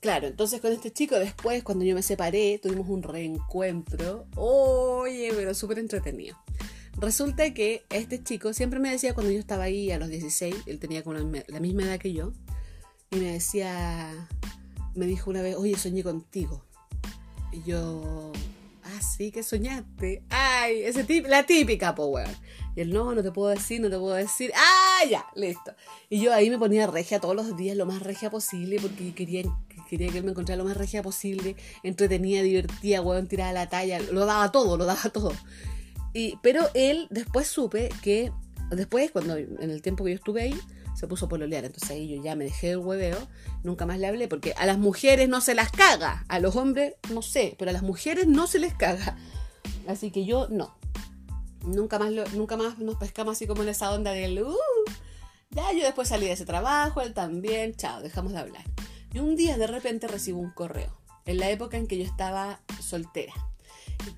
Claro, 0.00 0.26
entonces 0.26 0.60
con 0.62 0.72
este 0.72 0.90
chico 0.92 1.18
después, 1.18 1.62
cuando 1.62 1.84
yo 1.84 1.94
me 1.94 2.02
separé, 2.02 2.58
tuvimos 2.58 2.88
un 2.88 3.02
reencuentro. 3.02 4.26
Oye, 4.34 5.30
pero 5.34 5.54
súper 5.54 5.78
entretenido. 5.78 6.38
Resulta 6.98 7.52
que 7.52 7.84
este 7.90 8.22
chico 8.22 8.52
siempre 8.54 8.80
me 8.80 8.90
decía 8.90 9.14
cuando 9.14 9.30
yo 9.30 9.38
estaba 9.38 9.64
ahí 9.64 9.90
a 9.90 9.98
los 9.98 10.08
16, 10.08 10.54
él 10.66 10.78
tenía 10.78 11.02
como 11.02 11.18
la 11.18 11.60
misma 11.60 11.82
edad 11.82 11.98
que 11.98 12.12
yo, 12.12 12.32
y 13.10 13.16
me 13.16 13.32
decía, 13.32 14.28
me 14.94 15.06
dijo 15.06 15.30
una 15.30 15.42
vez, 15.42 15.56
oye, 15.56 15.76
soñé 15.76 16.02
contigo. 16.02 16.64
Y 17.52 17.62
yo, 17.62 18.32
ah, 18.84 19.02
sí, 19.02 19.30
que 19.30 19.42
soñaste. 19.42 20.22
Ay, 20.30 20.82
ese 20.82 21.04
tip, 21.04 21.26
la 21.26 21.44
típica, 21.44 21.94
po, 21.94 22.06
weón. 22.06 22.30
Y 22.76 22.80
él, 22.82 22.92
no, 22.92 23.14
no 23.14 23.22
te 23.22 23.32
puedo 23.32 23.48
decir, 23.48 23.80
no 23.80 23.90
te 23.90 23.98
puedo 23.98 24.14
decir. 24.14 24.52
Ah, 24.54 25.04
ya, 25.08 25.26
listo. 25.34 25.72
Y 26.08 26.20
yo 26.20 26.32
ahí 26.32 26.50
me 26.50 26.58
ponía 26.58 26.86
regia 26.86 27.20
todos 27.20 27.34
los 27.34 27.56
días, 27.56 27.76
lo 27.76 27.86
más 27.86 28.02
regia 28.02 28.30
posible, 28.30 28.78
porque 28.80 29.14
quería 29.14 29.42
quería 29.88 30.08
que 30.08 30.18
él 30.18 30.24
me 30.24 30.30
encontrara 30.30 30.56
lo 30.56 30.68
más 30.68 30.76
regia 30.76 31.02
posible, 31.02 31.56
entretenida, 31.82 32.42
divertida, 32.42 33.02
weón, 33.02 33.26
tiraba 33.26 33.52
la 33.52 33.68
talla, 33.68 33.98
lo 33.98 34.24
daba 34.24 34.52
todo, 34.52 34.76
lo 34.76 34.84
daba 34.84 35.02
todo. 35.12 35.32
Y, 36.14 36.38
pero 36.42 36.68
él, 36.74 37.08
después 37.10 37.48
supe 37.48 37.88
que, 38.00 38.32
después, 38.70 39.10
cuando 39.10 39.36
en 39.36 39.70
el 39.70 39.82
tiempo 39.82 40.04
que 40.04 40.10
yo 40.10 40.16
estuve 40.16 40.42
ahí, 40.42 40.60
se 40.94 41.08
puso 41.08 41.26
a 41.26 41.28
pololear. 41.28 41.64
Entonces 41.64 41.90
ahí 41.90 42.08
yo 42.08 42.22
ya 42.22 42.36
me 42.36 42.44
dejé 42.44 42.70
el 42.72 42.78
hueveo, 42.78 43.18
nunca 43.64 43.84
más 43.84 43.98
le 43.98 44.06
hablé, 44.06 44.28
porque 44.28 44.52
a 44.56 44.66
las 44.66 44.78
mujeres 44.78 45.28
no 45.28 45.40
se 45.40 45.54
las 45.54 45.72
caga, 45.72 46.24
a 46.28 46.38
los 46.38 46.54
hombres 46.56 46.94
no 47.12 47.22
sé, 47.22 47.56
pero 47.58 47.70
a 47.70 47.72
las 47.72 47.82
mujeres 47.82 48.26
no 48.26 48.46
se 48.46 48.60
les 48.60 48.74
caga. 48.74 49.16
Así 49.88 50.10
que 50.10 50.24
yo 50.24 50.48
no. 50.50 50.79
Nunca 51.64 51.98
más, 51.98 52.10
nunca 52.34 52.56
más 52.56 52.78
nos 52.78 52.96
pescamos 52.96 53.32
así 53.32 53.46
como 53.46 53.62
en 53.62 53.68
esa 53.68 53.92
onda 53.92 54.12
del... 54.12 54.42
Uh, 54.42 54.56
ya 55.50 55.72
yo 55.72 55.82
después 55.82 56.08
salí 56.08 56.26
de 56.26 56.32
ese 56.32 56.44
trabajo, 56.44 57.00
él 57.00 57.12
también, 57.12 57.74
chao, 57.74 58.00
dejamos 58.00 58.32
de 58.32 58.38
hablar. 58.38 58.64
Y 59.12 59.18
un 59.18 59.34
día 59.34 59.58
de 59.58 59.66
repente 59.66 60.06
recibo 60.06 60.38
un 60.38 60.50
correo, 60.50 60.96
en 61.26 61.38
la 61.38 61.50
época 61.50 61.76
en 61.76 61.88
que 61.88 61.98
yo 61.98 62.04
estaba 62.04 62.60
soltera. 62.80 63.34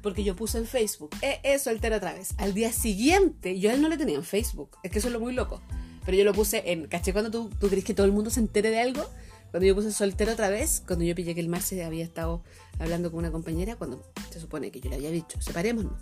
Porque 0.03 0.23
yo 0.25 0.37
puse 0.37 0.59
en 0.59 0.67
Facebook, 0.67 1.11
eh, 1.23 1.41
eh, 1.43 1.59
soltera 1.59 1.97
otra 1.97 2.13
vez. 2.13 2.35
Al 2.37 2.53
día 2.55 2.71
siguiente, 2.73 3.59
yo 3.59 3.71
a 3.71 3.73
él 3.73 3.83
no 3.83 3.89
le 3.89 3.97
tenía 3.97 4.17
en 4.17 4.25
Facebook, 4.25 4.77
es 4.83 4.91
que 4.91 4.99
eso 4.99 5.09
es 5.09 5.15
lo 5.15 5.21
muy 5.21 5.33
loco. 5.33 5.63
Pero 6.05 6.19
yo 6.19 6.25
lo 6.25 6.35
puse 6.35 6.71
en, 6.71 6.87
¿caché? 6.87 7.13
Cuando 7.13 7.31
tú, 7.31 7.51
tú 7.59 7.69
crees 7.69 7.85
que 7.85 7.95
todo 7.95 8.07
el 8.07 8.13
mundo 8.13 8.29
se 8.29 8.41
entere 8.41 8.71
de 8.71 8.81
algo, 8.81 9.09
cuando 9.53 9.67
yo 9.67 9.75
puse 9.77 9.93
soltera 9.93 10.33
otra 10.33 10.51
vez, 10.51 10.83
cuando 10.85 11.05
yo 11.05 11.15
pillé 11.15 11.35
que 11.35 11.41
el 11.41 11.49
mar 11.49 11.63
se 11.63 11.85
había 11.85 12.03
estado 12.03 12.43
hablando 12.81 13.13
con 13.13 13.21
una 13.21 13.31
compañera, 13.31 13.77
cuando 13.77 14.03
se 14.31 14.41
supone 14.41 14.73
que 14.73 14.81
yo 14.81 14.91
le 14.91 14.97
había 14.97 15.11
dicho, 15.11 15.41
separémonos. 15.41 15.93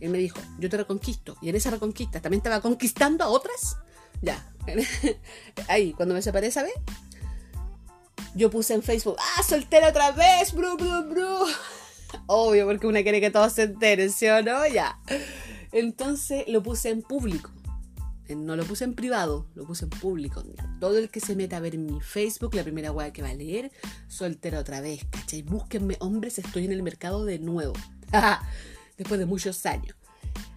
Él 0.00 0.08
me 0.08 0.16
dijo, 0.16 0.38
yo 0.58 0.70
te 0.70 0.78
reconquisto. 0.78 1.36
Y 1.42 1.50
en 1.50 1.56
esa 1.56 1.70
reconquista 1.70 2.22
también 2.22 2.38
estaba 2.38 2.62
conquistando 2.62 3.24
a 3.24 3.28
otras. 3.28 3.76
Ya. 4.22 4.50
Ahí, 5.68 5.92
cuando 5.92 6.14
me 6.14 6.22
separé, 6.22 6.50
¿sabes? 6.50 6.72
yo 8.34 8.50
puse 8.50 8.74
en 8.74 8.82
Facebook, 8.82 9.16
ah, 9.18 9.42
soltera 9.42 9.88
otra 9.88 10.12
vez, 10.12 10.52
bru, 10.52 10.76
bru, 10.76 11.02
bru. 11.08 11.46
Obvio, 12.26 12.66
porque 12.66 12.86
una 12.86 13.02
quiere 13.02 13.20
que 13.20 13.30
todos 13.30 13.52
se 13.52 13.62
enteren, 13.64 14.10
¿sí 14.10 14.26
o 14.28 14.42
no? 14.42 14.66
Ya. 14.66 14.98
Entonces 15.72 16.44
lo 16.48 16.62
puse 16.62 16.90
en 16.90 17.02
público. 17.02 17.50
No 18.36 18.56
lo 18.56 18.64
puse 18.64 18.84
en 18.84 18.94
privado, 18.94 19.46
lo 19.54 19.64
puse 19.64 19.84
en 19.84 19.90
público. 19.90 20.42
Todo 20.80 20.98
el 20.98 21.10
que 21.10 21.20
se 21.20 21.36
meta 21.36 21.56
a 21.56 21.60
ver 21.60 21.78
mi 21.78 22.00
Facebook, 22.00 22.54
la 22.54 22.62
primera 22.62 22.92
weá 22.92 23.12
que 23.12 23.22
va 23.22 23.30
a 23.30 23.34
leer, 23.34 23.70
soltera 24.08 24.58
otra 24.58 24.80
vez, 24.80 25.04
¿cachai? 25.10 25.42
Búsquenme, 25.42 25.96
hombres, 26.00 26.38
estoy 26.38 26.64
en 26.64 26.72
el 26.72 26.82
mercado 26.82 27.24
de 27.24 27.38
nuevo. 27.38 27.74
Después 28.96 29.18
de 29.18 29.26
muchos 29.26 29.64
años. 29.66 29.96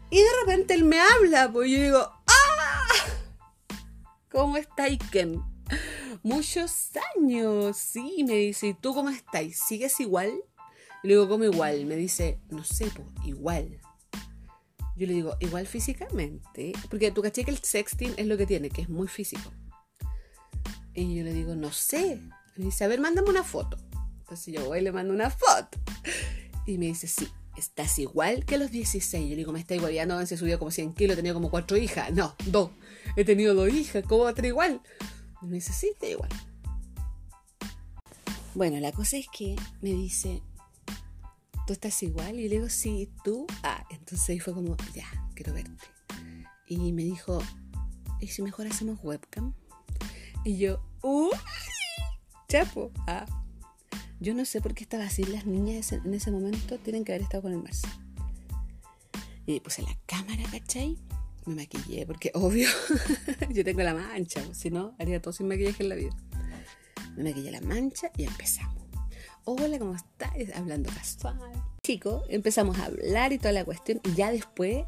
Y 0.10 0.18
de 0.18 0.30
repente 0.42 0.74
él 0.74 0.84
me 0.84 1.00
habla, 1.00 1.52
pues 1.52 1.72
yo 1.72 1.78
digo, 1.82 2.00
¡ah! 2.00 2.88
¿Cómo 4.30 4.58
está 4.58 4.84
Iken? 4.90 5.42
Muchos 6.22 6.92
años, 7.16 7.78
sí, 7.78 8.24
me 8.28 8.36
dice, 8.36 8.68
¿y 8.68 8.74
tú 8.74 8.94
cómo 8.94 9.10
estás? 9.10 9.56
¿Sigues 9.56 10.00
igual? 10.00 10.32
le 11.04 11.16
digo, 11.16 11.28
¿cómo 11.28 11.44
igual? 11.44 11.86
Me 11.86 11.96
dice, 11.96 12.40
no 12.50 12.64
sé, 12.64 12.90
pues, 12.96 13.08
igual. 13.26 13.78
Yo 14.96 15.08
le 15.08 15.14
digo, 15.14 15.36
igual 15.40 15.66
físicamente, 15.66 16.74
porque 16.90 17.12
tú 17.12 17.22
caché 17.22 17.44
que 17.44 17.52
el 17.52 17.58
sexting 17.58 18.14
es 18.18 18.28
lo 18.28 18.38
que 18.38 18.46
tiene, 18.46 18.70
que 18.70 18.82
es 18.82 18.90
muy 18.90 19.08
físico. 19.08 19.52
Y 20.94 21.16
yo 21.16 21.24
le 21.24 21.34
digo, 21.34 21.56
no 21.56 21.72
sé. 21.72 22.20
Me 22.56 22.66
dice, 22.66 22.84
a 22.84 22.88
ver, 22.88 23.00
mándame 23.00 23.30
una 23.30 23.44
foto. 23.44 23.78
Entonces 24.20 24.54
yo 24.54 24.66
voy 24.66 24.80
y 24.80 24.82
le 24.82 24.92
mando 24.92 25.14
una 25.14 25.30
foto. 25.30 25.80
Y 26.66 26.78
me 26.78 26.86
dice, 26.86 27.08
sí, 27.08 27.28
estás 27.58 28.00
igual 28.00 28.46
que 28.46 28.58
los 28.58 28.72
16. 28.72 29.24
Yo 29.24 29.30
le 29.32 29.36
digo, 29.36 29.52
me 29.52 29.60
está 29.60 29.76
igualando, 29.76 30.26
se 30.26 30.38
subió 30.38 30.60
como 30.60 30.72
100 30.72 30.94
kilos, 30.94 31.16
tenía 31.16 31.34
como 31.34 31.50
cuatro 31.50 31.76
hijas. 31.76 32.14
No, 32.14 32.36
dos. 32.46 32.72
He 33.16 33.26
tenido 33.26 33.54
dos 33.54 33.70
hijas, 33.70 34.04
¿cómo 34.08 34.24
va 34.24 34.30
a 34.30 34.32
estar 34.32 34.46
igual? 34.46 34.82
me 35.42 35.56
dice, 35.56 35.74
sí, 35.74 35.90
está 35.94 36.08
igual. 36.08 36.30
Bueno, 38.56 38.80
la 38.80 38.92
cosa 38.92 39.18
es 39.18 39.26
que 39.36 39.56
me 39.82 39.90
dice, 39.90 40.42
¿tú 41.66 41.74
estás 41.74 42.02
igual? 42.04 42.40
Y 42.40 42.50
le 42.50 42.56
digo, 42.56 42.70
sí, 42.70 43.10
¿tú? 43.24 43.46
Ah, 43.64 43.86
entonces 43.90 44.30
ahí 44.30 44.40
fue 44.40 44.54
como, 44.54 44.76
ya, 44.94 45.06
quiero 45.36 45.54
verte. 45.54 45.86
Y 46.68 46.92
me 46.94 47.04
dijo, 47.04 47.40
¿y 48.20 48.28
si 48.28 48.42
mejor 48.42 48.68
hacemos 48.68 49.00
webcam? 49.04 49.54
Y 50.44 50.58
yo, 50.58 50.82
¡uy! 51.02 51.32
Chapo, 52.48 52.92
ah. 53.08 53.26
Yo 54.20 54.34
no 54.34 54.46
sé 54.46 54.62
por 54.62 54.74
qué 54.74 54.84
estaba 54.84 55.06
así. 55.06 55.24
Las 55.24 55.46
niñas 55.46 55.92
en 55.92 56.14
ese 56.14 56.32
momento 56.32 56.78
tienen 56.78 57.04
que 57.04 57.12
haber 57.12 57.24
estado 57.24 57.44
con 57.44 57.52
el 57.52 57.62
Marce. 57.62 57.88
Y 59.46 59.60
puse 59.60 59.82
la 59.82 59.98
cámara, 60.06 60.44
¿cachai? 60.50 60.98
Me 61.46 61.56
maquillé, 61.56 62.06
porque 62.06 62.32
obvio, 62.34 62.70
yo 63.50 63.66
tengo 63.66 63.82
la 63.82 63.94
mancha, 63.94 64.42
si 64.54 64.72
no, 64.72 64.96
haría 64.98 65.22
todo 65.22 65.34
sin 65.34 65.50
maquillaje 65.50 65.84
en 65.84 65.90
la 65.90 65.96
vida. 65.96 66.16
Me 67.18 67.26
maquillé 67.26 67.52
la 67.52 67.60
mancha 67.62 68.12
y 68.16 68.24
empezamos. 68.24 68.83
Hola, 69.46 69.78
¿cómo 69.78 69.94
estás? 69.94 70.32
Hablando 70.56 70.90
casual. 70.94 71.38
Chico, 71.82 72.24
empezamos 72.30 72.80
a 72.80 72.86
hablar 72.86 73.34
y 73.34 73.38
toda 73.38 73.52
la 73.52 73.66
cuestión. 73.66 74.00
Y 74.06 74.14
ya 74.14 74.32
después, 74.32 74.86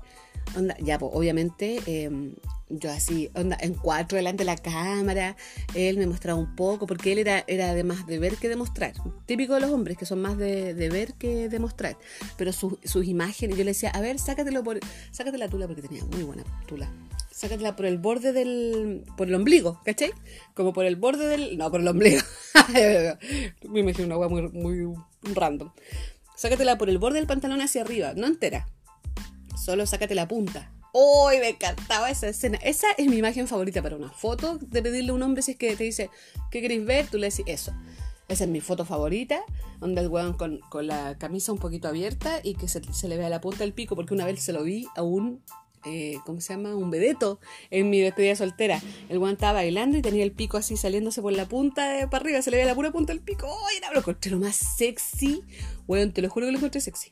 onda, 0.55 0.77
ya, 0.79 0.97
pues, 0.97 1.11
obviamente, 1.13 1.81
em, 1.87 2.35
yo 2.69 2.89
así, 2.89 3.29
onda, 3.35 3.57
en 3.59 3.73
cuatro 3.73 4.15
delante 4.15 4.43
de 4.43 4.45
la 4.45 4.55
cámara, 4.55 5.35
él 5.73 5.97
me 5.97 6.07
mostraba 6.07 6.39
un 6.39 6.55
poco, 6.55 6.87
porque 6.87 7.11
él 7.11 7.19
era, 7.19 7.43
era 7.47 7.73
de 7.73 7.83
más 7.83 8.07
de 8.07 8.17
ver 8.17 8.37
que 8.37 8.47
demostrar. 8.47 8.93
Típico 9.25 9.55
de 9.55 9.59
los 9.59 9.71
hombres, 9.71 9.97
que 9.97 10.05
son 10.05 10.21
más 10.21 10.37
de, 10.37 10.73
ver 10.73 11.15
que 11.15 11.49
demostrar. 11.49 11.97
Pero 12.37 12.53
sus 12.53 13.05
imágenes, 13.05 13.57
yo 13.57 13.65
le 13.65 13.71
decía, 13.71 13.89
a 13.89 13.99
ver, 13.99 14.19
sácatelo 14.19 14.63
por, 14.63 14.79
sácate 15.11 15.37
la 15.37 15.49
tula, 15.49 15.67
porque 15.67 15.81
tenía 15.81 16.05
muy 16.05 16.23
buena 16.23 16.45
tula. 16.65 16.89
Sácatela 17.35 17.75
por 17.75 17.85
el 17.85 17.97
borde 17.97 18.31
del, 18.31 19.03
por 19.17 19.27
el 19.27 19.35
ombligo, 19.35 19.81
¿cachai? 19.83 20.13
Como 20.53 20.71
por 20.71 20.85
el 20.85 20.95
borde 20.95 21.27
del, 21.27 21.57
no, 21.57 21.69
por 21.69 21.81
el 21.81 21.87
ombligo. 21.89 22.21
me 23.69 23.81
imagino 23.81 24.05
una 24.05 24.17
hueá 24.17 24.29
muy, 24.29 24.49
muy 24.53 24.95
random. 25.33 25.69
Sácatela 26.37 26.77
por 26.77 26.89
el 26.89 26.97
borde 26.97 27.17
del 27.17 27.27
pantalón 27.27 27.59
hacia 27.59 27.81
arriba, 27.81 28.13
no 28.15 28.25
entera. 28.25 28.69
Solo 29.61 29.85
sácate 29.85 30.15
la 30.15 30.27
punta 30.27 30.71
¡Uy, 30.93 31.39
me 31.39 31.49
encantaba 31.49 32.09
esa 32.09 32.29
escena! 32.29 32.57
Esa 32.63 32.87
es 32.97 33.07
mi 33.07 33.17
imagen 33.17 33.49
favorita 33.49 33.81
para 33.81 33.97
una 33.97 34.11
foto, 34.11 34.57
de 34.57 34.81
pedirle 34.81 35.11
a 35.11 35.15
un 35.15 35.21
hombre 35.21 35.41
si 35.41 35.51
es 35.51 35.57
que 35.57 35.75
te 35.75 35.83
dice, 35.83 36.09
¿qué 36.51 36.61
queréis 36.61 36.85
ver? 36.85 37.07
Tú 37.07 37.17
le 37.17 37.29
decís 37.29 37.43
eso. 37.47 37.73
Esa 38.29 38.45
es 38.45 38.49
mi 38.49 38.61
foto 38.61 38.85
favorita, 38.85 39.41
donde 39.81 39.99
el 39.99 40.07
weón 40.07 40.37
con, 40.37 40.61
la 40.87 41.17
camisa 41.17 41.51
un 41.51 41.59
poquito 41.59 41.89
abierta 41.89 42.39
y 42.41 42.55
que 42.55 42.69
se, 42.69 42.79
le 43.09 43.17
vea 43.17 43.27
la 43.27 43.41
punta 43.41 43.65
del 43.65 43.73
pico, 43.73 43.97
porque 43.97 44.13
una 44.13 44.23
vez 44.23 44.41
se 44.41 44.53
lo 44.53 44.63
vi 44.63 44.87
a 44.95 45.03
un, 45.03 45.43
eh, 45.85 46.17
¿cómo 46.25 46.41
se 46.41 46.53
llama? 46.53 46.75
Un 46.75 46.89
vedeto 46.89 47.39
en 47.71 47.89
mi 47.89 47.99
despedida 47.99 48.35
soltera. 48.35 48.81
El 49.09 49.17
weón 49.17 49.33
estaba 49.33 49.53
bailando 49.53 49.97
y 49.97 50.01
tenía 50.01 50.23
el 50.23 50.31
pico 50.31 50.57
así 50.57 50.77
saliéndose 50.77 51.21
por 51.21 51.33
la 51.33 51.47
punta 51.47 51.89
de 51.89 52.07
para 52.07 52.23
arriba, 52.23 52.41
se 52.41 52.51
le 52.51 52.57
veía 52.57 52.67
la 52.67 52.75
pura 52.75 52.91
punta 52.91 53.13
del 53.13 53.21
pico. 53.21 53.47
¡Uy, 53.47 53.77
era 53.77 53.91
lo 53.91 53.99
encontré 53.99 54.31
lo 54.31 54.39
más 54.39 54.55
sexy! 54.55 55.43
Weón, 55.87 56.11
te 56.11 56.21
lo 56.21 56.29
juro 56.29 56.47
que 56.47 56.51
lo 56.51 56.57
encontré 56.57 56.81
sexy. 56.81 57.11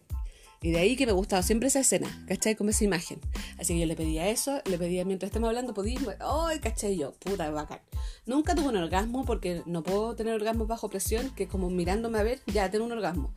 Y 0.63 0.71
de 0.71 0.79
ahí 0.79 0.95
que 0.95 1.05
me 1.05 1.11
gustaba 1.11 1.43
siempre 1.43 1.67
esa 1.67 1.81
escena, 1.81 2.23
¿cachai? 2.25 2.55
Como 2.55 2.69
esa 2.69 2.85
imagen. 2.85 3.19
Así 3.59 3.73
que 3.73 3.81
yo 3.81 3.85
le 3.85 3.97
pedía 3.97 4.29
eso, 4.29 4.61
le 4.63 4.77
pedía 4.77 5.03
mientras 5.03 5.27
estemos 5.27 5.49
hablando, 5.49 5.73
podía, 5.73 5.99
¡ay, 6.21 6.59
cachai! 6.59 6.97
Yo, 6.97 7.11
puta, 7.19 7.49
bacán. 7.51 7.81
Nunca 8.25 8.55
tuve 8.55 8.69
un 8.69 8.77
orgasmo 8.77 9.25
porque 9.25 9.61
no 9.65 9.83
puedo 9.83 10.15
tener 10.15 10.33
orgasmos 10.33 10.69
bajo 10.69 10.89
presión, 10.89 11.35
que 11.35 11.49
como 11.49 11.69
mirándome 11.69 12.17
a 12.17 12.23
ver, 12.23 12.41
ya 12.47 12.71
tengo 12.71 12.85
un 12.85 12.93
orgasmo. 12.93 13.33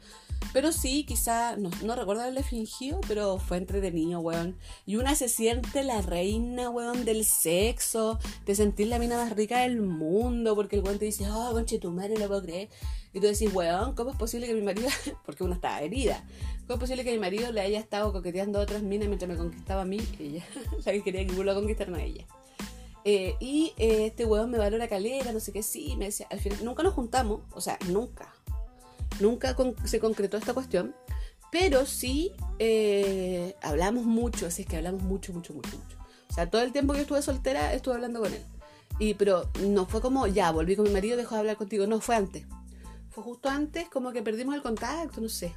Pero 0.53 0.71
sí, 0.71 1.05
quizá, 1.05 1.57
no, 1.57 1.71
no 1.83 1.97
recuerdo 1.97 2.23
haberle 2.23 2.45
fingido, 2.45 3.01
pero 3.09 3.39
fue 3.39 3.57
entretenido, 3.57 4.21
weón. 4.21 4.57
Y 4.87 4.95
una 4.95 5.17
se 5.17 5.29
siente 5.29 5.83
la 5.83 6.03
reina, 6.03 6.71
weón, 6.71 7.05
del 7.05 7.25
sexo, 7.25 8.21
de 8.45 8.55
sentir 8.55 8.87
la 8.87 9.01
mina 9.01 9.17
más 9.17 9.35
rica 9.35 9.63
del 9.63 9.81
mundo, 9.81 10.55
porque 10.55 10.77
el 10.77 10.83
weón 10.83 11.01
te 11.01 11.07
dice, 11.07 11.29
oh, 11.29 11.51
conche 11.53 11.79
tu 11.79 11.91
madre, 11.91 12.15
no 12.19 12.29
puedo 12.29 12.43
creer. 12.43 12.69
Y 13.13 13.21
tú 13.21 13.27
decís, 13.27 13.53
weón, 13.53 13.95
¿cómo 13.95 14.11
es 14.11 14.17
posible 14.17 14.47
que 14.47 14.55
mi 14.55 14.63
marido, 14.63 14.89
porque 15.27 15.43
uno 15.43 15.55
estaba 15.55 15.81
herida, 15.81 16.25
¿cómo 16.67 16.75
es 16.75 16.81
posible 16.81 17.05
que 17.05 17.13
mi 17.13 17.19
marido 17.19 17.53
le 17.53 17.61
haya 17.61 17.79
estado 17.79 18.13
coqueteando 18.13 18.59
a 18.59 18.63
otras 18.63 18.83
minas 18.83 19.09
mientras 19.09 19.29
me 19.29 19.37
conquistaba 19.37 19.83
a 19.83 19.85
mí? 19.85 19.99
Ella, 20.19 20.45
la 20.85 20.93
que 20.93 21.03
quería 21.03 21.27
que 21.27 21.33
vuelva 21.33 21.53
a 21.53 21.55
conquistarme 21.55 21.99
a 21.99 22.05
ella. 22.05 22.27
Eh, 23.05 23.37
y 23.39 23.73
eh, 23.77 24.07
este 24.07 24.25
weón 24.25 24.51
me 24.51 24.59
valora 24.59 24.89
calera, 24.89 25.33
no 25.33 25.39
sé 25.39 25.53
qué, 25.53 25.63
sí, 25.63 25.95
me 25.97 26.07
decía, 26.07 26.27
al 26.31 26.41
final, 26.41 26.65
nunca 26.65 26.83
nos 26.83 26.95
juntamos, 26.95 27.43
o 27.53 27.61
sea, 27.61 27.79
nunca, 27.89 28.35
nunca 29.21 29.57
se 29.85 30.01
concretó 30.01 30.37
esta 30.37 30.55
cuestión, 30.55 30.93
pero 31.53 31.87
sí 31.87 32.33
eh, 32.59 33.55
hablamos 33.63 34.05
mucho, 34.05 34.47
así 34.47 34.63
es 34.63 34.69
que 34.69 34.77
hablamos 34.77 35.03
mucho, 35.03 35.33
mucho, 35.33 35.55
mucho, 35.55 35.77
mucho. 35.77 35.97
O 36.29 36.35
sea, 36.35 36.51
todo 36.51 36.63
el 36.63 36.73
tiempo 36.73 36.95
que 36.95 37.03
estuve 37.03 37.23
soltera 37.23 37.73
estuve 37.73 37.95
hablando 37.95 38.21
con 38.21 38.35
él. 38.35 38.43
Y, 38.99 39.15
pero 39.15 39.49
no 39.61 39.87
fue 39.87 40.01
como, 40.01 40.27
ya, 40.27 40.51
volví 40.51 40.75
con 40.75 40.87
mi 40.87 40.91
marido, 40.91 41.17
dejó 41.17 41.37
de 41.37 41.41
hablar 41.41 41.57
contigo, 41.57 41.87
no, 41.87 42.01
fue 42.01 42.17
antes 42.17 42.45
fue 43.17 43.25
justo 43.25 43.49
antes, 43.49 43.89
como 43.89 44.13
que 44.13 44.23
perdimos 44.23 44.55
el 44.55 44.61
contacto, 44.61 45.23
no 45.23 45.31
sé. 45.31 45.55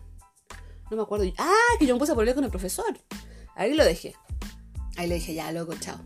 No 0.90 0.98
me 0.98 1.04
acuerdo. 1.04 1.26
Ah, 1.38 1.76
que 1.78 1.86
yo 1.86 1.96
me 1.96 2.00
puse 2.00 2.12
a 2.12 2.16
volver 2.16 2.36
con 2.36 2.44
el 2.44 2.50
profesor. 2.50 2.98
Ahí 3.56 3.74
lo 3.74 3.84
dejé. 3.84 4.16
Ahí 4.98 5.08
le 5.08 5.16
dije, 5.16 5.34
ya, 5.34 5.52
loco, 5.52 5.74
chao. 5.80 6.00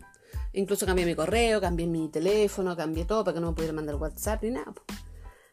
Incluso 0.52 0.86
cambié 0.86 1.04
mi 1.04 1.14
correo, 1.14 1.60
cambié 1.60 1.86
mi 1.86 2.08
teléfono, 2.08 2.76
cambié 2.76 3.04
todo 3.04 3.24
para 3.24 3.34
que 3.34 3.40
no 3.40 3.48
me 3.48 3.54
pudiera 3.54 3.72
mandar 3.72 3.96
WhatsApp 3.96 4.42
ni 4.42 4.50
nada. 4.50 4.72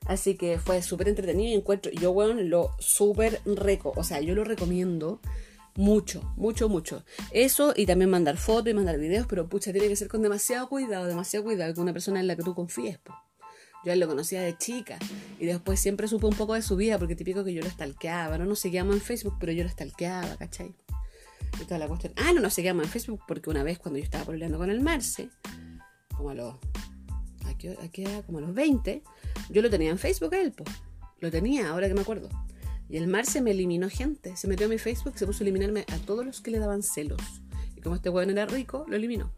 Así 0.05 0.35
que 0.35 0.59
fue 0.59 0.81
súper 0.81 1.07
entretenido 1.07 1.51
y 1.51 1.53
encuentro, 1.55 1.91
yo, 1.91 2.13
bueno, 2.13 2.39
lo 2.41 2.71
súper 2.79 3.41
reco, 3.45 3.93
o 3.95 4.03
sea, 4.03 4.19
yo 4.19 4.35
lo 4.35 4.43
recomiendo 4.43 5.21
mucho, 5.75 6.21
mucho, 6.35 6.69
mucho. 6.69 7.03
Eso 7.31 7.73
y 7.75 7.85
también 7.85 8.09
mandar 8.09 8.37
fotos 8.37 8.69
y 8.69 8.73
mandar 8.73 8.97
videos, 8.97 9.25
pero 9.27 9.47
pucha, 9.47 9.71
tiene 9.71 9.87
que 9.87 9.95
ser 9.95 10.07
con 10.07 10.21
demasiado 10.21 10.67
cuidado, 10.69 11.05
demasiado 11.05 11.45
cuidado 11.45 11.73
con 11.73 11.83
una 11.83 11.93
persona 11.93 12.19
en 12.19 12.27
la 12.27 12.35
que 12.35 12.43
tú 12.43 12.53
confíes. 12.53 12.99
pues. 12.99 13.17
Yo 13.83 13.91
él 13.91 13.99
lo 13.99 14.07
conocía 14.07 14.41
de 14.41 14.57
chica 14.57 14.99
y 15.39 15.45
después 15.45 15.79
siempre 15.79 16.07
supe 16.07 16.27
un 16.27 16.35
poco 16.35 16.53
de 16.53 16.61
su 16.61 16.75
vida 16.75 16.99
porque 16.99 17.15
típico 17.15 17.43
que 17.43 17.53
yo 17.53 17.63
lo 17.63 17.69
stalkeaba. 17.69 18.37
No 18.37 18.45
nos 18.45 18.59
seguíamos 18.59 18.95
en 18.95 19.01
Facebook, 19.01 19.37
pero 19.39 19.51
yo 19.51 19.63
lo 19.63 19.69
stalkeaba, 19.69 20.37
¿cachai? 20.37 20.75
Y 21.59 21.65
toda 21.65 21.79
la 21.79 21.87
cuestión. 21.87 22.13
Ah, 22.15 22.31
no 22.33 22.41
nos 22.41 22.53
seguíamos 22.53 22.85
en 22.85 22.91
Facebook 22.91 23.21
porque 23.27 23.49
una 23.49 23.63
vez 23.63 23.79
cuando 23.79 23.97
yo 23.97 24.03
estaba 24.03 24.25
peleando 24.25 24.57
con 24.57 24.69
el 24.69 24.81
Marce, 24.81 25.29
como 26.15 26.29
a 26.29 26.35
los. 26.35 26.55
Aquí, 27.45 27.69
aquí 27.83 28.03
era 28.03 28.21
como 28.21 28.37
a 28.37 28.41
los 28.41 28.53
20, 28.53 29.03
yo 29.49 29.61
lo 29.61 29.69
tenía 29.69 29.89
en 29.89 29.97
Facebook 29.97 30.33
él, 30.33 30.51
pues. 30.51 30.69
Lo 31.19 31.31
tenía, 31.31 31.69
ahora 31.69 31.87
que 31.87 31.93
me 31.93 32.01
acuerdo. 32.01 32.29
Y 32.89 32.97
el 32.97 33.07
Marce 33.07 33.41
me 33.41 33.51
eliminó 33.51 33.89
gente. 33.89 34.35
Se 34.35 34.47
metió 34.47 34.65
a 34.65 34.69
mi 34.69 34.77
Facebook 34.77 35.13
y 35.15 35.19
se 35.19 35.25
puso 35.25 35.43
a 35.43 35.45
eliminarme 35.45 35.85
a 35.91 35.97
todos 35.99 36.25
los 36.25 36.41
que 36.41 36.51
le 36.51 36.59
daban 36.59 36.83
celos. 36.83 37.21
Y 37.75 37.81
como 37.81 37.95
este 37.95 38.09
weón 38.09 38.29
era 38.29 38.45
rico, 38.45 38.85
lo 38.87 38.95
eliminó. 38.95 39.33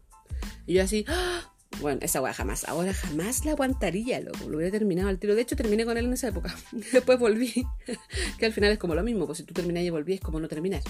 Y 0.66 0.74
yo 0.74 0.82
así, 0.82 1.04
¡ah! 1.08 1.53
Bueno, 1.80 2.00
esa 2.02 2.20
weá 2.20 2.32
jamás. 2.32 2.64
Ahora 2.68 2.94
jamás 2.94 3.44
la 3.44 3.52
aguantaría, 3.52 4.20
loco. 4.20 4.48
Lo 4.48 4.56
hubiera 4.56 4.70
terminado 4.70 5.08
al 5.08 5.18
tiro. 5.18 5.34
De 5.34 5.42
hecho, 5.42 5.56
terminé 5.56 5.84
con 5.84 5.96
él 5.96 6.06
en 6.06 6.12
esa 6.12 6.28
época. 6.28 6.54
Después 6.92 7.18
volví. 7.18 7.66
que 8.38 8.46
al 8.46 8.52
final 8.52 8.72
es 8.72 8.78
como 8.78 8.94
lo 8.94 9.02
mismo. 9.02 9.26
Pues 9.26 9.38
si 9.38 9.44
tú 9.44 9.54
terminas 9.54 9.82
y 9.82 9.90
volví, 9.90 10.14
es 10.14 10.20
como 10.20 10.40
no 10.40 10.48
terminar. 10.48 10.82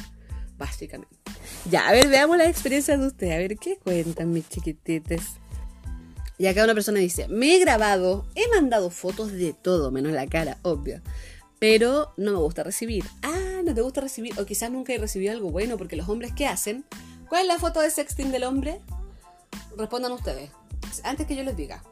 Básicamente. 0.57 1.15
Ya, 1.71 1.89
a 1.89 1.93
ver, 1.93 2.09
veamos 2.09 2.37
las 2.37 2.49
experiencias 2.49 3.01
de 3.01 3.07
ustedes. 3.07 3.35
A 3.35 3.39
ver, 3.39 3.57
¿qué 3.57 3.79
cuentan 3.79 4.33
mis 4.33 4.49
chiquitites? 4.49 5.23
Y 6.39 6.47
acá 6.47 6.65
una 6.65 6.75
persona 6.75 6.99
dice, 6.99 7.29
me 7.29 7.55
he 7.55 7.61
grabado, 7.61 8.27
he 8.35 8.49
mandado 8.49 8.91
fotos 8.91 9.33
de 9.33 9.53
todo, 9.53 9.93
menos 9.93 10.13
la 10.13 10.27
cara, 10.27 10.59
obvio. 10.63 11.01
Pero 11.61 12.13
no 12.17 12.33
me 12.33 12.39
gusta 12.39 12.65
recibir. 12.65 13.05
Ah, 13.23 13.63
no 13.65 13.73
te 13.73 13.81
gusta 13.81 14.01
recibir. 14.01 14.39
O 14.39 14.45
quizás 14.45 14.71
nunca 14.71 14.93
he 14.93 14.99
recibido 14.99 15.33
algo 15.33 15.51
bueno, 15.51 15.79
porque 15.79 15.97
los 15.97 16.09
hombres, 16.09 16.33
¿qué 16.37 16.47
hacen? 16.47 16.85
¿Cuál 17.29 17.43
es 17.43 17.49
la 17.49 17.59
foto 17.59 17.81
de 17.81 17.91
sexting 17.91 18.33
del 18.33 18.45
hombre? 18.45 18.81
Respondan 19.77 20.13
ustedes 20.13 20.51
antes 21.05 21.27
que 21.27 21.37
yo 21.37 21.43
les 21.43 21.57
diga, 21.57 21.83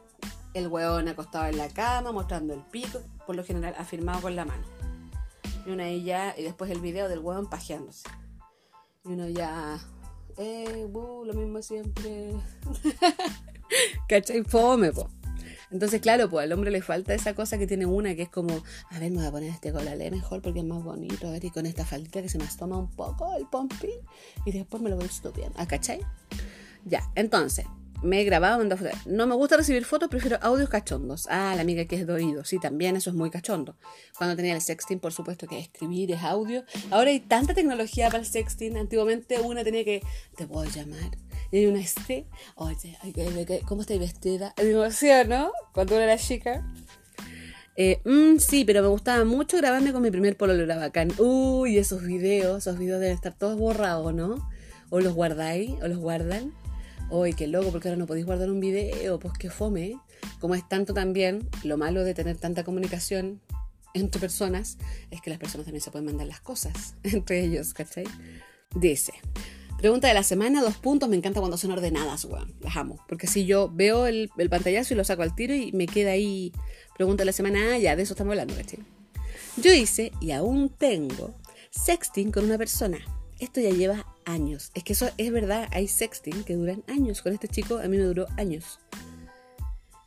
el 0.53 0.67
weón 0.67 1.07
acostado 1.07 1.47
en 1.47 1.57
la 1.57 1.69
cama, 1.69 2.11
mostrando 2.11 2.53
el 2.53 2.61
pico, 2.61 3.01
por 3.25 3.35
lo 3.35 3.43
general 3.43 3.75
afirmado 3.77 4.21
con 4.21 4.35
la 4.35 4.45
mano. 4.45 4.63
Y 5.65 5.71
una 5.71 5.89
y 5.89 6.03
ya, 6.03 6.35
y 6.37 6.43
después 6.43 6.69
el 6.71 6.79
video 6.79 7.09
del 7.09 7.19
weón 7.19 7.49
pajeándose. 7.49 8.07
Y 9.05 9.09
uno 9.09 9.27
ya, 9.29 9.79
eh, 10.37 10.87
lo 10.93 11.33
mismo 11.33 11.61
siempre. 11.61 12.33
¿Cachai? 14.07 14.43
Fome, 14.43 14.91
po. 14.91 15.09
Entonces, 15.71 16.01
claro, 16.01 16.29
pues 16.29 16.43
al 16.43 16.51
hombre 16.53 16.69
le 16.69 16.83
falta 16.83 17.15
esa 17.15 17.33
cosa 17.33 17.57
que 17.57 17.65
tiene 17.65 17.87
una, 17.87 18.13
que 18.13 18.21
es 18.21 18.29
como, 18.29 18.53
a 18.91 18.99
ver, 18.99 19.09
me 19.09 19.17
voy 19.17 19.25
a 19.25 19.31
poner 19.31 19.49
este 19.49 19.71
colalé 19.71 20.11
mejor 20.11 20.39
porque 20.43 20.59
es 20.59 20.65
más 20.65 20.83
bonito, 20.83 21.27
a 21.27 21.31
ver, 21.31 21.43
y 21.43 21.49
con 21.49 21.65
esta 21.65 21.83
faldita 21.83 22.21
que 22.21 22.29
se 22.29 22.37
me 22.37 22.45
toma 22.59 22.77
un 22.77 22.91
poco 22.91 23.35
el 23.35 23.47
pompín, 23.47 23.89
y 24.45 24.51
después 24.51 24.83
me 24.83 24.91
lo 24.91 24.97
voy 24.97 25.05
estupiendo. 25.05 25.55
¿Ah, 25.57 25.65
cachai? 25.65 26.01
Ya, 26.85 27.09
entonces, 27.15 27.65
me 28.03 28.21
he 28.21 28.23
grabado 28.25 28.57
mandando 28.57 28.77
fotos. 28.77 29.05
No 29.05 29.25
me 29.27 29.35
gusta 29.35 29.57
recibir 29.57 29.85
fotos, 29.85 30.09
prefiero 30.09 30.37
audios 30.41 30.69
cachondos. 30.69 31.27
Ah, 31.29 31.53
la 31.55 31.61
amiga 31.61 31.85
que 31.85 31.95
es 31.95 32.05
de. 32.05 32.43
Sí, 32.43 32.59
también 32.59 32.95
eso 32.95 33.09
es 33.09 33.15
muy 33.15 33.29
cachondo. 33.29 33.75
Cuando 34.17 34.35
tenía 34.35 34.53
el 34.53 34.61
sexting, 34.61 34.99
por 34.99 35.13
supuesto 35.13 35.47
que 35.47 35.59
escribir 35.59 36.11
es 36.11 36.23
audio. 36.23 36.63
Ahora 36.91 37.09
hay 37.09 37.19
tanta 37.19 37.53
tecnología 37.53 38.07
para 38.07 38.19
el 38.19 38.25
sexting. 38.25 38.77
Antiguamente 38.77 39.39
una 39.39 39.63
tenía 39.63 39.83
que, 39.83 40.01
te 40.37 40.45
puedo 40.45 40.65
llamar. 40.69 41.17
Y 41.51 41.57
hay 41.57 41.65
una 41.67 41.79
este, 41.79 42.27
oye, 42.55 42.97
¿cómo 43.67 43.81
estáis 43.81 43.99
vestida? 43.99 44.53
Me 44.57 45.25
¿no? 45.25 45.51
Cuando 45.73 45.99
era 45.99 46.17
chica. 46.17 46.65
Eh, 47.75 48.01
mm, 48.05 48.37
sí, 48.37 48.65
pero 48.65 48.81
me 48.81 48.87
gustaba 48.87 49.25
mucho 49.25 49.57
grabarme 49.57 49.93
con 49.93 50.01
mi 50.01 50.11
primer 50.11 50.37
polo 50.37 50.53
era 50.53 50.77
bacán. 50.77 51.09
Uy, 51.17 51.77
esos 51.77 52.03
videos, 52.03 52.59
esos 52.59 52.77
videos 52.77 52.99
deben 52.99 53.15
estar 53.15 53.33
todos 53.33 53.57
borrados, 53.57 54.13
¿no? 54.13 54.49
O 54.89 54.99
los 54.99 55.13
guardáis, 55.13 55.71
o 55.81 55.87
los 55.87 55.97
guardan. 55.97 56.53
Uy, 57.15 57.33
qué 57.33 57.45
loco, 57.45 57.69
porque 57.71 57.89
ahora 57.89 57.99
no 57.99 58.07
podéis 58.07 58.25
guardar 58.25 58.49
un 58.49 58.59
video, 58.59 59.19
pues 59.19 59.35
qué 59.37 59.51
fome. 59.51 59.99
Como 60.39 60.55
es 60.55 60.67
tanto 60.67 60.95
también, 60.95 61.47
lo 61.63 61.77
malo 61.77 62.03
de 62.03 62.15
tener 62.15 62.37
tanta 62.37 62.63
comunicación 62.63 63.39
entre 63.93 64.19
personas 64.19 64.79
es 65.11 65.21
que 65.21 65.29
las 65.29 65.37
personas 65.37 65.65
también 65.65 65.83
se 65.83 65.91
pueden 65.91 66.07
mandar 66.07 66.25
las 66.25 66.41
cosas 66.41 66.95
entre 67.03 67.43
ellos, 67.45 67.75
¿cachai? 67.75 68.05
Dice, 68.75 69.13
pregunta 69.77 70.07
de 70.07 70.15
la 70.15 70.23
semana, 70.23 70.63
dos 70.63 70.77
puntos, 70.77 71.07
me 71.07 71.15
encanta 71.15 71.39
cuando 71.39 71.55
son 71.55 71.69
ordenadas, 71.69 72.25
weón, 72.25 72.51
las 72.61 72.75
amo. 72.77 72.97
Porque 73.07 73.27
si 73.27 73.45
yo 73.45 73.69
veo 73.71 74.07
el, 74.07 74.31
pantallazo 74.49 74.95
y 74.95 74.97
lo 74.97 75.03
saco 75.03 75.21
al 75.21 75.35
tiro 75.35 75.53
y 75.53 75.71
me 75.71 75.85
queda 75.85 76.13
ahí, 76.13 76.51
pregunta 76.95 77.21
de 77.21 77.25
la 77.25 77.31
semana, 77.31 77.73
ah, 77.73 77.77
ya, 77.77 77.95
de 77.95 78.01
eso 78.01 78.13
estamos 78.13 78.31
hablando, 78.31 78.55
¿cachai? 78.55 78.79
Yo 79.57 79.71
hice 79.71 80.11
y 80.19 80.31
aún 80.31 80.69
tengo 80.69 81.35
sexting 81.69 82.31
con 82.31 82.45
una 82.45 82.57
persona. 82.57 82.97
Esto 83.39 83.59
ya 83.61 83.71
lleva 83.71 84.05
años. 84.25 84.71
Es 84.73 84.83
que 84.83 84.93
eso 84.93 85.09
es 85.17 85.31
verdad, 85.31 85.67
hay 85.71 85.87
sexting 85.87 86.43
que 86.43 86.55
duran 86.55 86.83
años. 86.87 87.21
Con 87.21 87.33
este 87.33 87.47
chico 87.47 87.77
a 87.77 87.87
mí 87.87 87.97
me 87.97 88.03
duró 88.03 88.27
años. 88.37 88.79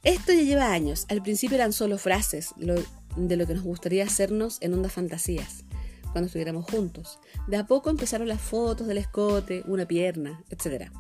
Esto 0.03 0.33
ya 0.33 0.43
lleva 0.43 0.73
años. 0.73 1.07
Al 1.09 1.23
principio 1.23 1.57
eran 1.57 1.73
solo 1.73 1.99
frases 1.99 2.55
de 2.57 3.37
lo 3.37 3.47
que 3.47 3.55
nos 3.55 3.65
gustaría 3.65 4.05
hacernos 4.05 4.59
en 4.61 4.75
ondas 4.75 4.93
fantasías, 4.93 5.65
cuando 6.13 6.27
estuviéramos 6.27 6.65
juntos. 6.71 7.19
De 7.49 7.57
a 7.57 7.67
poco 7.67 7.91
empezaron 7.91 8.29
las 8.29 8.41
fotos 8.41 8.87
del 8.87 8.99
escote, 8.99 9.65
una 9.67 9.87
pierna, 9.87 10.45
etc. 10.49 10.91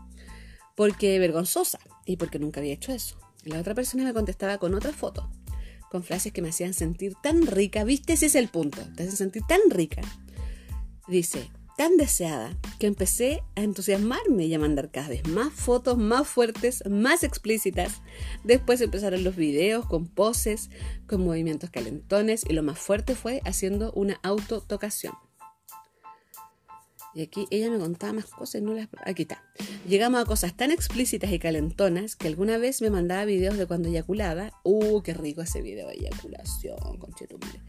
Porque 0.74 1.18
vergonzosa 1.18 1.78
y 2.04 2.16
porque 2.16 2.38
nunca 2.38 2.60
había 2.60 2.74
hecho 2.74 2.92
eso. 2.92 3.16
La 3.44 3.60
otra 3.60 3.74
persona 3.74 4.02
me 4.02 4.12
contestaba 4.12 4.58
con 4.58 4.74
otra 4.74 4.92
foto, 4.92 5.30
con 5.88 6.02
frases 6.02 6.32
que 6.32 6.42
me 6.42 6.48
hacían 6.48 6.74
sentir 6.74 7.14
tan 7.22 7.46
rica. 7.46 7.84
¿Viste? 7.84 8.14
Ese 8.14 8.26
es 8.26 8.34
el 8.34 8.48
punto. 8.48 8.82
Te 8.96 9.04
hacen 9.04 9.16
sentir 9.16 9.42
tan 9.46 9.60
rica. 9.70 10.02
Dice, 11.06 11.48
tan 11.76 11.96
deseada 11.96 12.56
que 12.78 12.86
empecé 12.86 13.42
a 13.54 13.62
entusiasmarme 13.62 14.46
y 14.46 14.54
a 14.54 14.58
mandar 14.58 14.90
cada 14.90 15.08
vez 15.08 15.26
más 15.28 15.52
fotos 15.52 15.98
más 15.98 16.26
fuertes, 16.26 16.82
más 16.88 17.22
explícitas. 17.22 18.00
Después 18.44 18.80
empezaron 18.80 19.24
los 19.24 19.36
videos 19.36 19.86
con 19.86 20.06
poses, 20.08 20.70
con 21.06 21.24
movimientos 21.24 21.70
calentones 21.70 22.44
y 22.48 22.54
lo 22.54 22.62
más 22.62 22.78
fuerte 22.78 23.14
fue 23.14 23.40
haciendo 23.44 23.92
una 23.92 24.18
autotocación. 24.22 25.14
Y 27.14 27.22
aquí 27.22 27.46
ella 27.50 27.70
me 27.70 27.78
contaba 27.78 28.12
más 28.12 28.26
cosas 28.26 28.60
no 28.60 28.74
las... 28.74 28.88
Aquí 29.06 29.22
está. 29.22 29.42
Llegamos 29.88 30.20
a 30.20 30.26
cosas 30.26 30.54
tan 30.54 30.70
explícitas 30.70 31.32
y 31.32 31.38
calentonas 31.38 32.14
que 32.14 32.28
alguna 32.28 32.58
vez 32.58 32.82
me 32.82 32.90
mandaba 32.90 33.24
videos 33.24 33.56
de 33.56 33.66
cuando 33.66 33.88
eyaculaba. 33.88 34.52
¡Uh, 34.64 35.00
qué 35.00 35.14
rico 35.14 35.40
ese 35.40 35.62
video 35.62 35.88
de 35.88 35.94
eyaculación, 35.94 36.98
conchetumare! 36.98 37.62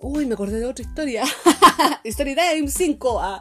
Uy, 0.00 0.26
me 0.26 0.34
acordé 0.34 0.60
de 0.60 0.66
otra 0.66 0.84
historia. 0.84 1.24
Story 2.04 2.36
Time 2.36 2.68
5. 2.68 3.20
Ah. 3.20 3.40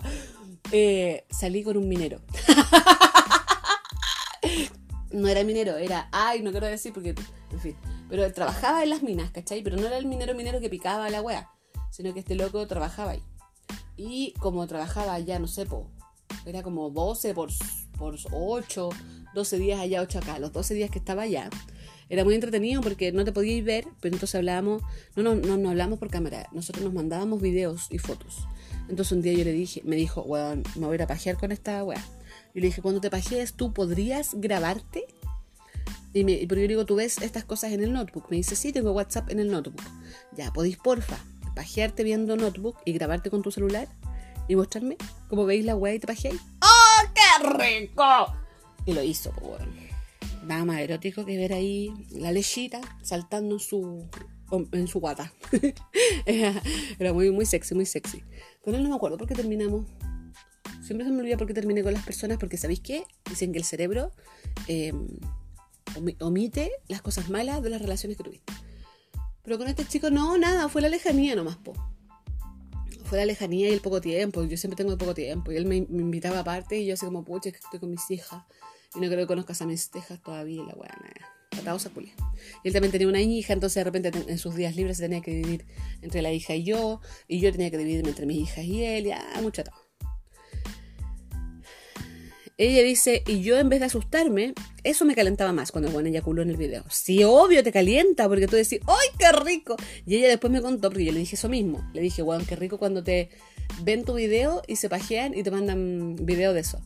Eh, 0.71 1.25
salí 1.29 1.63
con 1.63 1.77
un 1.77 1.87
minero. 1.87 2.19
no 5.11 5.27
era 5.27 5.43
minero, 5.43 5.77
era. 5.77 6.09
Ay, 6.11 6.41
no 6.41 6.49
quiero 6.51 6.65
decir 6.65 6.93
porque. 6.93 7.13
En 7.51 7.59
fin. 7.59 7.75
Pero 8.09 8.31
trabajaba 8.33 8.83
en 8.83 8.89
las 8.89 9.03
minas, 9.03 9.29
¿cachai? 9.31 9.61
Pero 9.61 9.77
no 9.77 9.85
era 9.85 9.97
el 9.97 10.07
minero 10.07 10.33
minero 10.33 10.59
que 10.59 10.69
picaba 10.69 11.09
la 11.11 11.21
wea. 11.21 11.51
Sino 11.91 12.13
que 12.13 12.21
este 12.21 12.33
loco 12.33 12.65
trabajaba 12.65 13.11
ahí. 13.11 13.23
Y 13.95 14.33
como 14.39 14.65
trabajaba 14.65 15.19
ya, 15.19 15.37
no 15.37 15.47
sé, 15.47 15.65
po, 15.65 15.91
era 16.45 16.63
como 16.63 16.89
12 16.89 17.33
por, 17.33 17.49
por 17.97 18.15
8, 18.31 18.89
12 19.35 19.57
días 19.57 19.79
allá, 19.79 20.01
8 20.01 20.19
acá. 20.19 20.39
Los 20.39 20.53
12 20.53 20.73
días 20.73 20.89
que 20.89 20.99
estaba 20.99 21.23
allá 21.23 21.49
era 22.09 22.23
muy 22.23 22.35
entretenido 22.35 22.81
porque 22.81 23.11
no 23.11 23.25
te 23.25 23.31
podíais 23.31 23.63
ver, 23.63 23.85
pero 23.99 24.15
entonces 24.15 24.35
hablábamos, 24.35 24.81
no, 25.15 25.23
no, 25.23 25.35
no, 25.35 25.57
no 25.57 25.69
hablamos 25.69 25.99
por 25.99 26.09
cámara, 26.09 26.47
nosotros 26.51 26.85
nos 26.85 26.93
mandábamos 26.93 27.41
videos 27.41 27.87
y 27.89 27.97
fotos. 27.97 28.47
Entonces 28.89 29.11
un 29.11 29.21
día 29.21 29.33
yo 29.33 29.43
le 29.43 29.51
dije, 29.51 29.81
me 29.83 29.95
dijo, 29.95 30.21
weón, 30.21 30.63
me 30.75 30.85
voy 30.85 30.93
a 30.93 30.95
ir 30.95 31.01
a 31.03 31.07
pajear 31.07 31.37
con 31.37 31.51
esta 31.51 31.83
weá. 31.83 32.03
Y 32.53 32.61
le 32.61 32.67
dije, 32.67 32.81
cuando 32.81 33.01
te 33.01 33.09
pajees, 33.09 33.53
¿tú 33.53 33.73
podrías 33.73 34.31
grabarte? 34.35 35.05
Y 36.13 36.23
me, 36.23 36.45
porque 36.47 36.61
yo 36.61 36.67
digo, 36.67 36.85
¿tú 36.85 36.95
ves 36.95 37.17
estas 37.21 37.43
cosas 37.43 37.73
en 37.73 37.83
el 37.83 37.93
notebook? 37.93 38.27
Me 38.29 38.37
dice, 38.37 38.55
sí, 38.55 38.71
tengo 38.71 38.91
WhatsApp 38.93 39.29
en 39.29 39.39
el 39.39 39.51
notebook. 39.51 39.83
Ya, 40.35 40.51
¿podéis, 40.53 40.77
porfa, 40.77 41.17
pajearte 41.53 42.03
viendo 42.03 42.35
notebook 42.35 42.77
y 42.85 42.93
grabarte 42.93 43.29
con 43.29 43.41
tu 43.41 43.51
celular? 43.51 43.87
Y 44.47 44.55
mostrarme 44.55 44.95
cómo 45.27 45.45
veis 45.45 45.65
la 45.65 45.75
weá 45.75 45.93
y 45.93 45.99
te 45.99 46.07
pajeáis. 46.07 46.39
¡Oh, 46.61 47.07
qué 47.13 47.57
rico! 47.57 48.33
Y 48.85 48.93
lo 48.93 49.03
hizo, 49.03 49.31
pues, 49.33 49.61
nada 50.47 50.65
más 50.65 50.79
erótico 50.79 51.25
que 51.25 51.37
ver 51.37 51.53
ahí 51.53 51.93
la 52.11 52.31
lechita 52.31 52.81
saltando 53.03 53.55
en 53.55 53.59
su, 53.59 54.07
en 54.71 54.87
su 54.87 54.99
guata. 54.99 55.33
era, 56.25 57.13
muy, 57.13 57.31
muy 57.31 57.45
sexy, 57.45 57.75
muy 57.75 57.85
sexy. 57.85 58.23
Con 58.63 58.75
él 58.75 58.83
no 58.83 58.89
me 58.89 58.95
acuerdo 58.95 59.17
por 59.17 59.27
qué 59.27 59.35
terminamos. 59.35 59.85
Siempre 60.81 61.05
se 61.05 61.11
me 61.11 61.19
olvida 61.19 61.37
por 61.37 61.47
qué 61.47 61.53
terminé 61.53 61.83
con 61.83 61.93
las 61.93 62.05
personas, 62.05 62.37
porque 62.37 62.57
¿sabéis 62.57 62.79
qué? 62.79 63.03
Dicen 63.29 63.51
que 63.51 63.59
el 63.59 63.65
cerebro 63.65 64.11
em, 64.67 65.07
omite 66.21 66.71
las 66.87 67.01
cosas 67.01 67.29
malas 67.29 67.61
de 67.61 67.69
las 67.69 67.81
relaciones 67.81 68.17
que 68.17 68.23
tuviste. 68.23 68.53
Pero 69.43 69.57
con 69.57 69.67
este 69.67 69.85
chico 69.85 70.09
no, 70.09 70.37
nada, 70.37 70.69
fue 70.69 70.81
la 70.81 70.89
lejanía 70.89 71.35
nomás, 71.35 71.57
po. 71.57 71.73
Fue 73.03 73.17
la 73.17 73.25
lejanía 73.25 73.69
y 73.69 73.73
el 73.73 73.81
poco 73.81 74.01
tiempo. 74.01 74.43
Yo 74.43 74.57
siempre 74.57 74.75
tengo 74.75 74.97
poco 74.97 75.13
tiempo. 75.13 75.51
Y 75.51 75.55
él 75.55 75.65
me, 75.65 75.85
me 75.89 76.01
invitaba 76.01 76.39
aparte 76.39 76.77
y 76.77 76.85
yo 76.85 76.93
así 76.93 77.05
como, 77.05 77.23
pucha, 77.23 77.51
que 77.51 77.57
estoy 77.57 77.79
con 77.79 77.89
mis 77.89 78.09
hijas. 78.11 78.43
Y 78.95 78.99
no 78.99 79.07
creo 79.07 79.19
que 79.19 79.27
conozcas 79.27 79.61
a 79.61 79.65
mis 79.65 79.89
tejas 79.91 80.21
todavía, 80.21 80.63
la 80.63 80.73
weá, 80.73 80.95
nada. 81.01 81.33
Y 82.63 82.67
él 82.67 82.73
también 82.73 82.91
tenía 82.91 83.07
una 83.07 83.21
hija, 83.21 83.53
entonces 83.53 83.75
de 83.75 83.83
repente 83.83 84.11
en 84.27 84.37
sus 84.37 84.55
días 84.55 84.75
libres 84.75 84.97
se 84.97 85.03
tenía 85.03 85.21
que 85.21 85.31
dividir 85.31 85.65
entre 86.01 86.21
la 86.21 86.31
hija 86.31 86.55
y 86.55 86.63
yo, 86.63 87.01
y 87.27 87.39
yo 87.39 87.51
tenía 87.51 87.71
que 87.71 87.77
dividirme 87.77 88.09
entre 88.09 88.25
mis 88.25 88.37
hijas 88.37 88.65
y 88.65 88.83
él, 88.83 89.05
ya, 89.05 89.23
mucho 89.41 89.61
atado. 89.61 89.77
Ella 92.59 92.81
dice, 92.81 93.23
y 93.27 93.41
yo 93.41 93.59
en 93.59 93.69
vez 93.69 93.81
de 93.81 93.85
asustarme, 93.85 94.53
eso 94.83 95.05
me 95.05 95.13
calentaba 95.13 95.53
más 95.53 95.71
cuando 95.71 95.91
buen 95.91 96.07
eyaculó 96.07 96.41
en 96.41 96.49
el 96.49 96.57
video. 96.57 96.83
Sí, 96.89 97.23
obvio, 97.23 97.63
te 97.63 97.71
calienta, 97.71 98.27
porque 98.27 98.47
tú 98.47 98.55
decís, 98.55 98.79
¡ay, 98.87 99.09
qué 99.19 99.31
rico! 99.31 99.75
Y 100.07 100.15
ella 100.15 100.27
después 100.27 100.51
me 100.51 100.61
contó, 100.61 100.89
porque 100.89 101.05
yo 101.05 101.11
le 101.11 101.19
dije 101.19 101.35
eso 101.35 101.49
mismo. 101.49 101.87
Le 101.93 102.01
dije, 102.01 102.23
weón, 102.23 102.47
qué 102.47 102.55
rico 102.55 102.79
cuando 102.79 103.03
te 103.03 103.29
ven 103.83 104.03
tu 104.03 104.15
video 104.15 104.63
y 104.65 104.77
se 104.77 104.89
pajean 104.89 105.37
y 105.37 105.43
te 105.43 105.51
mandan 105.51 106.15
video 106.15 106.53
de 106.53 106.61
eso. 106.61 106.81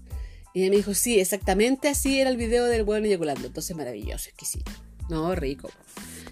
Y 0.54 0.62
ella 0.62 0.70
me 0.72 0.78
dijo, 0.78 0.94
sí, 0.94 1.20
exactamente 1.20 1.88
así 1.88 2.20
era 2.20 2.30
el 2.30 2.38
video 2.38 2.66
del 2.66 2.84
bueno 2.84 3.08
eyaculando. 3.08 3.48
Entonces, 3.48 3.76
maravilloso, 3.76 4.30
exquisito. 4.30 4.72
No, 5.10 5.34
rico. 5.36 5.70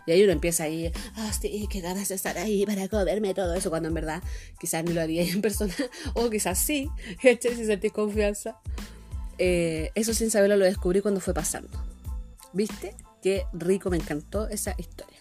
Y 0.05 0.12
ahí 0.12 0.23
uno 0.23 0.32
empieza 0.32 0.63
ahí, 0.63 0.91
ah, 1.15 1.32
sí, 1.34 1.67
qué 1.69 1.82
ganas 1.82 2.10
de 2.10 2.15
estar 2.15 2.38
ahí 2.38 2.65
para 2.65 2.88
comerme 2.88 3.34
todo 3.34 3.53
eso, 3.53 3.69
cuando 3.69 3.89
en 3.89 3.93
verdad 3.93 4.23
quizás 4.60 4.84
no 4.84 4.91
lo 4.91 5.01
haría 5.01 5.23
en 5.23 5.41
persona, 5.41 5.73
o 6.15 6.29
quizás 6.29 6.58
sí, 6.58 6.89
si 7.21 7.65
sentís 7.65 7.91
confianza. 7.91 8.60
Eh, 9.38 9.91
eso 9.95 10.13
sin 10.13 10.32
saberlo 10.32 10.58
lo 10.58 10.65
descubrí 10.65 11.01
cuando 11.01 11.19
fue 11.19 11.34
pasando. 11.34 11.69
¿Viste? 12.53 12.95
Qué 13.21 13.43
rico, 13.53 13.89
me 13.89 13.97
encantó 13.97 14.47
esa 14.47 14.73
historia 14.77 15.19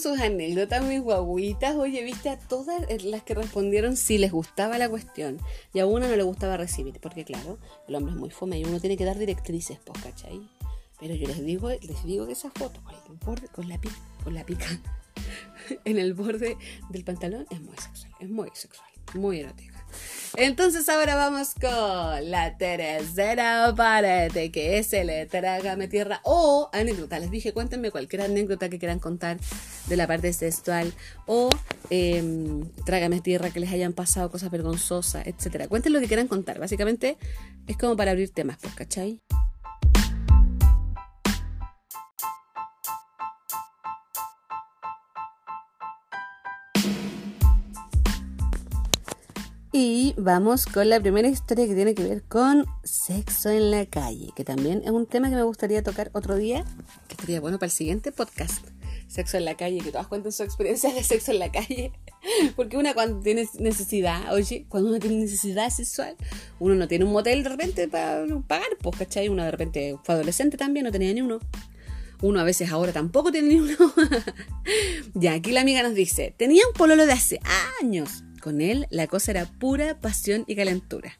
sus 0.00 0.18
anécdotas, 0.18 0.82
mis 0.84 1.00
guaguitas. 1.00 1.76
Oye, 1.76 2.02
viste 2.02 2.30
a 2.30 2.38
todas 2.38 2.82
las 3.04 3.22
que 3.22 3.34
respondieron 3.34 3.96
si 3.96 4.18
les 4.18 4.32
gustaba 4.32 4.78
la 4.78 4.88
cuestión. 4.88 5.38
Y 5.72 5.80
a 5.80 5.86
una 5.86 6.08
no 6.08 6.16
le 6.16 6.22
gustaba 6.22 6.56
recibir, 6.56 6.98
porque 7.00 7.24
claro, 7.24 7.58
el 7.86 7.94
hombre 7.94 8.14
es 8.14 8.18
muy 8.18 8.30
fome 8.30 8.58
y 8.58 8.64
uno 8.64 8.80
tiene 8.80 8.96
que 8.96 9.04
dar 9.04 9.18
directrices, 9.18 9.78
pues, 9.84 10.02
¿cachai? 10.02 10.40
Pero 10.98 11.14
yo 11.14 11.28
les 11.28 11.44
digo, 11.44 11.70
les 11.70 12.04
digo 12.04 12.26
que 12.26 12.32
esa 12.32 12.50
foto 12.50 12.82
con, 12.82 12.94
el 12.94 13.48
con 13.50 13.66
con 14.24 14.34
la 14.34 14.44
pica 14.44 14.80
en 15.84 15.98
el 15.98 16.14
borde 16.14 16.56
del 16.90 17.04
pantalón 17.04 17.46
es 17.50 17.60
muy 17.60 17.76
sexual, 17.76 18.12
es 18.20 18.28
muy 18.28 18.50
sexual, 18.54 18.88
muy 19.14 19.40
erótica. 19.40 19.80
Entonces 20.36 20.88
ahora 20.88 21.16
vamos 21.16 21.54
con 21.54 22.30
la 22.30 22.56
tercera 22.56 23.74
parte, 23.76 24.52
que 24.52 24.78
es 24.78 24.92
el 24.92 25.28
Trágame 25.28 25.88
Tierra 25.88 26.20
o 26.24 26.70
anécdota. 26.72 27.18
Les 27.18 27.30
dije, 27.30 27.52
cuéntenme 27.52 27.90
cualquier 27.90 28.22
anécdota 28.22 28.68
que 28.68 28.78
quieran 28.78 29.00
contar 29.00 29.38
de 29.88 29.96
la 29.96 30.06
parte 30.06 30.32
sexual 30.32 30.92
o 31.26 31.50
eh, 31.90 32.62
Trágame 32.86 33.20
Tierra, 33.20 33.50
que 33.50 33.60
les 33.60 33.72
hayan 33.72 33.92
pasado 33.92 34.30
cosas 34.30 34.50
vergonzosas, 34.50 35.26
etc. 35.26 35.66
Cuenten 35.68 35.92
lo 35.92 36.00
que 36.00 36.06
quieran 36.06 36.28
contar. 36.28 36.60
Básicamente 36.60 37.18
es 37.66 37.76
como 37.76 37.96
para 37.96 38.12
abrir 38.12 38.30
temas, 38.30 38.58
pues, 38.60 38.74
¿cachai? 38.74 39.20
Y 49.72 50.14
vamos 50.16 50.66
con 50.66 50.88
la 50.88 50.98
primera 50.98 51.28
historia 51.28 51.64
que 51.64 51.76
tiene 51.76 51.94
que 51.94 52.02
ver 52.02 52.24
con 52.24 52.66
sexo 52.82 53.50
en 53.50 53.70
la 53.70 53.86
calle, 53.86 54.30
que 54.34 54.42
también 54.42 54.82
es 54.84 54.90
un 54.90 55.06
tema 55.06 55.30
que 55.30 55.36
me 55.36 55.44
gustaría 55.44 55.80
tocar 55.84 56.10
otro 56.12 56.34
día, 56.34 56.64
que 57.06 57.14
estaría 57.14 57.40
bueno 57.40 57.60
para 57.60 57.68
el 57.68 57.70
siguiente 57.70 58.10
podcast. 58.10 58.66
Sexo 59.06 59.36
en 59.36 59.44
la 59.44 59.56
calle, 59.56 59.78
que 59.78 59.92
todas 59.92 60.08
cuenten 60.08 60.32
su 60.32 60.42
experiencia 60.42 60.92
de 60.92 61.04
sexo 61.04 61.30
en 61.30 61.38
la 61.38 61.52
calle. 61.52 61.92
Porque 62.56 62.78
una 62.78 62.94
cuando 62.94 63.20
tiene 63.20 63.48
necesidad, 63.60 64.34
oye, 64.34 64.66
cuando 64.68 64.88
uno 64.88 64.98
tiene 64.98 65.18
necesidad 65.18 65.70
sexual, 65.70 66.16
uno 66.58 66.74
no 66.74 66.88
tiene 66.88 67.04
un 67.04 67.12
motel 67.12 67.44
de 67.44 67.50
repente 67.50 67.86
para 67.86 68.24
pagar, 68.48 68.68
pues, 68.82 68.96
¿cachai? 68.96 69.28
Uno 69.28 69.44
de 69.44 69.52
repente 69.52 69.96
fue 70.02 70.16
adolescente 70.16 70.56
también, 70.56 70.84
no 70.84 70.90
tenía 70.90 71.14
ni 71.14 71.22
uno. 71.22 71.38
Uno 72.22 72.40
a 72.40 72.44
veces 72.44 72.72
ahora 72.72 72.92
tampoco 72.92 73.30
tiene 73.30 73.50
ni 73.50 73.54
uno. 73.54 73.76
ya, 75.14 75.34
aquí 75.34 75.52
la 75.52 75.60
amiga 75.60 75.84
nos 75.84 75.94
dice, 75.94 76.34
tenía 76.36 76.62
un 76.66 76.74
pololo 76.74 77.06
de 77.06 77.12
hace 77.12 77.40
años 77.80 78.24
con 78.40 78.60
él 78.60 78.86
la 78.90 79.06
cosa 79.06 79.30
era 79.30 79.46
pura 79.46 79.98
pasión 80.00 80.44
y 80.46 80.56
calentura. 80.56 81.18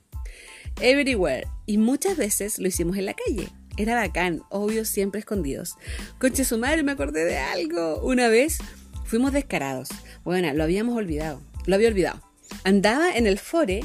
Everywhere. 0.80 1.46
Y 1.66 1.78
muchas 1.78 2.16
veces 2.16 2.59
lo 2.59 2.68
hicimos 2.68 2.96
en 2.96 3.06
la 3.06 3.14
calle. 3.14 3.48
Era 3.76 3.94
bacán, 3.94 4.42
obvio, 4.50 4.85
siempre 4.85 5.20
escondidos. 5.20 5.76
Conche 6.18 6.44
su 6.44 6.59
madre, 6.59 6.83
me 6.83 6.92
acordé 6.92 7.24
de 7.24 7.38
algo. 7.38 8.00
Una 8.02 8.28
vez 8.28 8.59
fuimos 9.04 9.33
descarados. 9.33 9.88
Bueno, 10.24 10.52
lo 10.52 10.64
habíamos 10.64 10.96
olvidado. 10.96 11.40
Lo 11.66 11.74
había 11.76 11.88
olvidado. 11.88 12.20
Andaba 12.64 13.14
en 13.14 13.26
el 13.26 13.38
fore 13.38 13.80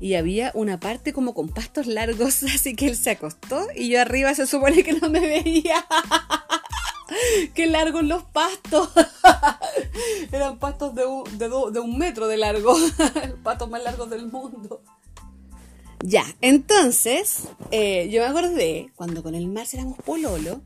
y 0.00 0.14
había 0.14 0.50
una 0.54 0.80
parte 0.80 1.12
como 1.12 1.34
con 1.34 1.48
pastos 1.48 1.86
largos, 1.86 2.42
así 2.54 2.74
que 2.74 2.86
él 2.86 2.96
se 2.96 3.10
acostó 3.10 3.66
y 3.74 3.88
yo 3.88 4.00
arriba 4.00 4.34
se 4.34 4.46
supone 4.46 4.82
que 4.82 4.94
no 4.94 5.10
me 5.10 5.20
veía. 5.20 5.86
¡Qué 7.54 7.66
largos 7.66 8.04
los 8.04 8.22
pastos! 8.24 8.90
Eran 10.32 10.58
pastos 10.58 10.94
de 10.94 11.06
un, 11.06 11.24
de, 11.38 11.48
de 11.48 11.80
un 11.80 11.98
metro 11.98 12.28
de 12.28 12.36
largo. 12.36 12.74
pastos 13.42 13.70
más 13.70 13.82
largos 13.82 14.10
del 14.10 14.26
mundo. 14.26 14.82
Ya, 16.02 16.24
entonces, 16.40 17.48
eh, 17.70 18.08
yo 18.10 18.22
me 18.22 18.28
acordé 18.28 18.90
cuando 18.96 19.22
con 19.22 19.34
el 19.34 19.46
Marce 19.48 19.76
éramos 19.76 19.98
pololo, 19.98 20.62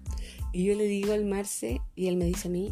y 0.52 0.64
yo 0.64 0.76
le 0.76 0.84
digo 0.84 1.12
al 1.12 1.24
Marce, 1.24 1.80
y 1.96 2.06
él 2.06 2.16
me 2.16 2.24
dice 2.24 2.46
a 2.46 2.50
mí, 2.52 2.70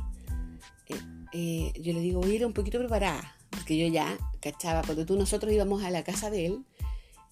eh, 0.89 0.95
eh, 1.33 1.73
yo 1.81 1.93
le 1.93 2.01
digo, 2.01 2.21
voy 2.21 2.31
a 2.31 2.35
ir 2.35 2.47
un 2.47 2.53
poquito 2.53 2.79
preparada, 2.79 3.37
porque 3.51 3.77
yo 3.77 3.93
ya 3.93 4.17
cachaba, 4.41 4.83
cuando 4.83 5.05
tú 5.05 5.17
nosotros 5.17 5.53
íbamos 5.53 5.83
a 5.83 5.91
la 5.91 6.05
casa 6.05 6.31
de 6.31 6.47
él, 6.47 6.65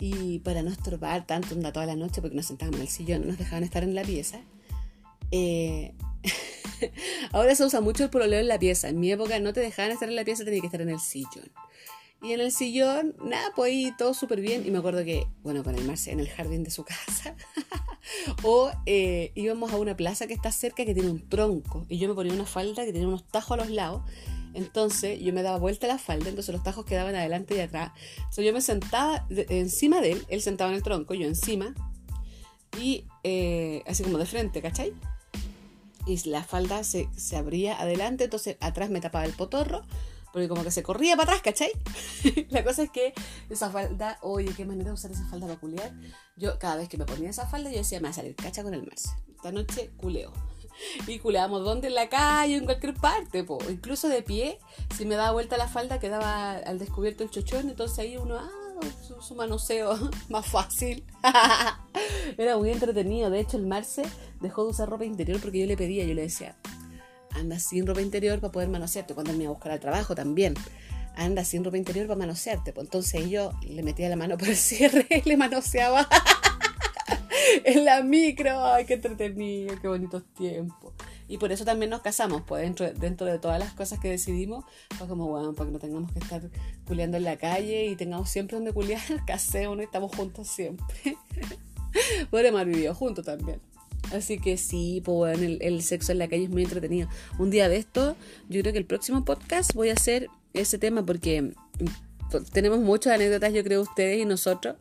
y 0.00 0.40
para 0.40 0.62
no 0.62 0.70
estorbar 0.70 1.26
tanto 1.26 1.54
toda 1.70 1.86
la 1.86 1.94
noche, 1.94 2.20
porque 2.20 2.36
nos 2.36 2.46
sentábamos 2.46 2.80
en 2.80 2.86
el 2.86 2.88
sillón, 2.88 3.20
no 3.20 3.28
nos 3.28 3.38
dejaban 3.38 3.62
estar 3.62 3.84
en 3.84 3.94
la 3.94 4.02
pieza, 4.02 4.40
ahora 7.32 7.54
se 7.54 7.64
usa 7.64 7.80
mucho 7.80 8.04
el 8.04 8.10
pololeo 8.10 8.40
en 8.40 8.48
la 8.48 8.58
pieza, 8.58 8.88
en 8.88 9.00
mi 9.00 9.10
época 9.12 9.38
no 9.40 9.52
te 9.52 9.60
dejaban 9.60 9.92
estar 9.92 10.08
en 10.08 10.16
la 10.16 10.24
pieza, 10.24 10.44
tenías 10.44 10.60
que 10.60 10.66
estar 10.66 10.80
en 10.80 10.90
el 10.90 11.00
sillón. 11.00 11.50
Y 12.22 12.34
en 12.34 12.40
el 12.40 12.52
sillón, 12.52 13.16
nada, 13.24 13.50
pues 13.56 13.72
ahí 13.72 13.94
todo 13.96 14.12
súper 14.12 14.42
bien. 14.42 14.66
Y 14.66 14.70
me 14.70 14.78
acuerdo 14.78 15.04
que, 15.04 15.26
bueno, 15.42 15.64
con 15.64 15.74
el 15.74 15.84
Marce 15.84 16.12
en 16.12 16.20
el 16.20 16.28
jardín 16.28 16.64
de 16.64 16.70
su 16.70 16.84
casa. 16.84 17.34
o 18.42 18.70
eh, 18.84 19.32
íbamos 19.34 19.72
a 19.72 19.78
una 19.78 19.96
plaza 19.96 20.26
que 20.26 20.34
está 20.34 20.52
cerca 20.52 20.84
que 20.84 20.92
tiene 20.92 21.08
un 21.08 21.26
tronco. 21.28 21.86
Y 21.88 21.98
yo 21.98 22.08
me 22.08 22.14
ponía 22.14 22.34
una 22.34 22.44
falda 22.44 22.84
que 22.84 22.92
tenía 22.92 23.08
unos 23.08 23.26
tajos 23.26 23.58
a 23.58 23.64
los 23.64 23.70
lados. 23.70 24.02
Entonces 24.52 25.20
yo 25.20 25.32
me 25.32 25.42
daba 25.42 25.58
vuelta 25.58 25.86
la 25.86 25.96
falda, 25.96 26.28
entonces 26.28 26.52
los 26.52 26.64
tajos 26.64 26.84
quedaban 26.84 27.14
adelante 27.14 27.54
y 27.56 27.60
atrás. 27.60 27.92
Entonces 28.16 28.44
yo 28.44 28.52
me 28.52 28.60
sentaba 28.60 29.26
encima 29.30 30.00
de 30.00 30.12
él, 30.12 30.26
él 30.28 30.42
sentaba 30.42 30.70
en 30.70 30.76
el 30.76 30.82
tronco, 30.82 31.14
yo 31.14 31.26
encima. 31.26 31.72
Y 32.78 33.06
eh, 33.22 33.82
así 33.86 34.02
como 34.02 34.18
de 34.18 34.26
frente, 34.26 34.60
¿cachai? 34.60 34.92
Y 36.10 36.28
la 36.28 36.42
falda 36.42 36.82
se, 36.82 37.08
se 37.16 37.36
abría 37.36 37.80
adelante, 37.80 38.24
entonces 38.24 38.56
atrás 38.60 38.90
me 38.90 39.00
tapaba 39.00 39.24
el 39.24 39.32
potorro 39.32 39.82
porque 40.32 40.48
como 40.48 40.62
que 40.62 40.70
se 40.70 40.82
corría 40.82 41.16
para 41.16 41.34
atrás, 41.34 41.42
¿cachai? 41.42 41.72
la 42.50 42.62
cosa 42.64 42.82
es 42.82 42.90
que 42.90 43.12
esa 43.48 43.70
falda, 43.70 44.18
oye, 44.22 44.52
qué 44.56 44.64
manera 44.64 44.90
de 44.90 44.94
usar 44.94 45.10
esa 45.10 45.26
falda 45.26 45.46
peculiar. 45.46 45.92
Yo 46.36 46.58
cada 46.58 46.76
vez 46.76 46.88
que 46.88 46.98
me 46.98 47.04
ponía 47.04 47.30
esa 47.30 47.46
falda, 47.46 47.70
yo 47.70 47.78
decía, 47.78 47.98
me 48.00 48.04
va 48.04 48.10
a 48.10 48.14
salir 48.14 48.34
cacha 48.36 48.62
con 48.62 48.74
el 48.74 48.86
Marce. 48.86 49.10
Esta 49.34 49.52
noche 49.52 49.90
culeo. 49.96 50.32
Y 51.06 51.18
culeamos 51.18 51.64
donde 51.64 51.88
en 51.88 51.94
la 51.94 52.08
calle, 52.08 52.56
en 52.56 52.64
cualquier 52.64 52.94
parte, 52.94 53.44
po. 53.44 53.58
incluso 53.68 54.08
de 54.08 54.22
pie, 54.22 54.58
si 54.96 55.04
me 55.04 55.16
daba 55.16 55.32
vuelta 55.32 55.58
la 55.58 55.68
falda 55.68 55.98
quedaba 55.98 56.52
al 56.52 56.78
descubierto 56.78 57.22
el 57.22 57.30
chochón, 57.30 57.68
entonces 57.68 57.98
ahí 57.98 58.16
uno, 58.16 58.36
ah, 58.38 58.48
su, 59.06 59.20
su 59.20 59.34
manoseo 59.34 59.98
más 60.30 60.46
fácil. 60.46 61.04
Era 62.38 62.56
muy 62.56 62.70
entretenido, 62.70 63.28
de 63.28 63.40
hecho 63.40 63.56
el 63.56 63.66
Marce 63.66 64.04
dejó 64.40 64.64
de 64.64 64.70
usar 64.70 64.88
ropa 64.88 65.04
interior 65.04 65.40
porque 65.40 65.58
yo 65.58 65.66
le 65.66 65.76
pedía, 65.76 66.04
yo 66.04 66.14
le 66.14 66.22
decía, 66.22 66.56
anda 67.34 67.58
sin 67.58 67.86
ropa 67.86 68.00
interior 68.00 68.40
para 68.40 68.52
poder 68.52 68.68
manosearte. 68.68 69.14
Cuando 69.14 69.32
él 69.32 69.38
me 69.38 69.44
iba 69.44 69.50
a 69.50 69.54
buscar 69.54 69.72
al 69.72 69.80
trabajo 69.80 70.14
también. 70.14 70.54
Anda 71.16 71.44
sin 71.44 71.64
ropa 71.64 71.76
interior 71.76 72.06
para 72.06 72.18
manosearte. 72.18 72.72
Pues 72.72 72.86
entonces 72.86 73.28
yo 73.28 73.52
le 73.62 73.82
metía 73.82 74.08
la 74.08 74.16
mano 74.16 74.36
por 74.38 74.48
el 74.48 74.56
cierre 74.56 75.06
y 75.10 75.28
le 75.28 75.36
manoseaba 75.36 76.08
en 77.64 77.84
la 77.84 78.02
micro. 78.02 78.64
Ay, 78.64 78.84
qué 78.84 78.94
entretenido, 78.94 79.80
qué 79.80 79.88
bonitos 79.88 80.24
tiempos. 80.34 80.94
Y 81.28 81.38
por 81.38 81.52
eso 81.52 81.64
también 81.64 81.90
nos 81.90 82.00
casamos, 82.00 82.42
pues 82.44 82.62
dentro, 82.62 82.92
dentro 82.92 83.24
de 83.24 83.38
todas 83.38 83.60
las 83.60 83.72
cosas 83.72 84.00
que 84.00 84.08
decidimos, 84.08 84.64
pues 84.98 85.08
como 85.08 85.28
bueno, 85.28 85.54
para 85.54 85.68
que 85.68 85.72
no 85.74 85.78
tengamos 85.78 86.10
que 86.10 86.18
estar 86.18 86.42
culeando 86.88 87.18
en 87.18 87.22
la 87.22 87.36
calle 87.36 87.86
y 87.86 87.94
tengamos 87.94 88.28
siempre 88.28 88.56
donde 88.56 88.72
culiar, 88.72 89.00
casémonos 89.28 89.82
y 89.82 89.84
estamos 89.84 90.12
juntos 90.16 90.48
siempre. 90.48 91.16
Podemos 92.30 92.60
haber 92.60 92.92
juntos 92.94 93.24
también. 93.24 93.60
Así 94.12 94.38
que 94.38 94.56
sí, 94.56 95.02
pues 95.04 95.38
el, 95.40 95.82
sexo 95.82 96.12
en 96.12 96.18
la 96.18 96.28
calle 96.28 96.44
es 96.44 96.50
muy 96.50 96.64
entretenido. 96.64 97.08
Un 97.38 97.50
día 97.50 97.68
de 97.68 97.76
esto, 97.76 98.16
yo 98.48 98.60
creo 98.60 98.72
que 98.72 98.78
el 98.78 98.86
próximo 98.86 99.24
podcast 99.24 99.72
voy 99.74 99.90
a 99.90 99.92
hacer 99.92 100.28
ese 100.52 100.78
tema 100.78 101.04
porque 101.06 101.42
mm, 101.42 101.54
tenemos 102.52 102.80
muchas 102.80 103.14
anécdotas, 103.14 103.52
yo 103.52 103.62
creo, 103.62 103.82
ustedes 103.82 104.20
y 104.20 104.24
nosotros. 104.24 104.76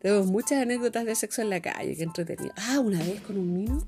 Tenemos 0.00 0.26
muchas 0.26 0.62
anécdotas 0.62 1.04
de 1.04 1.14
sexo 1.14 1.42
en 1.42 1.50
la 1.50 1.60
calle, 1.60 1.96
qué 1.96 2.02
entretenido. 2.02 2.52
Ah, 2.56 2.80
una 2.80 2.98
vez 2.98 3.20
con 3.20 3.38
un 3.38 3.52
mino 3.52 3.86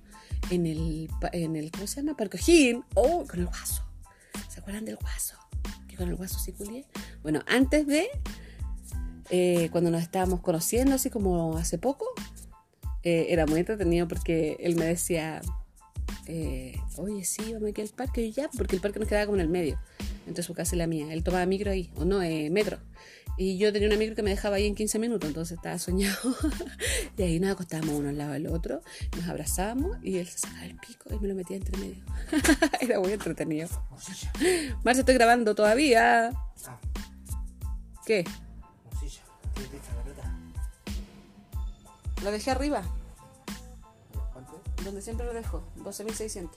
en 0.51 0.67
el, 0.67 1.09
en 1.33 1.57
el 1.57 1.71
¿cómo 1.71 1.87
se 1.87 2.01
llama? 2.01 2.17
Parcojín. 2.17 2.85
Oh, 2.95 3.27
con 3.27 3.41
el 3.41 3.47
guaso. 3.47 3.83
¿Se 4.49 4.61
acuerdan 4.61 4.85
del 4.85 4.97
guaso? 4.97 5.37
Que 5.89 5.97
con 5.97 6.09
el 6.09 6.17
guaso 6.17 6.39
sí 6.39 6.53
culié. 6.53 6.87
Bueno, 7.23 7.43
antes 7.47 7.87
de, 7.87 8.07
eh, 9.31 9.69
cuando 9.73 9.91
nos 9.91 10.03
estábamos 10.03 10.41
conociendo, 10.41 10.95
así 10.95 11.11
como 11.11 11.57
hace 11.57 11.79
poco, 11.79 12.07
eh, 13.05 13.27
era 13.29 13.47
muy 13.47 13.61
entretenido 13.61 14.09
porque 14.09 14.57
él 14.61 14.77
me 14.77 14.87
decía, 14.87 15.41
eh, 16.27 16.81
oye, 16.97 17.25
sí, 17.25 17.53
vamos 17.53 17.71
aquí 17.71 17.83
al 17.83 17.89
parque, 17.89 18.23
y 18.23 18.33
ya, 18.33 18.49
porque 18.57 18.77
el 18.77 18.83
parque 18.83 18.99
nos 18.99 19.09
quedaba 19.09 19.27
como 19.27 19.37
en 19.37 19.43
el 19.43 19.49
medio, 19.49 19.79
entre 20.27 20.43
su 20.43 20.55
casa 20.55 20.75
y 20.75 20.79
la 20.79 20.87
mía. 20.87 21.13
Él 21.13 21.23
tomaba 21.23 21.45
micro 21.47 21.71
ahí, 21.71 21.91
o 21.97 22.05
no, 22.05 22.23
eh, 22.23 22.49
metro. 22.51 22.79
Y 23.37 23.59
yo 23.59 23.73
tenía 23.73 23.89
una 23.89 23.97
micro 23.97 24.15
que 24.15 24.23
me 24.23 24.31
dejaba 24.31 24.57
ahí 24.57 24.67
en 24.67 24.75
15 24.75 24.99
minutos, 24.99 25.29
entonces 25.29 25.57
estaba 25.57 25.79
soñado. 25.79 26.17
y 27.19 27.23
ahí 27.23 27.41
nos 27.41 27.51
acostábamos 27.51 27.95
uno 27.95 28.09
al 28.09 28.17
lado 28.17 28.33
del 28.33 28.47
otro, 28.47 28.81
nos 29.17 29.29
abrazábamos 29.29 29.99
y 30.03 30.17
él 30.17 30.27
se 30.27 30.39
sacaba 30.39 30.65
el 30.65 30.77
pico 30.77 31.13
y 31.13 31.19
me 31.19 31.29
lo 31.29 31.35
metía 31.35 31.57
entre 31.57 31.77
medio. 31.79 32.05
Era 32.81 33.01
muy 33.01 33.13
entretenido. 33.13 33.69
Marcia, 34.85 35.01
estoy 35.01 35.15
grabando 35.15 35.55
todavía. 35.55 36.31
Ah. 36.67 36.81
¿Qué? 38.07 38.25
Lo 42.25 42.31
dejé 42.31 42.51
arriba. 42.51 42.83
¿Cuánto? 44.33 44.61
Donde 44.83 45.03
siempre 45.03 45.27
lo 45.27 45.35
dejo. 45.35 45.63
12.600. 45.77 46.49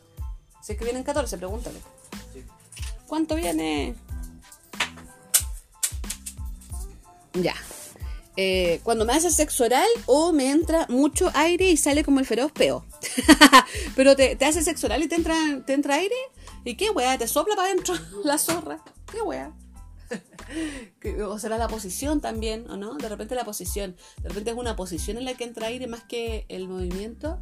Si 0.62 0.72
es 0.72 0.78
que 0.80 0.86
vienen 0.86 1.04
14, 1.04 1.38
pregúntale. 1.38 1.80
Sí. 2.34 2.44
¿Cuánto 3.06 3.36
viene? 3.36 3.94
Ya. 7.34 7.56
Eh, 8.38 8.80
cuando 8.84 9.04
me 9.04 9.14
hace 9.14 9.30
sexo 9.30 9.66
oral 9.66 9.88
o 10.06 10.32
me 10.32 10.52
entra 10.52 10.86
mucho 10.90 11.32
aire 11.34 11.70
y 11.70 11.76
sale 11.76 12.06
como 12.06 12.20
el 12.20 12.26
feroz 12.26 12.52
peo. 12.54 12.86
Pero 13.96 14.16
te, 14.16 14.38
te, 14.38 14.46
hace 14.46 14.64
sexo 14.64 14.88
oral 14.88 15.04
y 15.04 15.10
te 15.10 15.16
entra, 15.16 15.36
te 15.66 15.74
entra 15.74 15.96
aire. 15.96 16.16
¿Y 16.64 16.76
qué 16.76 16.92
weá? 16.92 17.18
Te 17.18 17.28
sopla 17.28 17.56
para 17.56 17.70
adentro 17.70 17.94
la 18.24 18.38
zorra. 18.38 18.80
¿Qué 19.12 19.22
weá? 19.22 19.52
O 21.26 21.40
será 21.40 21.58
la 21.58 21.68
posición 21.68 22.22
también, 22.22 22.70
¿o 22.70 22.78
no? 22.78 22.96
De 22.96 23.10
repente 23.10 23.36
la 23.36 23.46
posición, 23.46 23.96
de 24.22 24.30
repente 24.30 24.52
es 24.52 24.58
una 24.58 24.76
posición 24.76 25.18
en 25.18 25.26
la 25.26 25.34
que 25.34 25.44
entra 25.44 25.68
aire 25.68 25.88
más 25.88 26.04
que 26.04 26.46
el 26.50 26.68
movimiento, 26.68 27.40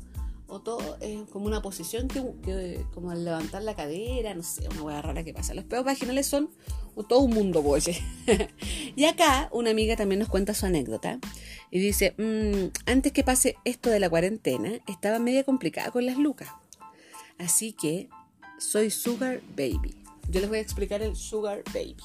o 0.47 0.61
todo 0.61 0.97
es 1.01 1.27
como 1.31 1.45
una 1.45 1.61
posición 1.61 2.07
que, 2.07 2.85
como 2.93 3.11
al 3.11 3.25
levantar 3.25 3.63
la 3.63 3.75
cadera, 3.75 4.33
no 4.33 4.43
sé, 4.43 4.67
una 4.69 4.83
hueá 4.83 5.01
rara 5.01 5.23
que 5.23 5.33
pasa. 5.33 5.53
Los 5.53 5.65
peos 5.65 5.83
vaginales 5.83 6.27
son 6.27 6.49
todo 7.09 7.19
un 7.19 7.31
mundo, 7.31 7.61
boye. 7.61 8.01
y 8.95 9.05
acá 9.05 9.49
una 9.51 9.71
amiga 9.71 9.95
también 9.95 10.19
nos 10.19 10.29
cuenta 10.29 10.53
su 10.53 10.65
anécdota 10.65 11.19
y 11.71 11.79
dice, 11.79 12.13
mm, 12.17 12.89
antes 12.89 13.11
que 13.11 13.23
pase 13.23 13.55
esto 13.65 13.89
de 13.89 13.99
la 13.99 14.09
cuarentena, 14.09 14.79
estaba 14.87 15.19
media 15.19 15.43
complicada 15.43 15.91
con 15.91 16.05
las 16.05 16.17
lucas. 16.17 16.49
Así 17.37 17.73
que 17.73 18.07
soy 18.59 18.91
Sugar 18.91 19.41
Baby. 19.55 19.95
Yo 20.29 20.41
les 20.41 20.49
voy 20.49 20.59
a 20.59 20.61
explicar 20.61 21.01
el 21.01 21.15
Sugar 21.15 21.63
Baby. 21.73 21.97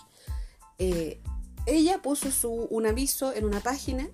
Eh, 0.81 1.21
ella 1.67 2.01
puso 2.01 2.31
su, 2.31 2.51
un 2.51 2.87
aviso 2.87 3.35
en 3.35 3.45
una 3.45 3.61
página 3.61 4.09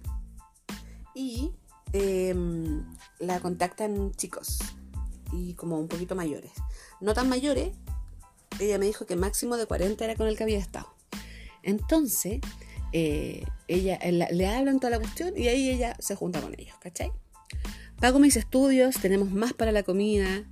y 1.15 1.53
em, 1.93 2.85
la 3.21 3.39
contactan 3.41 4.13
chicos 4.17 4.59
y 5.33 5.55
como 5.55 5.79
un 5.79 5.87
poquito 5.87 6.17
mayores. 6.17 6.51
No 7.01 7.15
tan 7.15 7.29
mayores, 7.29 7.71
ella 8.59 8.79
me 8.79 8.87
dijo 8.87 9.07
que 9.07 9.15
máximo 9.15 9.57
de 9.57 9.67
40 9.67 10.05
era 10.05 10.17
con 10.17 10.27
el 10.27 10.37
que 10.37 10.43
había 10.43 10.59
estado. 10.59 10.93
Entonces, 11.63 12.41
eh, 12.93 13.45
ella 13.69 13.99
le 14.03 14.47
hablan 14.49 14.81
toda 14.81 14.91
la 14.91 14.99
cuestión 14.99 15.35
y 15.37 15.47
ahí 15.47 15.71
ella 15.71 15.97
se 16.01 16.17
junta 16.17 16.41
con 16.41 16.53
ellos, 16.59 16.77
¿cachai? 16.81 17.13
Pago 18.01 18.19
mis 18.19 18.37
estudios, 18.37 18.97
tenemos 18.97 19.31
más 19.31 19.53
para 19.53 19.71
la 19.71 19.85
comida, 19.85 20.45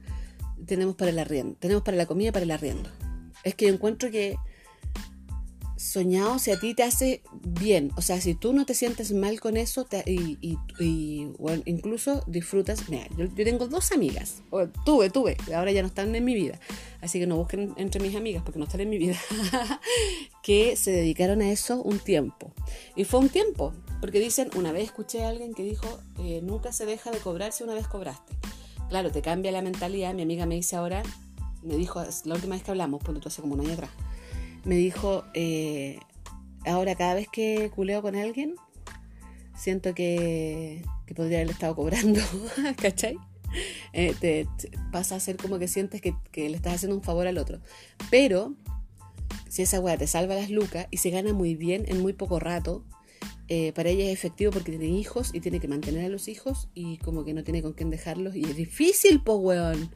tenemos 0.64 0.94
para 0.94 1.10
el 1.10 1.18
arriendo, 1.18 1.56
tenemos 1.58 1.82
para 1.82 1.96
la 1.96 2.06
comida 2.06 2.30
para 2.30 2.44
el 2.44 2.52
arriendo. 2.52 2.88
Es 3.42 3.56
que 3.56 3.66
yo 3.66 3.74
encuentro 3.74 4.10
que 4.10 4.36
soñado 5.84 6.38
si 6.38 6.50
a 6.50 6.58
ti 6.58 6.74
te 6.74 6.82
hace 6.82 7.22
bien. 7.42 7.92
O 7.96 8.02
sea, 8.02 8.20
si 8.20 8.34
tú 8.34 8.52
no 8.52 8.64
te 8.64 8.74
sientes 8.74 9.12
mal 9.12 9.40
con 9.40 9.56
eso 9.56 9.86
y, 10.06 10.58
incluso 11.66 12.24
disfrutas. 12.26 12.88
Mira, 12.88 13.06
yo, 13.16 13.28
tengo 13.32 13.68
dos 13.68 13.92
amigas, 13.92 14.42
o 14.50 14.66
tuve, 14.84 15.10
tuve, 15.10 15.36
ahora 15.54 15.72
ya 15.72 15.82
no 15.82 15.88
están 15.88 16.14
en 16.14 16.24
mi 16.24 16.34
vida. 16.34 16.58
Así 17.00 17.20
que 17.20 17.26
no 17.26 17.36
busquen 17.36 17.74
entre 17.76 18.00
mis 18.00 18.16
amigas 18.16 18.42
porque 18.42 18.58
no 18.58 18.64
están 18.64 18.80
en 18.80 18.88
mi 18.88 18.98
vida. 18.98 19.16
que 20.42 20.76
se 20.76 20.90
dedicaron 20.90 21.42
a 21.42 21.50
eso 21.50 21.82
un 21.82 21.98
tiempo. 21.98 22.52
Y 22.96 23.04
fue 23.04 23.20
un 23.20 23.28
tiempo, 23.28 23.74
porque 24.00 24.20
dicen, 24.20 24.50
una 24.56 24.72
vez 24.72 24.84
escuché 24.84 25.24
a 25.24 25.28
alguien 25.28 25.54
que 25.54 25.62
dijo, 25.62 25.86
eh, 26.18 26.40
nunca 26.42 26.72
se 26.72 26.86
deja 26.86 27.10
de 27.10 27.18
cobrar 27.18 27.52
si 27.52 27.62
una 27.62 27.74
vez 27.74 27.86
cobraste. 27.86 28.34
Claro, 28.88 29.10
te 29.10 29.22
cambia 29.22 29.52
la 29.52 29.62
mentalidad. 29.62 30.14
Mi 30.14 30.22
amiga 30.22 30.46
me 30.46 30.54
dice 30.54 30.76
ahora, 30.76 31.02
me 31.62 31.76
dijo 31.76 32.02
la 32.24 32.34
última 32.34 32.54
vez 32.54 32.64
que 32.64 32.70
hablamos, 32.70 33.02
cuando 33.02 33.20
tú 33.20 33.28
hace 33.28 33.42
como 33.42 33.54
un 33.54 33.60
año 33.60 33.72
atrás 33.74 33.90
me 34.64 34.76
dijo, 34.76 35.24
eh, 35.34 35.98
ahora 36.64 36.94
cada 36.94 37.14
vez 37.14 37.28
que 37.28 37.70
culeo 37.74 38.02
con 38.02 38.16
alguien, 38.16 38.54
siento 39.56 39.94
que, 39.94 40.82
podría 41.14 41.38
haberle 41.38 41.52
estado 41.52 41.76
cobrando, 41.76 42.20
¿cachai? 42.80 43.16
Eh, 43.92 44.14
te, 44.18 44.48
pasa 44.90 45.16
a 45.16 45.20
ser 45.20 45.36
como 45.36 45.58
que 45.58 45.68
sientes 45.68 46.00
que, 46.00 46.14
le 46.34 46.56
estás 46.56 46.74
haciendo 46.74 46.96
un 46.96 47.02
favor 47.02 47.26
al 47.26 47.38
otro. 47.38 47.60
Pero 48.10 48.54
si 49.48 49.62
esa 49.62 49.80
weá 49.80 49.96
te 49.96 50.06
salva 50.06 50.34
las 50.34 50.50
lucas 50.50 50.88
y 50.90 50.96
se 50.96 51.10
gana 51.10 51.32
muy 51.32 51.54
bien 51.54 51.84
en 51.86 52.02
muy 52.02 52.12
poco 52.12 52.40
rato, 52.40 52.84
eh, 53.48 53.72
para 53.72 53.90
ella 53.90 54.06
es 54.06 54.12
efectivo 54.12 54.50
porque 54.50 54.72
tiene 54.72 54.86
hijos 54.86 55.30
y 55.34 55.40
tiene 55.40 55.60
que 55.60 55.68
mantener 55.68 56.06
a 56.06 56.08
los 56.08 56.28
hijos 56.28 56.68
y 56.74 56.96
como 56.98 57.24
que 57.24 57.34
no 57.34 57.44
tiene 57.44 57.62
con 57.62 57.74
quién 57.74 57.90
dejarlos. 57.90 58.34
Y 58.34 58.44
es 58.44 58.56
difícil, 58.56 59.22
po 59.22 59.34
weón. 59.36 59.90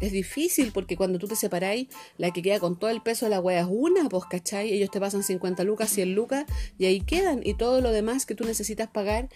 Es 0.00 0.12
difícil 0.12 0.72
porque 0.72 0.96
cuando 0.96 1.18
tú 1.18 1.28
te 1.28 1.36
separáis, 1.36 1.88
la 2.16 2.30
que 2.30 2.40
queda 2.42 2.58
con 2.58 2.78
todo 2.78 2.90
el 2.90 3.02
peso 3.02 3.26
de 3.26 3.30
la 3.30 3.40
wea 3.40 3.60
es 3.60 3.66
una, 3.68 4.08
pues, 4.08 4.24
¿cachai? 4.24 4.72
Ellos 4.72 4.90
te 4.90 4.98
pasan 4.98 5.22
50 5.22 5.62
lucas, 5.64 5.90
100 5.90 6.14
lucas 6.14 6.46
y 6.78 6.86
ahí 6.86 7.00
quedan. 7.00 7.40
Y 7.44 7.54
todo 7.54 7.80
lo 7.80 7.92
demás 7.92 8.24
que 8.24 8.34
tú 8.34 8.44
necesitas 8.44 8.88
pagar 8.88 9.28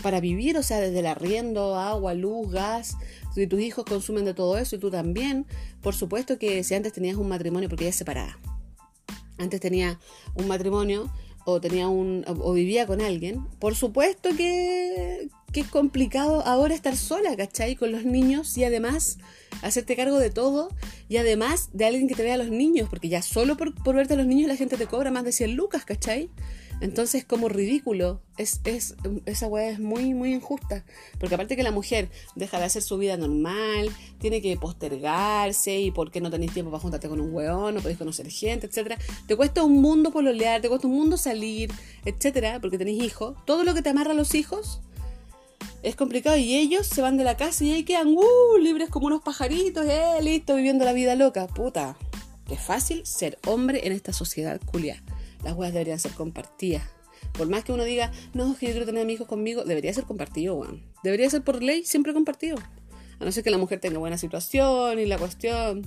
para 0.00 0.20
vivir, 0.20 0.56
o 0.56 0.62
sea, 0.62 0.80
desde 0.80 1.00
el 1.00 1.06
arriendo, 1.06 1.76
agua, 1.76 2.14
luz, 2.14 2.50
gas, 2.50 2.96
si 3.34 3.46
tus 3.46 3.60
hijos 3.60 3.84
consumen 3.84 4.24
de 4.24 4.34
todo 4.34 4.56
eso 4.58 4.76
y 4.76 4.78
tú 4.78 4.90
también, 4.90 5.46
por 5.82 5.94
supuesto 5.94 6.38
que 6.38 6.62
si 6.64 6.74
antes 6.74 6.92
tenías 6.92 7.16
un 7.16 7.28
matrimonio, 7.28 7.68
porque 7.68 7.84
ella 7.84 7.90
es 7.90 7.96
separada, 7.96 8.38
antes 9.38 9.60
tenía 9.60 9.98
un 10.34 10.46
matrimonio 10.46 11.12
o 11.44 11.60
tenía 11.60 11.88
un 11.88 12.24
o 12.26 12.52
vivía 12.52 12.86
con 12.86 13.00
alguien, 13.00 13.44
por 13.58 13.74
supuesto 13.74 14.30
que, 14.36 15.28
que 15.52 15.60
es 15.60 15.66
complicado 15.66 16.42
ahora 16.46 16.74
estar 16.74 16.96
sola, 16.96 17.36
¿cachai? 17.36 17.74
Con 17.74 17.90
los 17.90 18.04
niños 18.04 18.56
y 18.56 18.64
además 18.64 19.18
hacerte 19.60 19.96
cargo 19.96 20.18
de 20.18 20.30
todo 20.30 20.68
y 21.08 21.18
además 21.18 21.70
de 21.72 21.84
alguien 21.84 22.08
que 22.08 22.14
te 22.14 22.22
vea 22.22 22.34
a 22.34 22.38
los 22.38 22.50
niños, 22.50 22.88
porque 22.88 23.08
ya 23.08 23.22
solo 23.22 23.56
por, 23.56 23.74
por 23.74 23.94
verte 23.94 24.14
a 24.14 24.16
los 24.16 24.26
niños 24.26 24.48
la 24.48 24.56
gente 24.56 24.76
te 24.76 24.86
cobra 24.86 25.10
más 25.10 25.24
de 25.24 25.32
100 25.32 25.54
lucas, 25.54 25.84
¿cachai? 25.84 26.30
Entonces, 26.82 27.24
como 27.24 27.48
ridículo, 27.48 28.20
es, 28.38 28.60
es, 28.64 28.96
esa 29.24 29.46
weá 29.46 29.70
es 29.70 29.78
muy, 29.78 30.14
muy 30.14 30.34
injusta. 30.34 30.84
Porque 31.20 31.36
aparte 31.36 31.54
que 31.54 31.62
la 31.62 31.70
mujer 31.70 32.10
deja 32.34 32.58
de 32.58 32.64
hacer 32.64 32.82
su 32.82 32.98
vida 32.98 33.16
normal, 33.16 33.88
tiene 34.18 34.42
que 34.42 34.56
postergarse 34.56 35.78
y 35.78 35.92
porque 35.92 36.20
no 36.20 36.28
tenéis 36.28 36.52
tiempo 36.52 36.72
para 36.72 36.82
juntarte 36.82 37.08
con 37.08 37.20
un 37.20 37.32
weón, 37.32 37.76
no 37.76 37.80
podéis 37.80 37.98
conocer 37.98 38.28
gente, 38.28 38.66
etcétera. 38.66 38.98
Te 39.28 39.36
cuesta 39.36 39.62
un 39.62 39.80
mundo 39.80 40.10
pololear, 40.10 40.60
te 40.60 40.68
cuesta 40.68 40.88
un 40.88 40.94
mundo 40.94 41.16
salir, 41.16 41.70
etcétera, 42.04 42.58
porque 42.60 42.78
tenéis 42.78 43.00
hijos. 43.00 43.36
Todo 43.46 43.62
lo 43.62 43.74
que 43.74 43.82
te 43.82 43.90
amarra 43.90 44.10
a 44.10 44.14
los 44.14 44.34
hijos 44.34 44.80
es 45.82 45.96
complicado 45.96 46.36
y 46.36 46.56
ellos 46.56 46.86
se 46.86 47.02
van 47.02 47.16
de 47.16 47.24
la 47.24 47.36
casa 47.36 47.64
y 47.64 47.72
ahí 47.72 47.84
quedan, 47.84 48.08
uh, 48.08 48.58
libres 48.60 48.88
como 48.88 49.06
unos 49.06 49.22
pajaritos, 49.22 49.86
eh, 49.86 50.18
listo, 50.22 50.56
viviendo 50.56 50.84
la 50.84 50.92
vida 50.92 51.14
loca. 51.14 51.46
Puta, 51.46 51.96
qué 52.46 52.56
fácil 52.56 53.04
ser 53.06 53.38
hombre 53.46 53.86
en 53.86 53.92
esta 53.92 54.12
sociedad 54.12 54.60
culia 54.64 55.02
las 55.42 55.54
weas 55.54 55.72
deberían 55.72 55.98
ser 55.98 56.12
compartidas. 56.12 56.82
Por 57.32 57.48
más 57.48 57.64
que 57.64 57.72
uno 57.72 57.84
diga, 57.84 58.12
no, 58.34 58.56
que 58.56 58.66
yo 58.66 58.72
quiero 58.72 58.86
tener 58.86 59.02
a 59.02 59.04
mis 59.04 59.14
hijos 59.14 59.28
conmigo, 59.28 59.64
debería 59.64 59.92
ser 59.92 60.04
compartido, 60.04 60.54
weón. 60.54 60.82
Debería 61.02 61.28
ser 61.30 61.42
por 61.42 61.62
ley 61.62 61.84
siempre 61.84 62.12
compartido. 62.12 62.58
A 63.18 63.24
no 63.24 63.32
ser 63.32 63.44
que 63.44 63.50
la 63.50 63.58
mujer 63.58 63.80
tenga 63.80 63.98
buena 63.98 64.18
situación 64.18 64.98
y 64.98 65.06
la 65.06 65.18
cuestión, 65.18 65.82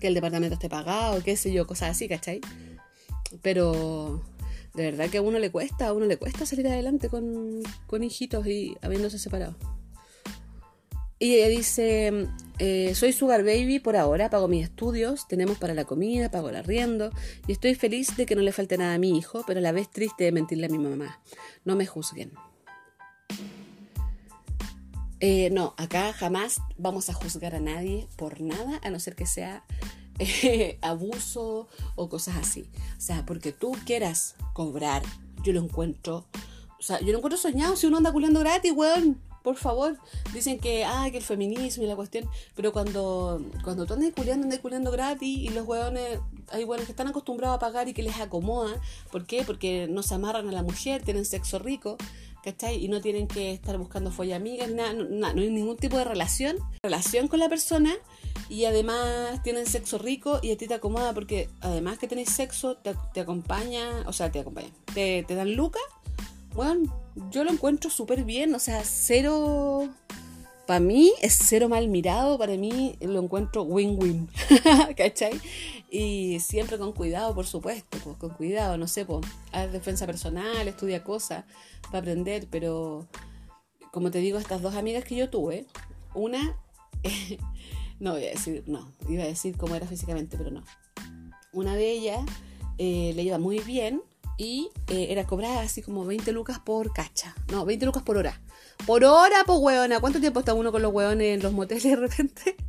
que 0.00 0.08
el 0.08 0.14
departamento 0.14 0.54
esté 0.54 0.68
pagado, 0.68 1.22
qué 1.22 1.36
sé 1.36 1.52
yo, 1.52 1.66
cosas 1.66 1.90
así, 1.90 2.08
¿cachai? 2.08 2.40
Pero 3.42 4.22
de 4.76 4.84
verdad 4.84 5.08
que 5.08 5.18
a 5.18 5.22
uno 5.22 5.38
le 5.38 5.50
cuesta, 5.50 5.88
a 5.88 5.92
uno 5.92 6.06
le 6.06 6.18
cuesta 6.18 6.44
salir 6.46 6.68
adelante 6.68 7.08
con, 7.08 7.62
con 7.86 8.04
hijitos 8.04 8.46
y 8.46 8.76
habiéndose 8.82 9.18
separado. 9.18 9.56
Y 11.18 11.36
ella 11.36 11.48
dice, 11.48 12.28
eh, 12.58 12.94
soy 12.94 13.14
Sugar 13.14 13.42
Baby 13.42 13.78
por 13.78 13.96
ahora, 13.96 14.28
pago 14.28 14.48
mis 14.48 14.64
estudios, 14.64 15.26
tenemos 15.26 15.56
para 15.56 15.72
la 15.72 15.86
comida, 15.86 16.30
pago 16.30 16.50
el 16.50 16.56
arriendo 16.56 17.10
y 17.46 17.52
estoy 17.52 17.74
feliz 17.74 18.14
de 18.18 18.26
que 18.26 18.36
no 18.36 18.42
le 18.42 18.52
falte 18.52 18.76
nada 18.76 18.94
a 18.94 18.98
mi 18.98 19.16
hijo, 19.16 19.42
pero 19.46 19.60
a 19.60 19.62
la 19.62 19.72
vez 19.72 19.90
triste 19.90 20.24
de 20.24 20.32
mentirle 20.32 20.66
a 20.66 20.68
mi 20.68 20.78
mamá. 20.78 21.22
No 21.64 21.74
me 21.74 21.86
juzguen. 21.86 22.32
Eh, 25.20 25.48
no, 25.50 25.72
acá 25.78 26.12
jamás 26.12 26.60
vamos 26.76 27.08
a 27.08 27.14
juzgar 27.14 27.54
a 27.54 27.60
nadie 27.60 28.06
por 28.16 28.42
nada, 28.42 28.78
a 28.82 28.90
no 28.90 29.00
ser 29.00 29.16
que 29.16 29.24
sea 29.24 29.64
abuso 30.82 31.68
o 31.94 32.08
cosas 32.08 32.36
así. 32.36 32.68
O 32.96 33.00
sea, 33.00 33.24
porque 33.26 33.52
tú 33.52 33.72
quieras 33.84 34.36
cobrar, 34.52 35.02
yo 35.42 35.52
lo 35.52 35.60
encuentro, 35.60 36.26
o 36.78 36.82
sea, 36.82 37.00
yo 37.00 37.12
lo 37.12 37.18
encuentro 37.18 37.38
soñado. 37.38 37.76
Si 37.76 37.86
uno 37.86 37.98
anda 37.98 38.12
culiando 38.12 38.40
gratis, 38.40 38.72
weón 38.72 39.20
por 39.46 39.54
favor, 39.54 39.96
dicen 40.34 40.58
que, 40.58 40.84
ah, 40.84 41.06
que 41.08 41.18
el 41.18 41.22
feminismo 41.22 41.84
y 41.84 41.86
la 41.86 41.94
cuestión, 41.94 42.28
pero 42.56 42.72
cuando, 42.72 43.40
cuando 43.62 43.86
tú 43.86 43.94
andas 43.94 44.12
culiando, 44.12 44.42
andas 44.42 44.58
culiando 44.58 44.90
gratis 44.90 45.38
y 45.38 45.50
los 45.50 45.64
hueones, 45.64 46.18
hay 46.50 46.64
hueones 46.64 46.86
que 46.86 46.90
están 46.90 47.06
acostumbrados 47.06 47.54
a 47.54 47.60
pagar 47.60 47.88
y 47.88 47.94
que 47.94 48.02
les 48.02 48.18
acomoda, 48.18 48.74
¿por 49.12 49.24
qué? 49.24 49.44
Porque 49.44 49.86
no 49.88 50.02
se 50.02 50.16
amarran 50.16 50.48
a 50.48 50.52
la 50.52 50.64
mujer, 50.64 51.04
tienen 51.04 51.24
sexo 51.24 51.60
rico, 51.60 51.96
¿cachai? 52.46 52.82
Y 52.84 52.88
no 52.88 53.00
tienen 53.00 53.26
que 53.26 53.52
estar 53.52 53.76
buscando 53.76 54.12
folla 54.12 54.36
amigas, 54.36 54.70
nada, 54.70 54.92
no, 54.92 55.04
no, 55.04 55.26
hay 55.26 55.50
ningún 55.50 55.76
tipo 55.76 55.98
de 55.98 56.04
relación, 56.04 56.56
relación 56.80 57.26
con 57.26 57.40
la 57.40 57.48
persona 57.48 57.92
y 58.48 58.66
además 58.66 59.42
tienen 59.42 59.66
sexo 59.66 59.98
rico 59.98 60.38
y 60.42 60.52
a 60.52 60.56
ti 60.56 60.68
te 60.68 60.74
acomoda 60.74 61.12
porque 61.12 61.50
además 61.60 61.98
que 61.98 62.06
tenés 62.06 62.30
sexo, 62.30 62.76
te, 62.76 63.20
acompaña, 63.20 64.04
o 64.06 64.12
sea, 64.12 64.30
te 64.30 64.38
acompaña, 64.38 64.68
te, 64.94 65.24
te 65.26 65.34
dan 65.34 65.56
lucas 65.56 65.82
bueno, 66.56 66.90
yo 67.30 67.44
lo 67.44 67.50
encuentro 67.50 67.90
súper 67.90 68.24
bien, 68.24 68.54
o 68.54 68.58
sea, 68.58 68.82
cero... 68.82 69.90
Para 70.66 70.80
mí 70.80 71.12
es 71.22 71.38
cero 71.40 71.68
mal 71.68 71.88
mirado, 71.88 72.38
para 72.38 72.56
mí 72.56 72.96
lo 73.00 73.22
encuentro 73.22 73.62
win-win, 73.62 74.28
¿cachai? 74.96 75.40
Y 75.90 76.40
siempre 76.40 76.76
con 76.76 76.92
cuidado, 76.92 77.34
por 77.34 77.46
supuesto, 77.46 77.98
pues 78.02 78.16
con 78.16 78.30
cuidado, 78.30 78.76
no 78.76 78.88
sé, 78.88 79.04
pues, 79.04 79.24
haz 79.52 79.70
defensa 79.70 80.06
personal, 80.06 80.66
estudia 80.66 81.04
cosas 81.04 81.44
para 81.84 82.00
aprender, 82.00 82.48
pero 82.50 83.06
como 83.92 84.10
te 84.10 84.18
digo, 84.18 84.38
estas 84.38 84.60
dos 84.60 84.74
amigas 84.74 85.04
que 85.04 85.14
yo 85.14 85.30
tuve, 85.30 85.66
una, 86.14 86.58
no 88.00 88.12
voy 88.12 88.24
a 88.24 88.30
decir, 88.30 88.64
no, 88.66 88.92
iba 89.08 89.22
a 89.22 89.26
decir 89.26 89.56
cómo 89.56 89.76
era 89.76 89.86
físicamente, 89.86 90.36
pero 90.36 90.50
no. 90.50 90.64
Una 91.52 91.76
de 91.76 91.92
ellas 91.92 92.20
eh, 92.78 93.12
le 93.14 93.22
iba 93.22 93.38
muy 93.38 93.60
bien, 93.60 94.02
y 94.38 94.70
eh, 94.88 95.08
era 95.10 95.26
cobrada 95.26 95.62
así 95.62 95.82
como 95.82 96.04
20 96.04 96.32
lucas 96.32 96.58
por 96.58 96.92
cacha. 96.92 97.34
No, 97.50 97.64
20 97.64 97.86
lucas 97.86 98.02
por 98.02 98.16
hora. 98.16 98.40
Por 98.86 99.04
hora, 99.04 99.42
pues 99.46 99.58
hueona. 99.60 100.00
¿Cuánto 100.00 100.20
tiempo 100.20 100.40
está 100.40 100.54
uno 100.54 100.72
con 100.72 100.82
los 100.82 100.92
hueones 100.92 101.36
en 101.36 101.42
los 101.42 101.52
moteles 101.52 101.84
de 101.84 101.96
repente? 101.96 102.56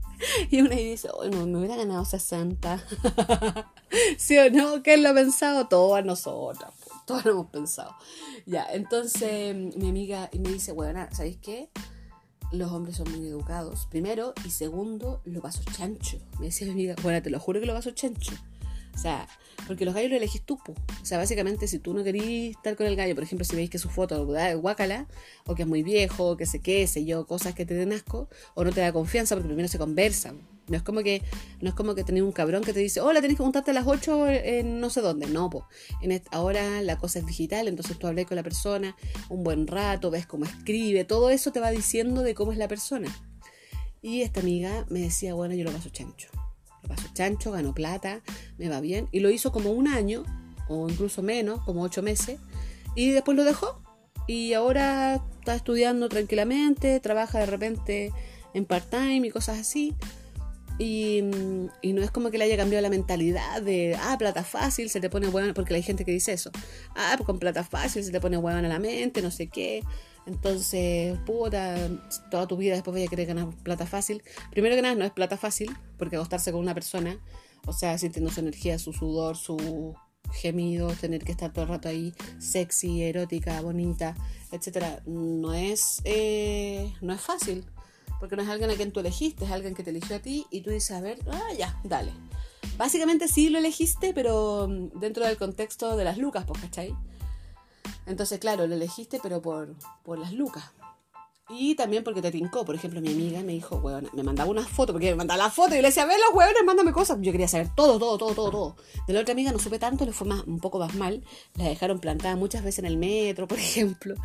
Y 0.49 0.61
uno 0.61 0.71
ahí 0.71 0.91
dice, 0.91 1.09
oh, 1.13 1.25
no, 1.25 1.45
me 1.45 1.59
hubiera 1.59 1.75
ganado 1.75 2.03
60. 2.03 2.83
¿Sí 4.17 4.37
o 4.39 4.49
no? 4.49 4.81
¿Qué 4.81 4.97
lo 4.97 5.09
ha 5.09 5.13
pensado? 5.13 5.67
Todas 5.67 6.03
nosotras, 6.03 6.73
todas 7.05 7.23
lo 7.25 7.31
hemos 7.31 7.51
pensado. 7.51 7.95
Ya, 8.47 8.65
entonces 8.71 9.55
mi 9.75 9.89
amiga 9.89 10.29
me 10.33 10.49
dice, 10.49 10.71
hueona, 10.71 11.13
¿sabéis 11.13 11.37
qué? 11.37 11.69
Los 12.51 12.71
hombres 12.71 12.95
son 12.95 13.11
muy 13.11 13.27
educados, 13.27 13.87
primero, 13.91 14.33
y 14.45 14.49
segundo, 14.51 15.21
lo 15.25 15.41
paso 15.41 15.61
chancho. 15.71 16.17
Me 16.39 16.45
decía 16.47 16.65
mi 16.67 16.73
amiga, 16.73 16.95
bueno, 17.03 17.21
te 17.21 17.29
lo 17.29 17.39
juro 17.39 17.59
que 17.59 17.65
lo 17.65 17.73
paso 17.73 17.91
chancho. 17.91 18.33
O 18.97 18.99
sea, 18.99 19.27
porque 19.67 19.85
los 19.85 19.93
gallos 19.93 20.09
lo 20.09 20.17
elegís 20.17 20.41
tú, 20.41 20.57
O 20.65 21.05
sea, 21.05 21.19
básicamente, 21.19 21.67
si 21.67 21.77
tú 21.77 21.93
no 21.93 22.03
querís 22.03 22.55
estar 22.55 22.75
con 22.75 22.87
el 22.87 22.95
gallo, 22.95 23.13
por 23.13 23.23
ejemplo, 23.23 23.45
si 23.45 23.55
veis 23.55 23.69
que 23.69 23.77
su 23.77 23.89
foto 23.89 24.35
es 24.35 24.57
guacala, 24.57 25.07
o 25.45 25.53
que 25.53 25.61
es 25.61 25.67
muy 25.67 25.83
viejo, 25.83 26.31
o 26.31 26.35
que 26.35 26.47
sé 26.47 26.61
qué, 26.61 26.87
sé 26.87 27.05
yo, 27.05 27.27
cosas 27.27 27.53
que 27.53 27.63
te 27.63 27.75
den 27.75 27.93
asco, 27.93 28.27
o 28.55 28.63
no 28.63 28.71
te 28.71 28.81
da 28.81 28.91
confianza, 28.91 29.35
porque 29.35 29.49
primero 29.49 29.67
se 29.67 29.77
conversan. 29.77 30.41
No 30.67 30.75
es 30.75 30.81
como 30.81 31.01
que 31.03 31.21
no 31.61 31.69
es 31.69 31.75
como 31.75 31.93
que 31.93 32.03
tenés 32.03 32.23
un 32.23 32.31
cabrón 32.31 32.63
que 32.63 32.73
te 32.73 32.79
dice, 32.79 32.99
hola, 32.99 33.21
tenés 33.21 33.37
que 33.37 33.43
juntarte 33.43 33.69
a 33.69 33.73
las 33.75 33.85
8 33.85 34.27
en 34.29 34.79
no 34.79 34.89
sé 34.89 35.01
dónde. 35.01 35.27
No, 35.27 35.49
po. 35.49 35.67
En 36.01 36.19
ahora 36.31 36.81
la 36.81 36.97
cosa 36.97 37.19
es 37.19 37.25
digital, 37.27 37.67
entonces 37.67 37.99
tú 37.99 38.07
hablas 38.07 38.25
con 38.25 38.35
la 38.35 38.43
persona 38.43 38.95
un 39.29 39.43
buen 39.43 39.67
rato, 39.67 40.09
ves 40.09 40.25
cómo 40.25 40.45
escribe, 40.45 41.05
todo 41.05 41.29
eso 41.29 41.51
te 41.51 41.59
va 41.59 41.69
diciendo 41.69 42.23
de 42.23 42.33
cómo 42.33 42.51
es 42.51 42.57
la 42.57 42.67
persona. 42.67 43.15
Y 44.01 44.23
esta 44.23 44.39
amiga 44.39 44.87
me 44.89 45.01
decía, 45.01 45.35
bueno, 45.35 45.53
yo 45.53 45.63
lo 45.63 45.71
paso 45.71 45.89
chancho 45.89 46.29
pasó 46.87 47.07
chancho, 47.13 47.51
ganó 47.51 47.73
plata, 47.73 48.21
me 48.57 48.69
va 48.69 48.81
bien. 48.81 49.07
Y 49.11 49.19
lo 49.19 49.29
hizo 49.29 49.51
como 49.51 49.71
un 49.71 49.87
año, 49.87 50.23
o 50.67 50.89
incluso 50.89 51.21
menos, 51.21 51.61
como 51.63 51.81
ocho 51.81 52.01
meses, 52.01 52.39
y 52.95 53.11
después 53.11 53.37
lo 53.37 53.43
dejó. 53.43 53.81
Y 54.27 54.53
ahora 54.53 55.23
está 55.39 55.55
estudiando 55.55 56.09
tranquilamente, 56.09 56.99
trabaja 56.99 57.39
de 57.39 57.45
repente 57.45 58.11
en 58.53 58.65
part-time 58.65 59.27
y 59.27 59.29
cosas 59.29 59.59
así. 59.59 59.95
Y, 60.79 61.23
y, 61.81 61.93
no 61.93 62.03
es 62.03 62.11
como 62.11 62.29
que 62.29 62.37
le 62.37 62.43
haya 62.43 62.55
cambiado 62.55 62.83
la 62.83 62.89
mentalidad 62.89 63.63
de, 63.63 63.97
ah, 63.99 64.15
plata 64.19 64.43
fácil, 64.43 64.91
se 64.91 64.99
te 64.99 65.09
pone 65.09 65.27
huevón, 65.27 65.53
porque 65.55 65.73
hay 65.73 65.81
gente 65.81 66.05
que 66.05 66.11
dice 66.11 66.33
eso. 66.33 66.51
Ah, 66.95 67.13
pues 67.17 67.25
con 67.25 67.39
plata 67.39 67.63
fácil 67.63 68.03
se 68.03 68.11
te 68.11 68.19
pone 68.19 68.37
huevón 68.37 68.63
a 68.63 68.67
la 68.67 68.77
mente, 68.77 69.21
no 69.21 69.31
sé 69.31 69.47
qué. 69.47 69.83
Entonces, 70.27 71.17
puta, 71.25 71.89
toda 72.29 72.47
tu 72.47 72.57
vida 72.57 72.73
después 72.73 72.93
voy 72.93 73.05
a 73.05 73.07
querer 73.07 73.27
ganar 73.27 73.49
plata 73.63 73.85
fácil. 73.85 74.21
Primero 74.51 74.75
que 74.75 74.81
nada, 74.81 74.95
no 74.95 75.05
es 75.05 75.11
plata 75.11 75.37
fácil, 75.37 75.75
porque 75.97 76.17
acostarse 76.17 76.51
con 76.51 76.59
una 76.59 76.73
persona, 76.73 77.17
o 77.65 77.73
sea, 77.73 77.97
sintiendo 77.97 78.29
su 78.29 78.41
energía, 78.41 78.77
su 78.77 78.91
sudor, 78.91 79.37
su 79.37 79.95
gemido, 80.33 80.89
tener 80.89 81.23
que 81.23 81.31
estar 81.31 81.53
todo 81.53 81.63
el 81.63 81.69
rato 81.69 81.87
ahí 81.87 82.13
sexy, 82.39 83.03
erótica, 83.03 83.61
bonita, 83.61 84.15
etcétera, 84.51 85.01
no 85.05 85.53
es, 85.53 86.01
eh, 86.03 86.93
no 87.01 87.13
es 87.13 87.21
fácil, 87.21 87.63
porque 88.19 88.35
no 88.35 88.43
es 88.43 88.49
alguien 88.49 88.69
a 88.69 88.75
quien 88.75 88.91
tú 88.91 88.99
elegiste, 88.99 89.45
es 89.45 89.51
alguien 89.51 89.73
que 89.73 89.83
te 89.83 89.91
eligió 89.91 90.17
a 90.17 90.19
ti 90.19 90.45
y 90.51 90.61
tú 90.61 90.71
dices, 90.71 90.91
a 90.91 90.99
ver, 90.99 91.19
ah, 91.31 91.53
ya, 91.57 91.79
dale. 91.85 92.11
Básicamente 92.77 93.29
sí 93.29 93.49
lo 93.49 93.59
elegiste, 93.59 94.13
pero 94.13 94.67
dentro 94.95 95.25
del 95.25 95.37
contexto 95.37 95.95
de 95.95 96.03
las 96.03 96.17
lucas, 96.17 96.43
pues, 96.45 96.61
¿cachai? 96.61 96.93
Entonces, 98.07 98.39
claro, 98.39 98.65
lo 98.67 98.75
elegiste, 98.75 99.19
pero 99.21 99.41
por, 99.41 99.75
por 100.03 100.17
las 100.17 100.33
lucas. 100.33 100.71
Y 101.49 101.75
también 101.75 102.03
porque 102.03 102.21
te 102.21 102.31
tincó. 102.31 102.65
Por 102.65 102.75
ejemplo, 102.75 102.99
mi 102.99 103.11
amiga 103.11 103.41
me 103.41 103.53
dijo, 103.53 103.77
weón, 103.77 104.09
me 104.13 104.23
mandaba 104.23 104.49
una 104.49 104.65
foto, 104.65 104.91
porque 104.91 105.11
me 105.11 105.15
mandaba 105.15 105.43
la 105.43 105.49
foto 105.49 105.75
y 105.75 105.81
le 105.81 105.87
decía, 105.87 106.05
ve 106.05 106.15
los 106.17 106.35
huevones, 106.35 106.63
mándame 106.65 106.91
cosas. 106.91 107.17
Yo 107.21 107.31
quería 107.31 107.47
saber 107.47 107.69
todo, 107.73 107.97
todo, 107.99 108.17
todo, 108.17 108.33
todo, 108.33 108.51
todo. 108.51 108.75
De 109.07 109.13
la 109.13 109.21
otra 109.21 109.31
amiga 109.31 109.51
no 109.51 109.59
supe 109.59 109.79
tanto, 109.79 110.05
le 110.05 110.11
fue 110.11 110.27
más, 110.27 110.43
un 110.45 110.59
poco 110.59 110.79
más 110.79 110.95
mal. 110.95 111.23
La 111.55 111.65
dejaron 111.65 111.99
plantada 111.99 112.35
muchas 112.35 112.63
veces 112.63 112.79
en 112.79 112.85
el 112.85 112.97
metro, 112.97 113.47
por 113.47 113.57
ejemplo. 113.59 114.15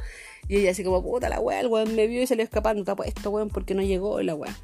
Y 0.48 0.56
ella 0.56 0.72
así 0.72 0.82
como, 0.82 1.02
puta 1.02 1.28
la 1.28 1.38
weá, 1.38 1.60
el 1.60 1.68
weón 1.68 1.94
me 1.94 2.08
vio 2.08 2.22
y 2.22 2.26
salió 2.26 2.42
escapando, 2.44 2.82
está 2.82 2.96
puesto, 2.96 3.48
porque 3.52 3.74
no 3.74 3.82
llegó 3.82 4.20
la 4.22 4.34
weá. 4.34 4.56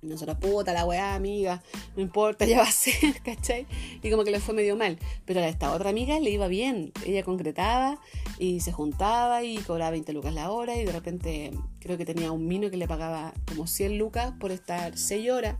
Nosotros, 0.00 0.38
puta 0.38 0.72
la 0.72 0.84
weá, 0.84 1.14
amiga, 1.14 1.62
no 1.96 2.02
importa, 2.02 2.44
ya 2.46 2.58
va 2.58 2.68
a 2.68 2.72
ser, 2.72 3.20
¿cachai? 3.22 3.66
Y 4.02 4.10
como 4.10 4.24
que 4.24 4.30
le 4.30 4.40
fue 4.40 4.54
medio 4.54 4.76
mal. 4.76 4.98
Pero 5.24 5.40
a 5.40 5.48
esta 5.48 5.72
otra 5.72 5.90
amiga 5.90 6.20
le 6.20 6.30
iba 6.30 6.46
bien. 6.46 6.92
Ella 7.04 7.24
concretaba 7.24 7.98
y 8.38 8.60
se 8.60 8.72
juntaba 8.72 9.42
y 9.42 9.58
cobraba 9.58 9.90
20 9.90 10.12
lucas 10.12 10.32
la 10.32 10.50
hora 10.50 10.76
y 10.76 10.84
de 10.84 10.92
repente 10.92 11.50
creo 11.80 11.98
que 11.98 12.04
tenía 12.04 12.30
un 12.30 12.46
mino 12.46 12.70
que 12.70 12.76
le 12.76 12.86
pagaba 12.86 13.34
como 13.46 13.66
100 13.66 13.98
lucas 13.98 14.32
por 14.38 14.52
estar 14.52 14.96
6 14.96 15.30
horas. 15.30 15.56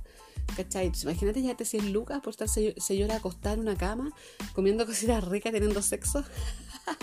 ¿Cachai? 0.56 0.90
Imagínate 1.02 1.42
ya 1.42 1.54
te 1.56 1.64
100 1.64 1.92
lucas 1.92 2.20
por 2.20 2.30
estar 2.30 2.48
6 2.48 2.74
horas 3.04 3.18
acostada 3.18 3.54
en 3.54 3.60
una 3.60 3.76
cama, 3.76 4.12
comiendo 4.54 4.86
cositas 4.86 5.22
ricas, 5.24 5.52
teniendo 5.52 5.82
sexo. 5.82 6.24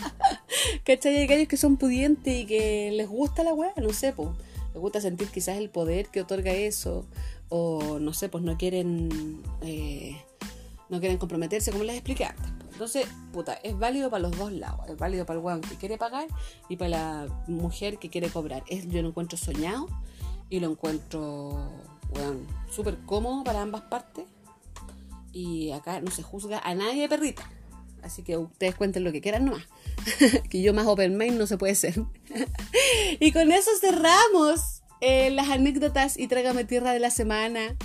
¿Cachai? 0.83 1.17
Hay 1.17 1.27
gallos 1.27 1.47
que 1.47 1.57
son 1.57 1.77
pudientes 1.77 2.33
y 2.33 2.45
que 2.45 2.91
les 2.93 3.07
gusta 3.07 3.43
la 3.43 3.53
weá, 3.53 3.73
no 3.77 3.93
sé, 3.93 4.13
pues 4.13 4.29
les 4.76 4.82
gusta 4.82 4.99
sentir 4.99 5.30
quizás 5.30 5.55
el 5.55 5.69
poder 5.69 6.09
que 6.09 6.19
otorga 6.19 6.51
eso, 6.51 7.05
o 7.47 7.97
no 7.97 8.13
sé, 8.13 8.28
pues 8.28 8.43
no 8.43 8.57
quieren, 8.57 9.41
eh, 9.61 10.21
no 10.89 10.99
quieren 10.99 11.17
comprometerse, 11.17 11.71
como 11.71 11.86
les 11.86 11.95
expliqué 11.95 12.26
antes. 12.26 12.51
Entonces, 12.73 13.07
puta, 13.32 13.53
es 13.53 13.80
válido 13.80 14.09
para 14.09 14.23
los 14.23 14.38
dos 14.38 14.51
lados. 14.51 14.82
Es 14.89 14.97
válido 14.97 15.26
para 15.26 15.39
el 15.39 15.45
weón 15.45 15.61
que 15.61 15.76
quiere 15.78 15.97
pagar 15.97 16.28
y 16.67 16.76
para 16.76 16.89
la 16.89 17.28
mujer 17.47 17.99
que 17.99 18.09
quiere 18.09 18.28
cobrar. 18.28 18.63
Es, 18.67 18.86
yo 18.89 19.01
lo 19.01 19.07
encuentro 19.07 19.38
soñado 19.38 19.88
y 20.49 20.59
lo 20.59 20.69
encuentro, 20.69 21.71
weón, 22.13 22.45
súper 22.69 22.97
cómodo 23.05 23.45
para 23.45 23.61
ambas 23.61 23.84
partes. 23.84 24.26
Y 25.32 25.71
acá 25.71 26.01
no 26.01 26.11
se 26.11 26.21
juzga 26.21 26.59
a 26.59 26.76
nadie 26.76 27.07
perrita. 27.07 27.49
Así 28.03 28.23
que 28.23 28.36
ustedes 28.36 28.76
cuenten 28.76 29.05
lo 29.05 29.13
que 29.13 29.21
quieran 29.21 29.45
nomás. 29.45 29.63
que 30.50 30.62
yo 30.62 30.74
más 30.74 30.88
open 30.88 31.18
mind 31.18 31.38
no 31.38 31.48
se 31.48 31.58
puede 31.58 31.76
ser. 31.76 31.96
y 33.20 33.32
con 33.32 33.52
eso 33.52 33.72
cerramos 33.80 34.84
eh, 35.02 35.30
las 35.30 35.50
anécdotas 35.50 36.18
y 36.18 36.28
trágame 36.28 36.64
tierra 36.64 36.93
de 36.93 37.00
la 37.00 37.12
semana. 37.12 37.76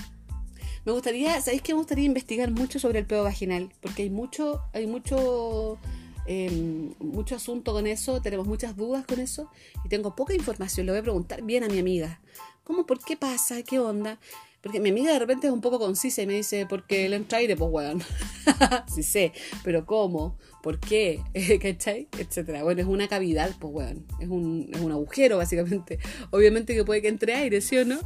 Me 0.84 0.92
gustaría, 0.92 1.40
¿sabéis 1.40 1.62
que 1.62 1.74
me 1.74 1.78
gustaría 1.78 2.04
investigar 2.04 2.50
mucho 2.50 2.78
sobre 2.78 3.00
el 3.00 3.06
pedo 3.06 3.24
vaginal? 3.24 3.70
Porque 3.80 4.02
hay 4.02 4.10
mucho, 4.10 4.62
hay 4.72 4.86
mucho, 4.86 5.78
em, 6.26 6.94
mucho 6.98 7.36
asunto 7.36 7.72
con 7.72 7.86
eso, 7.86 8.22
tenemos 8.22 8.46
muchas 8.46 8.76
dudas 8.76 9.04
con 9.04 9.20
eso 9.20 9.50
y 9.84 9.88
tengo 9.88 10.16
poca 10.16 10.34
información. 10.34 10.86
Le 10.86 10.92
voy 10.92 11.00
a 11.00 11.02
preguntar 11.02 11.42
bien 11.42 11.64
a 11.64 11.68
mi 11.68 11.78
amiga. 11.78 12.20
¿Cómo? 12.64 12.86
¿Por 12.86 13.04
qué 13.04 13.16
pasa? 13.16 13.62
¿Qué 13.62 13.78
onda? 13.78 14.18
Porque 14.62 14.80
mi 14.80 14.90
amiga 14.90 15.12
de 15.12 15.18
repente 15.18 15.46
es 15.46 15.52
un 15.52 15.60
poco 15.60 15.78
concisa 15.78 16.22
y 16.22 16.26
me 16.26 16.34
dice, 16.34 16.66
porque 16.66 17.08
le 17.08 17.16
entra 17.16 17.38
aire, 17.38 17.56
pues 17.56 17.70
weón. 17.70 18.02
sí 18.94 19.02
sé, 19.02 19.32
pero 19.64 19.86
¿cómo? 19.86 20.38
¿Por 20.62 20.78
qué? 20.80 21.20
¿Cachai? 21.62 22.08
Etcétera. 22.18 22.62
Bueno, 22.62 22.80
es 22.80 22.86
una 22.86 23.08
cavidad, 23.08 23.54
pues 23.58 23.72
weón. 23.74 24.06
Es 24.20 24.28
un, 24.28 24.70
es 24.72 24.80
un 24.80 24.92
agujero, 24.92 25.38
básicamente. 25.38 25.98
Obviamente 26.30 26.74
que 26.74 26.84
puede 26.84 27.02
que 27.02 27.08
entre 27.08 27.34
aire, 27.34 27.60
¿sí 27.60 27.78
o 27.78 27.84
no? 27.84 27.98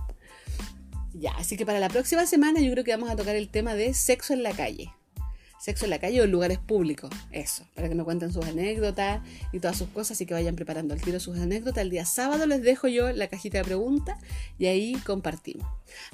Ya, 1.13 1.33
así 1.37 1.57
que 1.57 1.65
para 1.65 1.81
la 1.81 1.89
próxima 1.89 2.27
semana 2.27 2.61
yo 2.61 2.73
creo 2.73 2.85
que 2.85 2.91
vamos 2.91 3.11
a 3.11 3.17
tocar 3.17 3.37
el 3.37 3.49
tema 3.49 3.75
de 3.75 3.95
sexo 3.95 4.33
en 4.33 4.43
la 4.43 4.53
calle 4.53 4.93
sexo 5.65 5.87
en 5.87 5.91
la 5.91 5.99
calle 5.99 6.21
o 6.21 6.25
en 6.25 6.31
lugares 6.31 6.59
públicos. 6.59 7.11
Eso, 7.33 7.65
para 7.75 7.89
que 7.89 7.95
me 7.95 8.05
cuenten 8.05 8.31
sus 8.31 8.45
anécdotas 8.45 9.23
y 9.51 9.61
todas 9.61 9.79
sus 9.79 9.89
cosas 9.89 10.21
y 10.21 10.27
que 10.27 10.35
vayan 10.35 10.57
preparando 10.57 10.93
al 10.93 11.01
tiro 11.01 11.19
sus 11.19 11.39
anécdotas. 11.39 11.83
El 11.83 11.89
día 11.89 12.05
sábado 12.05 12.47
les 12.47 12.61
dejo 12.61 12.87
yo 12.87 13.11
la 13.13 13.29
cajita 13.29 13.59
de 13.59 13.65
preguntas 13.65 14.19
y 14.59 14.67
ahí 14.67 14.93
compartimos. 15.07 15.67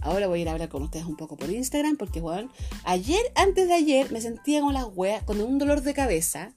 Ahora 0.02 0.28
voy 0.28 0.38
a 0.38 0.42
ir 0.42 0.48
a 0.48 0.52
hablar 0.52 0.68
con 0.68 0.84
ustedes 0.84 1.04
un 1.04 1.16
poco 1.16 1.36
por 1.36 1.50
Instagram 1.50 1.96
porque, 1.96 2.20
bueno, 2.20 2.52
ayer, 2.84 3.20
antes 3.34 3.66
de 3.66 3.74
ayer, 3.74 4.12
me 4.12 4.20
sentía 4.20 4.60
con 4.60 4.72
las 4.72 4.86
weas, 4.94 5.24
con 5.24 5.40
un 5.40 5.58
dolor 5.58 5.82
de 5.82 5.94
cabeza 5.94 6.52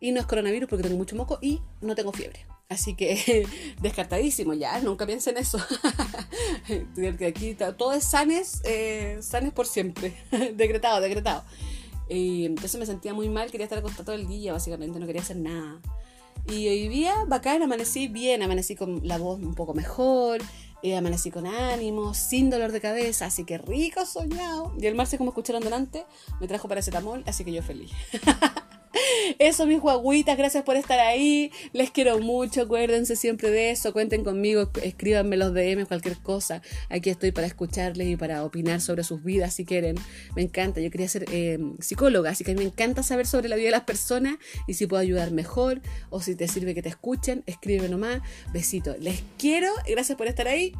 y 0.00 0.12
no 0.12 0.20
es 0.20 0.26
coronavirus 0.26 0.70
porque 0.70 0.84
tengo 0.84 0.96
mucho 0.96 1.16
moco 1.16 1.38
y 1.42 1.60
no 1.82 1.94
tengo 1.94 2.10
fiebre. 2.10 2.46
Así 2.70 2.94
que 2.94 3.46
descartadísimo 3.82 4.54
ya, 4.54 4.80
nunca 4.80 5.04
piensen 5.04 5.36
eso. 5.36 5.58
aquí 7.28 7.54
todo 7.76 7.92
es 7.92 8.04
sanes, 8.04 8.62
eh, 8.64 9.18
sanes 9.20 9.52
por 9.52 9.66
siempre. 9.66 10.14
decretado, 10.54 11.02
decretado. 11.02 11.44
Entonces 12.10 12.78
me 12.78 12.86
sentía 12.86 13.14
muy 13.14 13.28
mal, 13.28 13.50
quería 13.50 13.64
estar 13.64 13.78
acostada 13.78 14.04
todo 14.04 14.16
el 14.16 14.26
día, 14.26 14.52
básicamente, 14.52 14.98
no 14.98 15.06
quería 15.06 15.22
hacer 15.22 15.36
nada. 15.36 15.80
Y 16.48 16.66
hoy 16.68 16.88
día, 16.88 17.14
bacán, 17.28 17.62
amanecí 17.62 18.08
bien, 18.08 18.42
amanecí 18.42 18.74
con 18.74 19.06
la 19.06 19.18
voz 19.18 19.38
un 19.40 19.54
poco 19.54 19.74
mejor, 19.74 20.40
eh, 20.82 20.96
amanecí 20.96 21.30
con 21.30 21.46
ánimo, 21.46 22.14
sin 22.14 22.50
dolor 22.50 22.72
de 22.72 22.80
cabeza, 22.80 23.26
así 23.26 23.44
que 23.44 23.58
rico 23.58 24.04
soñado. 24.06 24.72
Y 24.80 24.86
el 24.86 24.94
martes, 24.96 25.18
como 25.18 25.30
escucharon 25.30 25.62
delante, 25.62 26.04
me 26.40 26.48
trajo 26.48 26.66
paracetamol, 26.68 27.22
así 27.26 27.44
que 27.44 27.52
yo 27.52 27.62
feliz. 27.62 27.92
Eso, 29.38 29.66
mis 29.66 29.80
guaguitas, 29.80 30.36
gracias 30.36 30.64
por 30.64 30.76
estar 30.76 30.98
ahí. 31.00 31.52
Les 31.72 31.90
quiero 31.90 32.18
mucho, 32.18 32.62
acuérdense 32.62 33.16
siempre 33.16 33.50
de 33.50 33.70
eso. 33.70 33.92
Cuenten 33.92 34.24
conmigo, 34.24 34.70
escríbanme 34.82 35.36
los 35.36 35.54
DM, 35.54 35.86
cualquier 35.86 36.18
cosa. 36.18 36.62
Aquí 36.88 37.10
estoy 37.10 37.32
para 37.32 37.46
escucharles 37.46 38.08
y 38.08 38.16
para 38.16 38.44
opinar 38.44 38.80
sobre 38.80 39.04
sus 39.04 39.22
vidas 39.22 39.54
si 39.54 39.64
quieren. 39.64 39.96
Me 40.34 40.42
encanta, 40.42 40.80
yo 40.80 40.90
quería 40.90 41.08
ser 41.08 41.26
eh, 41.32 41.58
psicóloga, 41.80 42.30
así 42.30 42.44
que 42.44 42.54
me 42.54 42.62
encanta 42.62 43.02
saber 43.02 43.26
sobre 43.26 43.48
la 43.48 43.56
vida 43.56 43.66
de 43.66 43.72
las 43.72 43.84
personas 43.84 44.36
y 44.66 44.74
si 44.74 44.86
puedo 44.86 45.00
ayudar 45.00 45.30
mejor 45.30 45.80
o 46.10 46.20
si 46.20 46.34
te 46.34 46.48
sirve 46.48 46.74
que 46.74 46.82
te 46.82 46.88
escuchen, 46.88 47.42
escribe 47.46 47.88
nomás. 47.88 48.20
Besito, 48.52 48.96
les 48.98 49.22
quiero, 49.38 49.68
gracias 49.88 50.16
por 50.16 50.26
estar 50.26 50.48
ahí. 50.48 50.72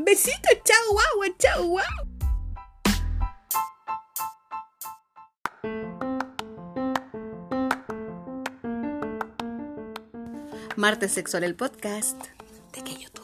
Besito, 0.00 0.48
chao, 0.64 0.92
guau, 0.92 1.34
chao, 1.38 1.66
guau. 1.68 1.84
Martes 10.76 11.12
Sexual, 11.12 11.44
el 11.44 11.54
podcast 11.54 12.20
de 12.72 12.82
que 12.82 12.94
YouTube. 12.94 13.23